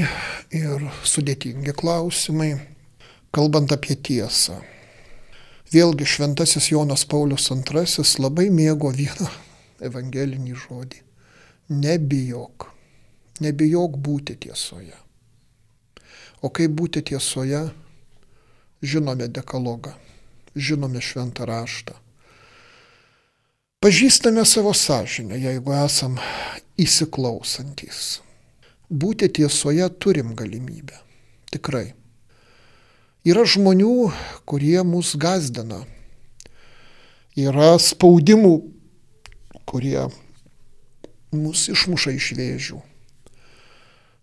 [0.55, 2.53] ir sudėtingi klausimai,
[3.35, 4.61] kalbant apie tiesą.
[5.73, 9.29] Vėlgi šventasis Jonas Paulius II labai mėgo vieną
[9.81, 11.01] evangelinį žodį.
[11.73, 12.69] Nebijok.
[13.41, 14.93] Nebijok būti tiesoje.
[16.45, 17.65] O kaip būti tiesoje,
[18.85, 19.95] žinome dekalogą,
[20.55, 21.97] žinome šventą raštą.
[23.81, 26.19] Pažįstame savo sąžinę, jeigu esam
[26.77, 28.21] įsiklausantis.
[28.89, 31.01] Būti tiesoje turim galimybę.
[31.51, 31.93] Tikrai.
[33.25, 34.11] Yra žmonių,
[34.45, 35.81] kurie mus gazdina.
[37.35, 38.57] Yra spaudimų,
[39.65, 40.05] kurie
[41.35, 42.83] mus išmuša iš vėžių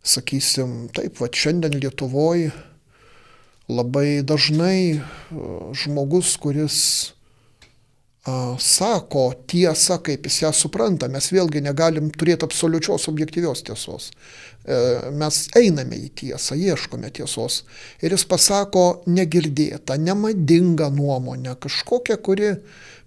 [0.03, 2.51] sakysim, taip, va šiandien Lietuvoje
[3.71, 5.01] labai dažnai
[5.79, 6.79] žmogus, kuris
[8.59, 14.13] sako tiesą, kaip jis ją supranta, mes vėlgi negalim turėti absoliučios objektyvios tiesos.
[14.63, 17.65] E, mes einame į tiesą, ieškome tiesos.
[17.99, 22.53] Ir jis pasako negirdėtą, nemadingą nuomonę, kažkokią, kuri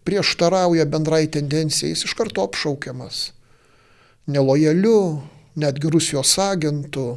[0.05, 3.31] prieštarauja bendrai tendencijai, jis iš karto apšaukiamas.
[4.27, 5.21] Nelojaliu,
[5.55, 7.07] netgi Rusijos agentų,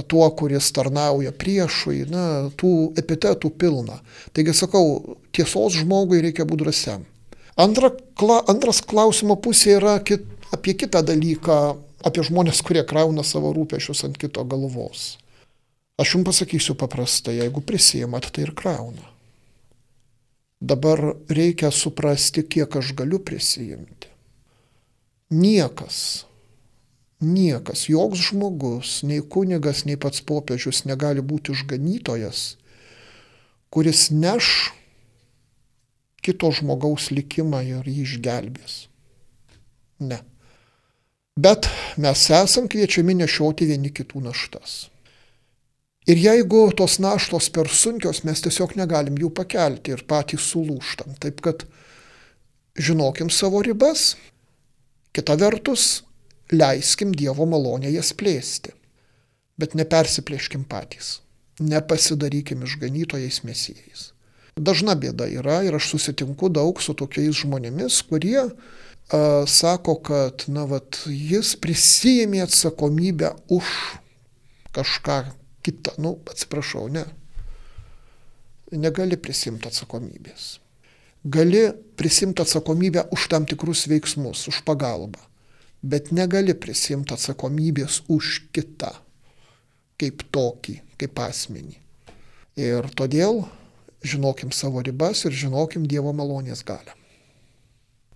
[0.00, 2.24] tuo, kuris tarnauja priešui, na,
[2.56, 4.00] tų epitetų pilna.
[4.32, 7.04] Taigi sakau, tiesos žmogui reikia būti drąsiam.
[7.60, 10.24] Antra, kla, antras klausimo pusė yra kit,
[10.54, 11.58] apie kitą dalyką,
[12.08, 15.18] apie žmonės, kurie krauna savo rūpešius ant kito galvos.
[16.00, 19.04] Aš jums pasakysiu paprastai, jeigu prisijimat, tai ir krauna.
[20.62, 24.08] Dabar reikia suprasti, kiek aš galiu prisijimti.
[25.32, 26.24] Niekas
[27.22, 32.56] Niekas, joks žmogus, nei kunigas, nei pats popiežius negali būti išganytojas,
[33.70, 34.72] kuris neš
[36.22, 38.74] kito žmogaus likimą ir jį išgelbės.
[40.02, 40.18] Ne.
[41.38, 44.88] Bet mes esam kviečiami nešioti vieni kitų naštas.
[46.10, 51.14] Ir jeigu tos naštos per sunkios, mes tiesiog negalim jų pakelti ir patys sulūštam.
[51.22, 51.62] Taip kad
[52.74, 54.16] žinokim savo ribas,
[55.14, 56.02] kita vertus,
[56.52, 58.74] leiskim Dievo malonę jas plėsti.
[59.60, 61.20] Bet nepersiplėškim patys,
[61.60, 64.10] nepasidarykim išganytojais mesijais.
[64.56, 68.50] Dažna bėda yra ir aš susitinku daug su tokiais žmonėmis, kurie a,
[69.48, 73.70] sako, kad, na, vat, jis prisijėmė atsakomybę už
[74.76, 75.22] kažką
[75.64, 75.96] kitą.
[75.98, 77.06] Nu, atsiprašau, ne.
[78.72, 80.58] Negali prisimti atsakomybės.
[81.24, 85.20] Gali prisimti atsakomybę už tam tikrus veiksmus, už pagalbą,
[85.82, 88.92] bet negali prisimti atsakomybės už kitą,
[90.00, 91.78] kaip tokį, kaip asmenį.
[92.62, 93.44] Ir todėl
[94.04, 96.94] žinokim savo ribas ir žinokim Dievo malonės galę.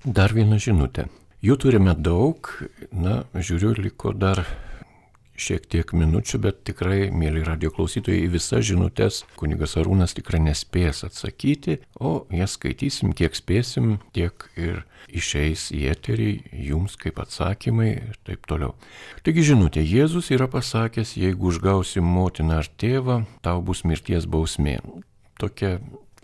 [0.04, 1.08] Dar viena žinutė.
[1.42, 2.48] Jų turime daug,
[2.92, 4.44] na, žiūriu, liko dar
[5.36, 11.78] šiek tiek minučių, bet tikrai, mėly radio klausytojai, visas žinutės kunigas Arūnas tikrai nespės atsakyti,
[12.00, 16.30] o jas skaitysim, kiek spėsim, tiek ir išeis į eterį
[16.66, 18.74] jums kaip atsakymai ir taip toliau.
[19.26, 24.80] Taigi žinutė, Jėzus yra pasakęs, jeigu užgausi motiną ar tėvą, tau bus mirties bausmė.
[25.36, 25.76] Tokia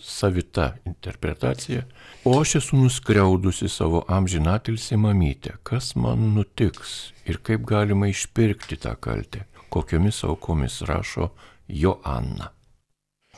[0.02, 1.82] savita interpretacija.
[2.24, 5.56] O aš esu nuskriaudusi savo amžinatilsį mamytę.
[5.62, 9.44] Kas man nutiks ir kaip galima išpirkti tą kaltę?
[9.72, 11.30] Kokiomis aukomis rašo
[11.68, 12.50] Joanna.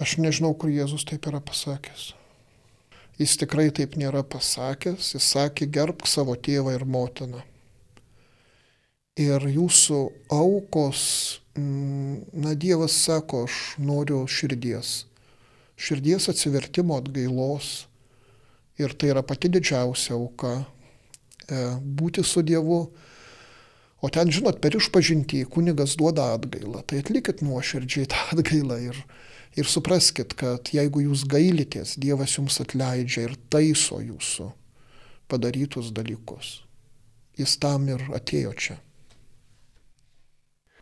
[0.03, 2.13] Aš nežinau, kur Jėzus taip yra pasakęs.
[3.21, 5.13] Jis tikrai taip nėra pasakęs.
[5.15, 7.45] Jis sakė, gerbk savo tėvą ir motiną.
[9.15, 10.01] Ir jūsų
[10.35, 11.01] aukos,
[11.55, 15.05] na Dievas sako, aš noriu širdies
[15.77, 17.87] širdies atsivertimo atgailos.
[18.79, 22.91] Ir tai yra pati didžiausia auka e,- būti su Dievu.
[24.05, 26.83] O ten, žinot, per išpažinti kunigas duoda atgailą.
[26.85, 28.99] Tai atlikit nuoširdžiai tą atgailą ir,
[29.57, 34.51] ir supraskit, kad jeigu jūs gailitės, Dievas jums atleidžia ir taiso jūsų
[35.33, 36.59] padarytus dalykus.
[37.41, 38.77] Jis tam ir atėjo čia.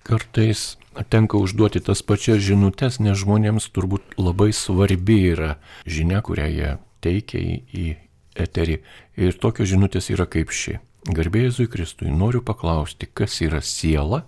[0.03, 0.77] Kartais
[1.15, 6.73] tenka užduoti tas pačias žinutės, nes žmonėms turbūt labai svarbi yra žinia, kurią jie
[7.07, 7.86] teikia į
[8.35, 8.81] eterį.
[9.23, 10.81] Ir tokios žinutės yra kaip ši.
[11.02, 14.22] Garbėjai Kristui, noriu paklausti, kas yra siela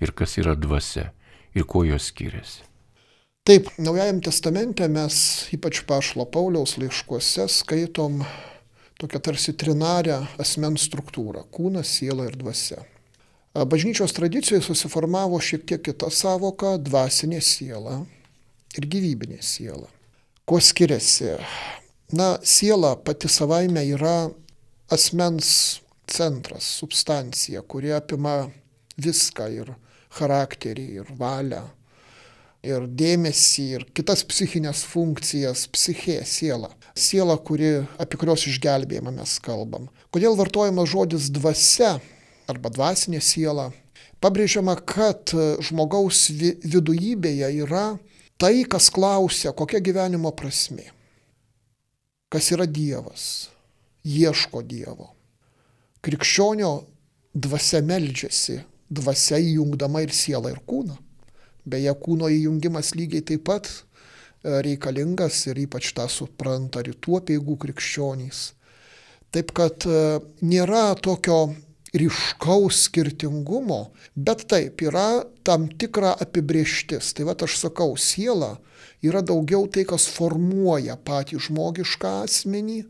[0.00, 1.10] ir kas yra dvasia
[1.52, 2.64] ir kuo jos skiriasi.
[3.44, 5.16] Taip, Naujajam testamente mes,
[5.52, 8.22] ypač Pašlo Pauliaus laiškuose, skaitom
[8.96, 12.80] tokią tarsi trinarę asmens struktūrą- kūnas, siela ir dvasia.
[13.52, 18.06] Bažnyčios tradicijoje susiformavo šiek tiek kita savoka- dvasinė siela
[18.78, 19.88] ir gyvybinė siela.
[20.46, 21.36] Kuo skiriasi?
[22.12, 24.30] Na, siela pati savaime yra
[24.90, 28.48] asmens centras, substancija, kuri apima
[29.00, 29.72] viską ir
[30.14, 31.62] charakterį, ir valią,
[32.64, 36.70] ir dėmesį, ir kitas psichinės funkcijas, psichė, siela.
[36.94, 39.90] Siela, kuri, apie kurios išgelbėjimą mes kalbam.
[40.14, 41.96] Kodėl vartojamas žodis dvasia?
[42.50, 43.70] arba dvasinė siela,
[44.22, 45.32] pabrėžiama, kad
[45.64, 47.86] žmogaus vidujybėje yra
[48.40, 50.90] tai, kas klausia, kokia gyvenimo prasme,
[52.32, 53.48] kas yra Dievas,
[54.04, 55.13] ieško Dievo.
[56.04, 56.70] Krikščionio
[57.34, 58.58] dvasia meldžiasi,
[58.92, 60.98] dvasia įjungdama ir sielą, ir kūną.
[61.64, 68.50] Beje, kūno įjungimas lygiai taip pat e, reikalingas ir ypač tą supranta rytų apieigų krikščionys.
[69.32, 71.54] Taip kad e, nėra tokio
[71.94, 73.80] ryškaus skirtingumo,
[74.14, 77.14] bet taip yra tam tikra apibrieštis.
[77.16, 78.58] Tai va aš sakau, siela
[79.04, 82.82] yra daugiau tai, kas formuoja patį žmogišką asmenį,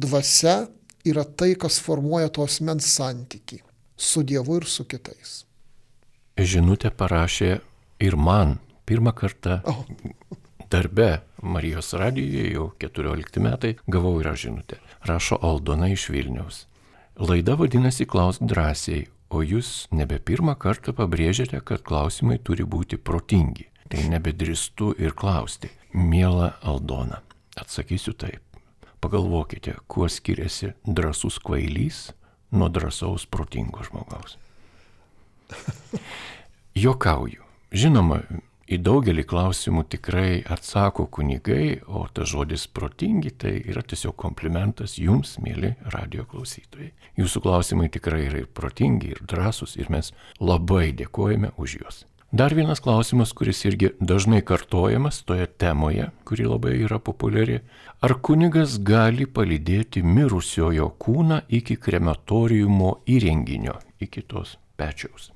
[0.00, 0.68] dvasia
[1.04, 3.60] yra tai, kas formuoja tos mens santyki
[3.96, 5.44] su Dievu ir su kitais.
[6.40, 7.58] Žinutę parašė
[8.00, 8.58] ir man
[8.88, 9.60] pirmą kartą.
[9.68, 9.84] Oh
[10.70, 14.76] darbe Marijos radijoje jau 14 metai gavau ir aš žinutę.
[15.04, 16.66] Rašo Aldona iš Vilniaus.
[17.16, 23.66] Laida vadinasi Klausk drąsiai, o jūs nebe pirmą kartą pabrėžiate, kad klausimai turi būti protingi.
[23.90, 25.70] Tai nebedristu ir klausti.
[25.92, 27.22] Miela Aldona,
[27.56, 28.49] atsakysiu taip.
[29.00, 32.10] Pagalvokite, kuo skiriasi drasus kvailys
[32.50, 34.36] nuo drąsaus protingo žmogaus.
[36.84, 37.46] Jokauju.
[37.70, 38.20] Žinoma,
[38.70, 45.36] į daugelį klausimų tikrai atsako kunigai, o tas žodis protingi tai yra tiesiog komplimentas jums,
[45.42, 46.92] mėly radio klausytojai.
[47.18, 50.12] Jūsų klausimai tikrai yra ir protingi, ir drąsūs, ir mes
[50.42, 52.04] labai dėkojame už juos.
[52.32, 57.56] Dar vienas klausimas, kuris irgi dažnai kartojamas toje temoje, kuri labai yra populiari.
[58.06, 65.32] Ar kunigas gali palydėti mirusiojo kūną iki krematoriumo įrenginio, iki tos pečiaus?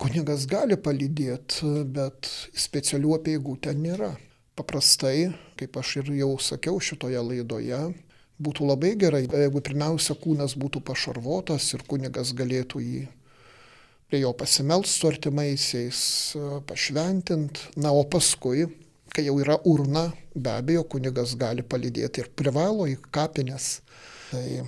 [0.00, 4.14] Kunigas gali palydėti, bet specialių apieigų ten nėra.
[4.56, 5.28] Paprastai,
[5.60, 7.82] kaip aš ir jau sakiau šitoje laidoje,
[8.40, 13.04] būtų labai gerai, jeigu pirmiausia kūnas būtų pašarvotas ir kunigas galėtų jį
[14.08, 16.00] prie jo pasimelst su artimaisiais,
[16.68, 18.66] pašventint, na, o paskui,
[19.14, 23.78] kai jau yra urna, be abejo, kunigas gali palydėti ir privalo į kapines.
[24.30, 24.64] Tai e,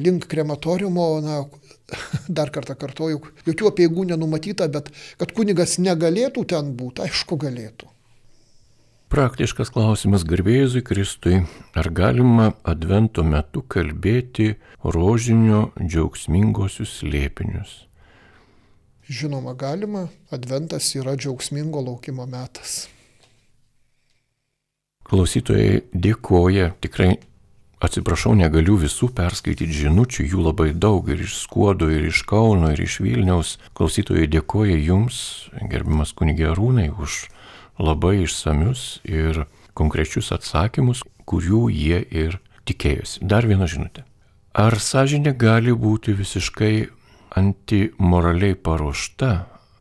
[0.00, 1.38] link krematoriumo, na,
[2.40, 7.90] dar kartą kartoju, jokių apieigų nenumatyta, bet kad kunigas negalėtų ten būti, aišku, galėtų.
[9.10, 11.40] Praktiškas klausimas garbėjusui Kristui.
[11.74, 14.52] Ar galima advento metu kalbėti
[14.86, 17.89] rožinio džiaugsmingosius slėpinius?
[19.10, 20.06] Žinoma, galima.
[20.30, 22.84] Adventas yra džiaugsmingo laukimo metas.
[25.10, 27.16] Klausytojai dėkoja, tikrai
[27.82, 32.84] atsiprašau, negaliu visų perskaityti žinučių, jų labai daug ir iš Skuodo, ir iš Kauno, ir
[32.84, 33.56] iš Vilniaus.
[33.74, 37.24] Klausytojai dėkoja jums, gerbimas kunigė Arūnai, už
[37.82, 39.42] labai išsamius ir
[39.74, 42.38] konkrečius atsakymus, kurių jie ir
[42.70, 43.24] tikėjosi.
[43.26, 44.06] Dar viena žinutė.
[44.54, 46.99] Ar sąžinė gali būti visiškai
[47.36, 49.30] antimoraliai paruošta,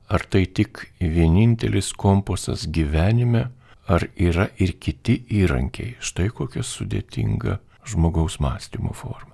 [0.09, 3.49] ar tai tik vienintelis kompasas gyvenime,
[3.89, 5.97] ar yra ir kiti įrankiai.
[5.99, 7.57] Štai kokia sudėtinga
[7.89, 9.33] žmogaus mąstymo forma.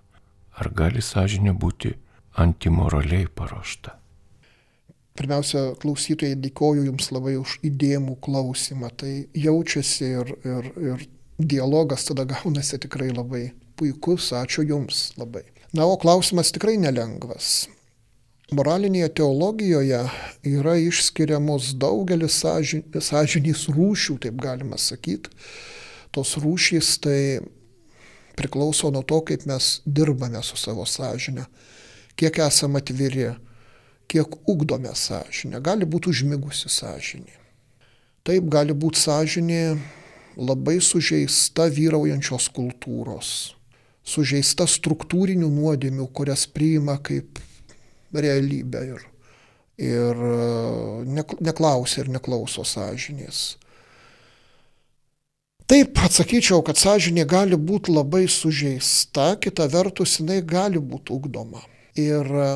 [0.56, 1.92] Ar gali sąžinė būti
[2.40, 3.98] antimoraliai paruošta?
[5.16, 8.90] Pirmiausia, klausytojai, dėkoju Jums labai už įdėmų klausimą.
[9.00, 11.06] Tai jaučiasi ir, ir, ir
[11.40, 13.46] dialogas tada gaunasi tikrai labai
[13.80, 14.34] puikus.
[14.36, 15.46] Ačiū Jums labai.
[15.76, 17.68] Na, o klausimas tikrai nelengvas.
[18.54, 20.04] Moralinėje teologijoje
[20.46, 25.32] yra išskiriamos daugelis sąžinės rūšių, taip galima sakyti.
[26.14, 27.20] Tos rūšys tai
[28.38, 31.48] priklauso nuo to, kaip mes dirbame su savo sąžinė,
[32.20, 33.32] kiek esame atviri,
[34.06, 35.64] kiek ugdome sąžinę.
[35.66, 37.34] Gali būti užmigusi sąžinė.
[38.26, 39.64] Taip gali būti sąžinė
[40.38, 43.56] labai sužeista vyraujančios kultūros,
[44.06, 47.42] sužeista struktūrinių nuodėmių, kurias priima kaip
[48.22, 49.06] realybę ir,
[49.82, 50.40] ir e,
[51.44, 53.58] neklausia ir neklauso sąžinės.
[55.66, 61.64] Taip, atsakyčiau, kad sąžinė gali būti labai sužeista, kita vertus jinai gali būti ugdoma.
[61.98, 62.50] Ir e,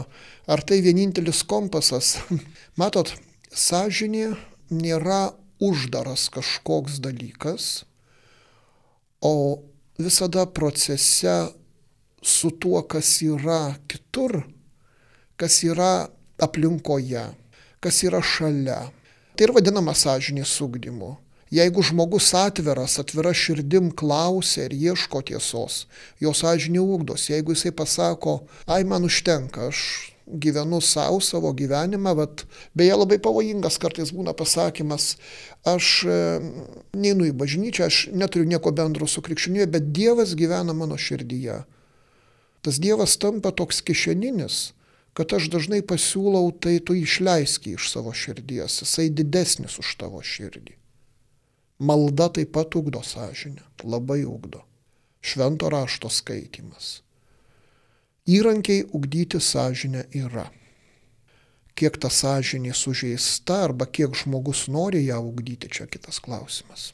[0.45, 2.19] ar tai vienintelis kompasas?
[2.79, 3.15] Matot,
[3.49, 4.35] sąžinė
[4.69, 7.83] nėra uždaras kažkoks dalykas,
[9.21, 9.63] o
[9.99, 11.49] visada procese
[12.21, 14.43] su tuo, kas yra kitur,
[15.39, 16.09] kas yra
[16.39, 17.25] aplinkoje,
[17.79, 18.83] kas yra šalia.
[19.35, 21.15] Tai ir vadinama sąžinės sugdymu.
[21.49, 25.87] Jeigu žmogus atviras, atvira širdim klausia ir ieško tiesos,
[26.21, 27.25] jo sąžinė ugdos.
[27.31, 29.79] Jeigu jisai pasako, ai man užtenka, aš
[30.29, 32.43] gyvenu savo savo gyvenimą, bet
[32.77, 35.15] beje labai pavojingas kartais būna pasakymas,
[35.65, 36.17] aš e,
[36.93, 41.63] neinu į bažnyčią, aš neturiu nieko bendro su krikščionybė, bet Dievas gyvena mano širdyje.
[42.61, 44.67] Tas Dievas tampa toks kišeninis
[45.13, 50.75] kad aš dažnai pasiūlau, tai tu išleiski iš savo širdies, jisai didesnis už tavo širdį.
[51.79, 54.65] Malda taip pat ugdo sąžinę, labai ugdo.
[55.21, 57.01] Švento rašto skaitimas.
[58.27, 60.49] Įrankiai ugdyti sąžinę yra.
[61.75, 66.93] Kiek ta sąžinė sužeista arba kiek žmogus nori ją ugdyti, čia kitas klausimas.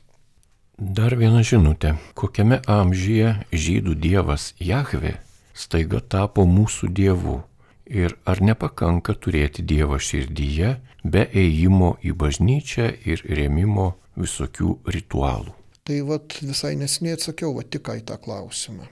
[0.78, 1.96] Dar viena žinutė.
[2.14, 5.16] Kokiame amžyje žydų dievas Jahve
[5.56, 7.40] staiga tapo mūsų dievu?
[7.86, 10.72] Ir ar nepakanka turėti Dievą širdyje
[11.06, 15.54] be ėjimo į bažnyčią ir rėmimo visokių ritualų?
[15.86, 18.88] Tai vad visai nesiniai atsakiau, va tik į tą klausimą.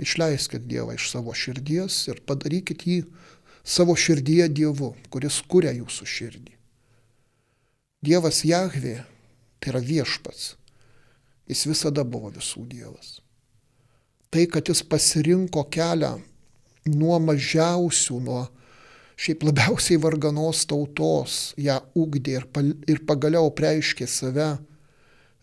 [0.00, 3.02] Išleiskit Dievą iš savo širdies ir padarykit jį
[3.60, 6.56] savo širdyje Dievu, kuris kuria jūsų širdį.
[8.00, 9.02] Dievas Jahvė
[9.60, 10.54] tai yra viešpats.
[11.50, 13.18] Jis visada buvo visų Dievas.
[14.32, 16.14] Tai, kad jis pasirinko kelią
[16.88, 18.44] nuo mažiausių, nuo
[19.20, 22.46] šiaip labiausiai varganos tautos ją ugdė ir,
[22.88, 24.54] ir pagaliau preiškė save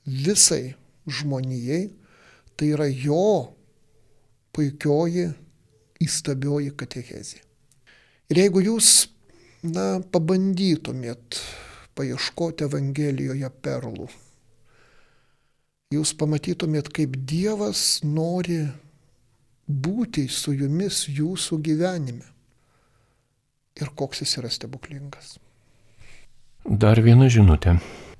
[0.07, 0.76] visai
[1.07, 1.89] žmonijai,
[2.57, 3.53] tai yra jo
[4.55, 5.30] puikioji
[6.03, 7.43] įstabioji katechezė.
[8.31, 9.07] Ir jeigu jūs,
[9.64, 11.38] na, pabandytumėt
[11.97, 14.09] paieškoti Evangelijoje perlų,
[15.93, 18.65] jūs pamatytumėt, kaip Dievas nori
[19.68, 22.26] būti su jumis jūsų gyvenime.
[23.77, 25.38] Ir koks jis yra stebuklingas.
[26.65, 27.77] Dar viena žinutė.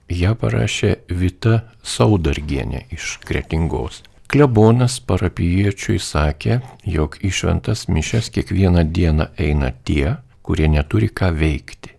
[0.08, 4.04] Ja parašė Vita Saudargienė iš Kretingos.
[4.28, 11.96] Klebonas parapiečiui sakė, jog į šventas mišes kiekvieną dieną eina tie, kurie neturi ką veikti.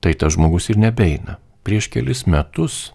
[0.00, 1.38] Tai tas žmogus ir nebeina.
[1.64, 2.92] Prieš kelis metus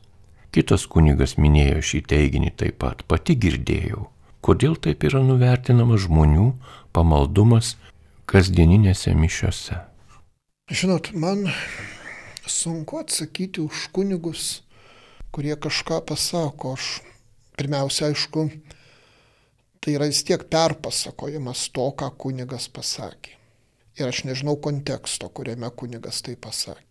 [0.53, 4.09] kitas kunigas minėjo šį teiginį taip pat, pati girdėjau.
[4.39, 6.53] Kodėl taip yra nuvertinamas žmonių
[6.95, 7.73] pamaldumas
[8.29, 9.81] kasdieninėse mišiose?
[10.71, 11.49] Žinot, man
[12.47, 14.61] sunku atsakyti už kunigus,
[15.35, 16.75] kurie kažką pasako.
[16.79, 17.01] Aš
[17.59, 18.47] pirmiausia, aišku,
[19.83, 23.35] tai yra vis tiek perpasakojimas to, ką kunigas pasakė.
[23.99, 26.85] Ir aš nežinau konteksto, kuriame kunigas tai pasakė.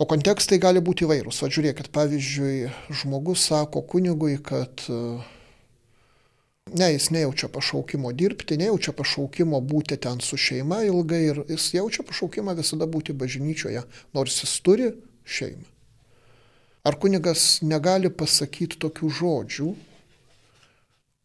[0.00, 1.42] O kontekstai gali būti įvairūs.
[1.52, 2.72] Žiūrėkit, pavyzdžiui,
[3.02, 4.84] žmogus sako kunigui, kad
[6.70, 12.04] ne, jis nejaučia pašaukimo dirbti, nejaučia pašaukimo būti ten su šeima ilgai ir jis jaučia
[12.08, 13.84] pašaukimą visada būti bažnyčioje,
[14.14, 14.90] nors jis turi
[15.24, 15.68] šeimą.
[16.82, 19.68] Ar kunigas negali pasakyti tokių žodžių,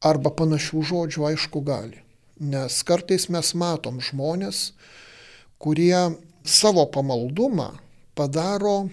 [0.05, 2.03] arba panašių žodžių, aišku, gali.
[2.37, 4.75] Nes kartais mes matom žmonės,
[5.57, 6.13] kurie
[6.45, 7.71] savo pamaldumą
[8.13, 8.91] padaro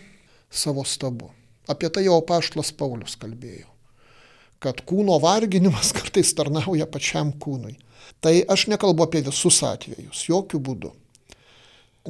[0.48, 1.28] savo stabu.
[1.68, 3.73] Apie tai jau paštlas Paulius kalbėjo
[4.64, 7.76] kad kūno varginimas kartais tarnauja pačiam kūnui.
[8.24, 10.92] Tai aš nekalbu apie visus atvejus, jokių būdų.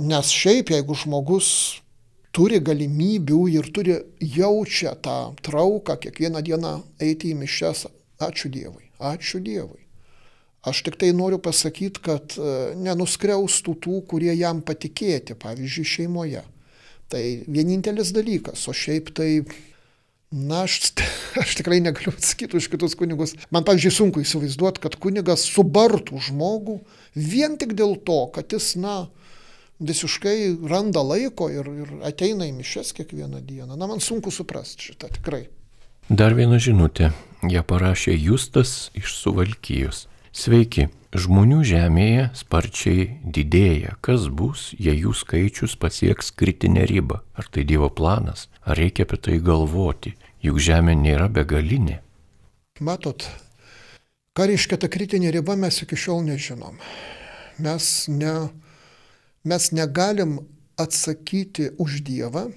[0.06, 1.48] Nes šiaip, jeigu žmogus
[2.34, 7.86] turi galimybių ir turi jaučia tą trauką kiekvieną dieną eiti į mišes,
[8.22, 9.84] ačiū Dievui, ačiū Dievui.
[10.64, 12.50] Aš tik tai noriu pasakyti, kad e,
[12.80, 16.40] nenuskriaustų tų, kurie jam patikėti, pavyzdžiui, šeimoje.
[17.12, 19.28] Tai vienintelis dalykas, o šiaip tai
[20.34, 20.92] Na, aš,
[21.42, 23.36] aš tikrai negaliu atsakyti už kitus kunigus.
[23.54, 26.80] Man, pavyzdžiui, sunku įsivaizduoti, kad kunigas subartų žmogų
[27.14, 29.04] vien tik dėl to, kad jis, na,
[29.78, 33.78] visiškai randa laiko ir, ir ateina į mišes kiekvieną dieną.
[33.78, 35.46] Na, man sunku suprasti šitą tikrai.
[36.10, 37.12] Dar viena žinutė.
[37.48, 40.08] Ją parašė Justas iš Suvalkyjos.
[40.34, 40.90] Sveiki.
[41.14, 43.92] Žmonių žemėje sparčiai didėja.
[44.02, 47.20] Kas bus, jei jų skaičius pasieks kritinę ribą?
[47.38, 48.48] Ar tai Dievo planas?
[48.66, 50.16] Ar reikia apie tai galvoti?
[50.44, 52.00] Juk Žemė nėra begalinė.
[52.84, 53.24] Matot,
[54.36, 56.76] ką reiškia ta kritinė riba, mes iki šiol nežinom.
[57.62, 58.34] Mes, ne,
[59.46, 60.40] mes negalim
[60.80, 62.48] atsakyti už Dievą,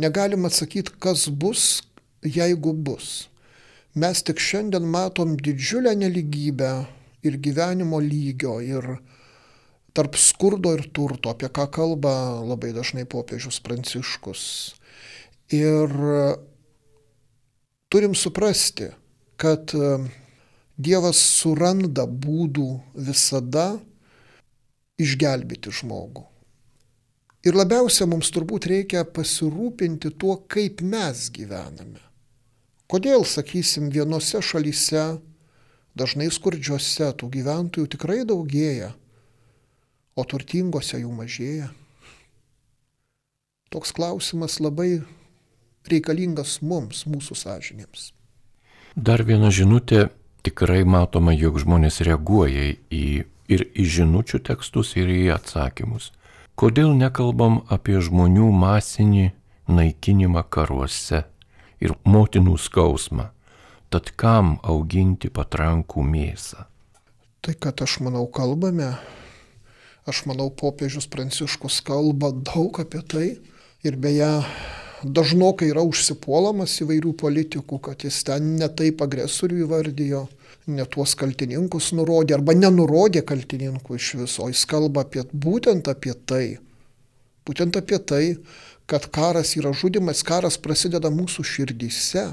[0.00, 1.84] negalim atsakyti, kas bus,
[2.24, 3.28] jeigu bus.
[3.96, 6.72] Mes tik šiandien matom didžiulę neligybę
[7.24, 8.98] ir gyvenimo lygio, ir
[9.96, 14.42] tarp skurdo ir turto, apie ką kalba labai dažnai popiežius Pranciškus.
[15.52, 15.92] Ir
[17.88, 18.90] turim suprasti,
[19.36, 19.98] kad e,
[20.76, 22.66] Dievas suranda būdų
[23.00, 23.78] visada
[25.00, 26.26] išgelbėti žmogų.
[27.48, 32.02] Ir labiausia mums turbūt reikia pasirūpinti tuo, kaip mes gyvename.
[32.92, 35.06] Kodėl, sakysim, vienose šalyse,
[35.96, 38.92] dažnai skurdžiose, tų gyventojų tikrai daugėja,
[40.12, 41.70] o turtingose jų mažėja?
[43.72, 45.00] Toks klausimas labai
[45.92, 48.10] reikalingas mums, mūsų sąžinėms.
[48.96, 50.08] Dar viena žinutė,
[50.46, 53.06] tikrai matoma, jog žmonės reaguoja į
[53.48, 56.10] ir į žinučių tekstus, ir į atsakymus.
[56.56, 59.26] Kodėl nekalbam apie žmonių masinį
[59.68, 61.24] naikinimą karuose
[61.82, 63.30] ir motinų skausmą?
[63.92, 66.66] Tad kam auginti patrankų mėsą?
[67.44, 68.96] Tai, kad aš manau, kalbame,
[70.10, 73.28] aš manau, popiežius Pranciškus kalba daug apie tai
[73.86, 74.32] ir beje,
[75.04, 80.26] dažnokai yra užsipuolamas įvairių politikų, kad jis ten netaip agresorių įvardijo,
[80.66, 84.48] ne tuos kaltininkus nurodė arba nenurodė kaltininkų iš viso.
[84.50, 86.58] Jis kalba apie, būtent apie tai.
[87.46, 88.24] Būtent apie tai,
[88.90, 92.28] kad karas yra žudimas, karas prasideda mūsų širdyse.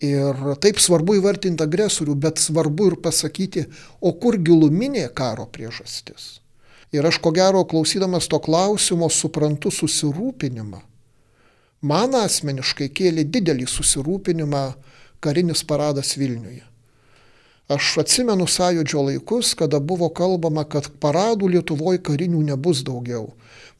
[0.00, 3.66] Ir taip svarbu įvartinti agresorių, bet svarbu ir pasakyti,
[4.00, 6.38] o kur giluminė karo priežastis.
[6.90, 10.80] Ir aš ko gero klausydamas to klausimo suprantu susirūpinimą
[11.80, 14.64] Man asmeniškai kėlė didelį susirūpinimą
[15.24, 16.66] karinis paradas Vilniuje.
[17.70, 23.28] Aš atsimenu sąjūdžio laikus, kada buvo kalbama, kad paradų Lietuvoje karinių nebus daugiau.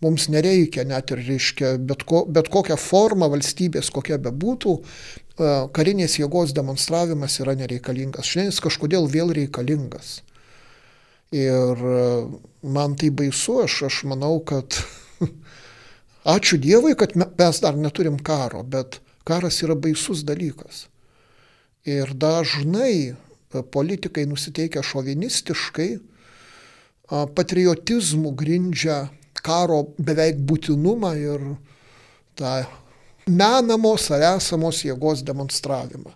[0.01, 6.17] Mums nereikia net ir, reiškia, bet, ko, bet kokią formą valstybės, kokia bebūtų, e, karinės
[6.23, 8.31] jėgos demonstravimas yra nereikalingas.
[8.31, 10.21] Šiandien jis kažkodėl vėl reikalingas.
[11.35, 12.01] Ir e,
[12.63, 14.79] man tai baisu, aš, aš manau, kad
[16.29, 20.89] Ačiū Dievui, kad mes dar neturim karo, bet karas yra baisus dalykas.
[21.89, 23.15] Ir dažnai e,
[23.73, 25.91] politikai nusiteikia šovinistiškai,
[27.11, 29.09] patriotizmų grindžia
[29.43, 31.47] karo beveik būtinumą ir
[32.39, 32.61] tą
[33.27, 36.13] menamos ar esamos jėgos demonstravimą.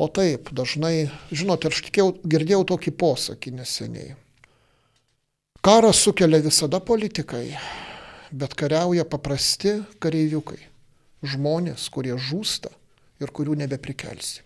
[0.00, 4.14] O taip, dažnai, žinote, aš tikėjau, girdėjau tokį posakį neseniai.
[5.62, 7.52] Karas sukelia visada politikai,
[8.32, 10.60] bet kariauja paprasti kareiviukai.
[11.22, 12.72] Žmonės, kurie žūsta
[13.22, 14.42] ir kurių nebeprikelsi.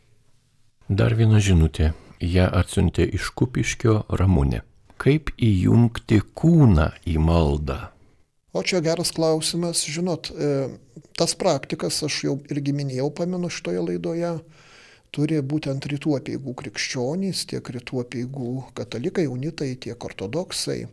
[0.89, 1.95] Dar viena žinutė.
[2.21, 4.63] Ja atsiuntė iš kupiškio ramūnė.
[4.97, 7.91] Kaip įjungti kūną į maldą?
[8.57, 9.83] O čia geras klausimas.
[9.85, 10.69] Žinot, e,
[11.19, 14.31] tas praktikas, aš jau irgi minėjau, pamenu šitoje laidoje,
[15.13, 20.87] turi būtent rytų apieigų krikščionys, tiek rytų apieigų katalikai, unitai, tiek ortodoksai.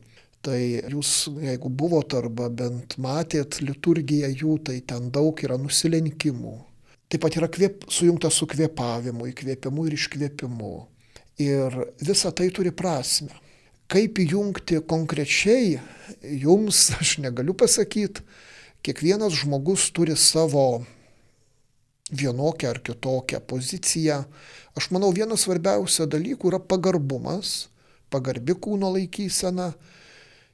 [0.43, 6.55] Tai jūs, jeigu buvot arba bent matėt liturgiją jų, tai ten daug yra nusilenkimų.
[7.07, 10.73] Taip pat yra kvėp, sujungta su kvėpavimu, įkvėpimu ir iškvėpimu.
[11.45, 13.31] Ir visa tai turi prasme.
[13.87, 15.77] Kaip įjungti konkrečiai,
[16.43, 18.25] jums aš negaliu pasakyti.
[18.83, 20.83] Kiekvienas žmogus turi savo
[22.11, 24.23] vienokią ar kitokią poziciją.
[24.75, 27.69] Aš manau, vienas svarbiausia dalykų yra pagarbumas,
[28.11, 29.71] pagarbi kūno laikysena.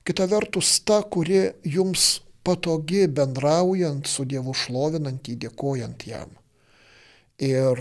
[0.08, 6.32] Kita vertus, ta, kuri jums patogi bendraujant su Dievu šlovinant jį, dėkojant jam.
[7.40, 7.80] Ir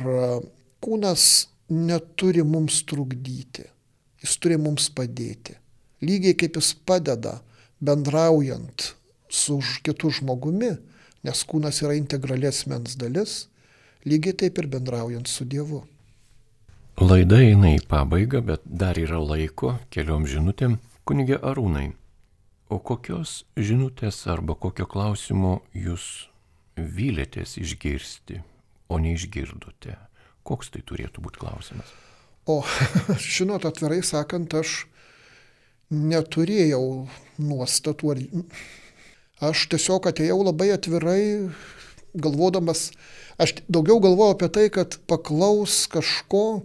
[0.84, 1.24] kūnas
[1.68, 3.66] neturi mums trukdyti.
[4.22, 5.56] Jis turi mums padėti.
[6.02, 7.38] Lygiai kaip jis padeda
[7.82, 8.92] bendraujant
[9.28, 10.72] su kitu žmogumi,
[11.26, 13.46] nes kūnas yra integralės mens dalis,
[14.06, 15.84] lygiai taip ir bendraujant su Dievu.
[16.98, 20.78] Laida eina į pabaigą, bet dar yra laiko keliom žinutėm.
[21.06, 21.92] Kunigė Arūnai,
[22.68, 26.28] o kokios žinutės arba kokio klausimo jūs
[26.76, 28.42] vylėtės išgirsti,
[28.88, 29.96] o neišgirdote?
[30.46, 31.90] Koks tai turėtų būti klausimas?
[32.48, 32.62] O,
[33.36, 34.86] žinot, atvirai sakant, aš
[35.92, 37.08] neturėjau
[37.40, 38.14] nuostatų.
[39.44, 41.50] Aš tiesiog atėjau labai atvirai,
[42.18, 42.88] galvodamas,
[43.38, 46.64] aš daugiau galvojau apie tai, kad paklaus kažko,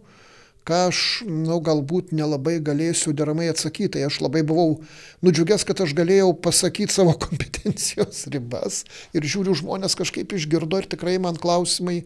[0.67, 4.03] ką aš, na, nu, galbūt nelabai galėsiu deramai atsakyti.
[4.07, 4.79] Aš labai buvau
[5.25, 8.83] nudžiugęs, kad aš galėjau pasakyti savo kompetencijos ribas
[9.15, 12.03] ir žiūriu, žmonės kažkaip išgirdo ir tikrai man klausimai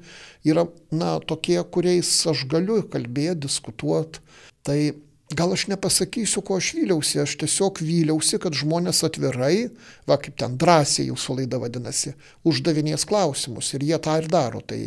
[0.48, 4.24] yra, na, tokie, kuriais aš galiu kalbėti, diskutuoti.
[4.68, 4.80] Tai
[5.38, 9.70] gal aš nepasakysiu, ko aš vyliausi, aš tiesiog vyliausi, kad žmonės atvirai,
[10.08, 12.16] va kaip ten drąsiai jūsų laida vadinasi,
[12.48, 14.64] uždavinės klausimus ir jie tą ir daro.
[14.66, 14.80] Tai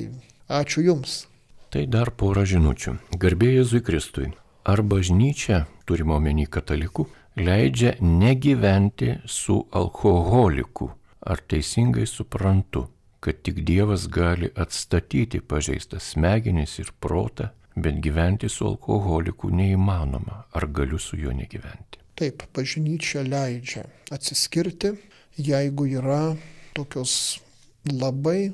[0.61, 1.25] ačiū Jums.
[1.71, 2.93] Tai dar porą žinučių.
[3.23, 4.33] Garbė Jėzui Kristui.
[4.67, 7.05] Ar bažnyčia, turime omeny katalikų,
[7.39, 10.89] leidžia negyventi su alkoholiku?
[11.23, 12.89] Ar teisingai suprantu,
[13.23, 20.41] kad tik Dievas gali atstatyti pažeistas smegenis ir protą, bet gyventi su alkoholiku neįmanoma?
[20.51, 22.03] Ar galiu su juo negyventi?
[22.19, 24.97] Taip, bažnyčia leidžia atsiskirti,
[25.39, 26.35] jeigu yra
[26.75, 27.39] tokios
[27.87, 28.51] labai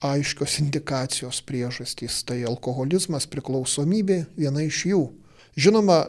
[0.00, 2.22] aiškios indikacijos priežastys.
[2.26, 5.02] Tai alkoholizmas, priklausomybė viena iš jų.
[5.60, 6.06] Žinoma,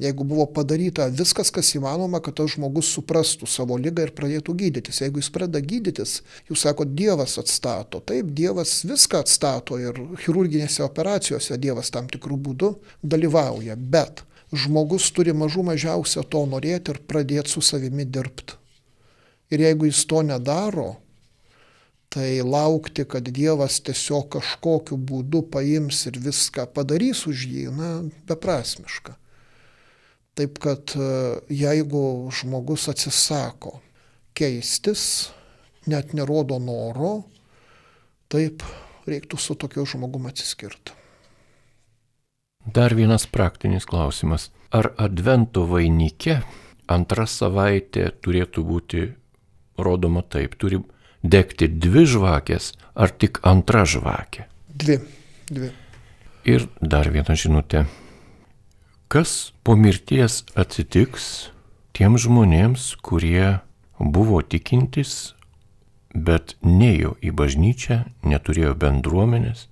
[0.00, 5.02] jeigu buvo padaryta viskas, kas įmanoma, kad tas žmogus suprastų savo lygą ir pradėtų gydytis.
[5.04, 6.18] Jeigu jis pradeda gydytis,
[6.48, 8.00] jūs sakote, Dievas atstato.
[8.00, 13.76] Taip, Dievas viską atstato ir chirurginėse operacijose Dievas tam tikrų būdų dalyvauja.
[13.76, 18.58] Bet žmogus turi mažų mažiausia to norėti ir pradėti su savimi dirbti.
[19.52, 20.94] Ir jeigu jis to nedaro,
[22.14, 27.88] Tai laukti, kad Dievas tiesiog kažkokiu būdu paims ir viską padarys už jį, na,
[28.28, 29.16] beprasmiška.
[30.38, 31.08] Taip kad e,
[31.50, 33.80] jeigu žmogus atsisako
[34.38, 35.32] keistis,
[35.90, 37.24] net nerodo noro,
[38.30, 38.62] taip
[39.10, 40.94] reiktų su tokiu žmogumu atsiskirti.
[42.64, 44.52] Dar vienas praktinis klausimas.
[44.70, 46.44] Ar advento vainike
[46.86, 49.06] antra savaitė turėtų būti
[49.82, 50.78] rodoma taip, turi
[51.24, 54.46] degti dvi žvakės ar tik antra žvakė?
[54.68, 55.00] Dvi.
[55.48, 55.70] Dvi.
[56.44, 57.86] Ir dar viena žinutė.
[59.08, 61.48] Kas po mirties atsitiks
[61.96, 63.60] tiem žmonėms, kurie
[63.98, 65.34] buvo tikintis,
[66.14, 69.68] bet nejo į bažnyčią, neturėjo bendruomenės,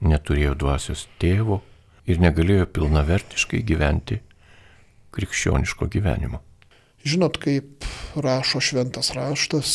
[0.00, 1.62] neturėjo dvasios tėvo
[2.06, 4.20] ir negalėjo pilnavertiškai gyventi
[5.12, 6.42] krikščioniško gyvenimo.
[7.02, 9.72] Žinot, kaip rašo šventas raštas,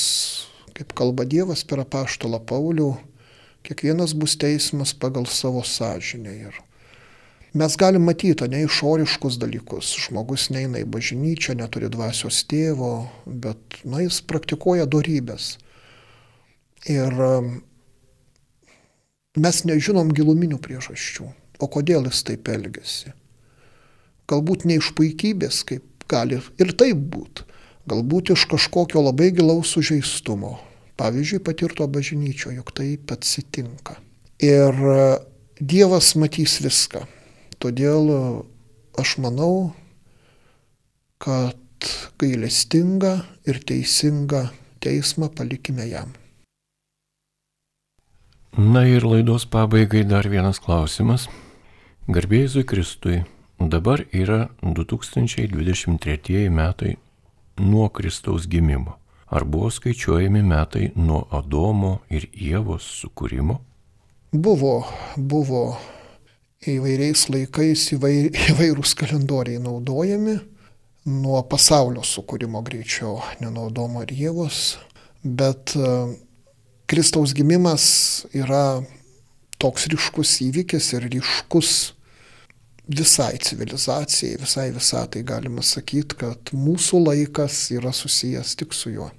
[0.77, 2.91] kaip kalba Dievas per apaštalą Paulių,
[3.65, 6.33] kiekvienas bus teismas pagal savo sąžinę.
[6.47, 6.59] Ir
[7.57, 9.95] mes galim matyti ne išoriškus dalykus.
[10.05, 15.55] Žmogus neina į bažnyčią, neturi dvasios tėvo, bet na, jis praktikuoja darybės.
[16.87, 17.49] Ir um,
[19.35, 21.25] mes nežinom giluminių priežasčių,
[21.59, 23.15] o kodėl jis taip elgesi.
[24.29, 27.43] Galbūt ne iš puikybės, kaip gali ir taip būti,
[27.89, 30.57] galbūt iš kažkokio labai gilaus sužeistumo,
[30.97, 33.97] pavyzdžiui, patirto bažnyčio, juk taip atsitinka.
[34.43, 34.75] Ir
[35.57, 37.07] Dievas matys viską.
[37.57, 38.11] Todėl
[39.01, 39.73] aš manau,
[41.17, 41.57] kad
[42.21, 43.15] gailestingą
[43.49, 44.43] ir teisingą
[44.81, 46.13] teismą palikime jam.
[48.57, 51.27] Na ir laidos pabaigai dar vienas klausimas.
[52.07, 53.23] Garbėjai Kristui,
[53.59, 56.95] dabar yra 2023 metai
[57.57, 58.97] nuo Kristaus gimimo.
[59.27, 63.57] Ar buvo skaičiuojami metai nuo Adomo ir Ievos sukūrimo?
[64.31, 64.85] Buvo,
[65.15, 65.63] buvo
[66.67, 70.37] įvairiais laikais įvair, įvairūs kalendoriai naudojami,
[71.07, 74.77] nuo pasaulio sukūrimo greičiau, nenaudomo ir Jėvos,
[75.23, 75.91] bet e,
[76.87, 77.85] Kristaus gimimas
[78.35, 78.79] yra
[79.59, 81.75] toks ryškus įvykis ir ryškus
[82.87, 89.11] visai civilizacijai, visai visatai galima sakyti, kad mūsų laikas yra susijęs tik su juo.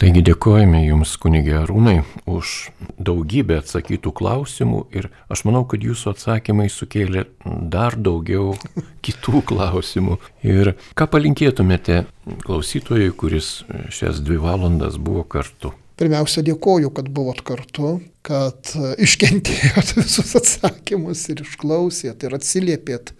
[0.00, 6.70] Taigi dėkojame Jums, kunigė Arūnai, už daugybę atsakytų klausimų ir aš manau, kad Jūsų atsakymai
[6.72, 8.54] sukėlė dar daugiau
[9.04, 10.14] kitų klausimų.
[10.40, 12.06] Ir ką palinkėtumėte
[12.46, 13.50] klausytojui, kuris
[13.92, 15.74] šias dvi valandas buvo kartu?
[16.00, 17.90] Pirmiausia, dėkoju, kad buvot kartu,
[18.24, 18.70] kad
[19.04, 23.12] iškentėjot visus atsakymus ir išklausėt ir atsiliepėt.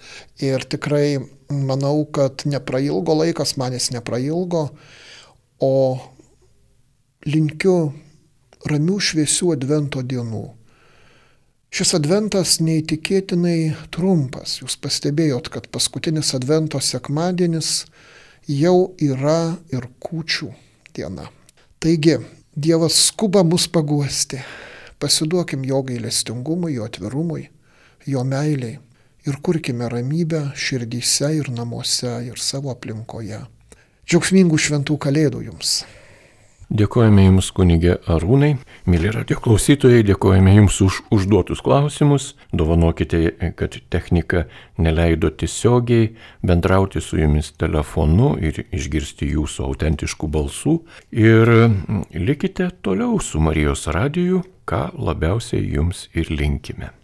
[0.49, 1.19] Ir tikrai
[1.53, 4.71] manau, kad neprailgo laikas, manęs neprailgo,
[5.61, 5.75] o
[7.27, 7.93] linkiu
[8.71, 10.47] ramių šviesių advento dienų.
[11.71, 14.59] Šis adventas neįtikėtinai trumpas.
[14.61, 17.85] Jūs pastebėjot, kad paskutinis advento sekmadienis
[18.51, 20.51] jau yra ir kūčių
[20.97, 21.29] diena.
[21.81, 22.19] Taigi,
[22.57, 24.41] Dievas skuba mus paguosti.
[24.99, 27.45] Pasiduokim jo gailestingumui, jo atvirumui,
[28.07, 28.81] jo meiliai
[29.27, 33.39] ir kurkime ramybę širdyse ir namuose ir savo aplinkoje.
[34.03, 35.85] Džiaugsmingų šventų kalėdų jums.
[36.71, 38.53] Dėkojame Jums, kunigė Arūnai.
[38.87, 42.29] Mėly radio klausytojai, dėkojame Jums už užduotus klausimus.
[42.55, 43.25] Dovanokite,
[43.59, 44.45] kad technika
[44.79, 46.13] neleido tiesiogiai
[46.47, 50.77] bendrauti su Jumis telefonu ir išgirsti Jūsų autentiškų balsų.
[51.11, 51.53] Ir
[52.15, 57.00] likite toliau su Marijos radiju, ką labiausiai Jums ir linkime.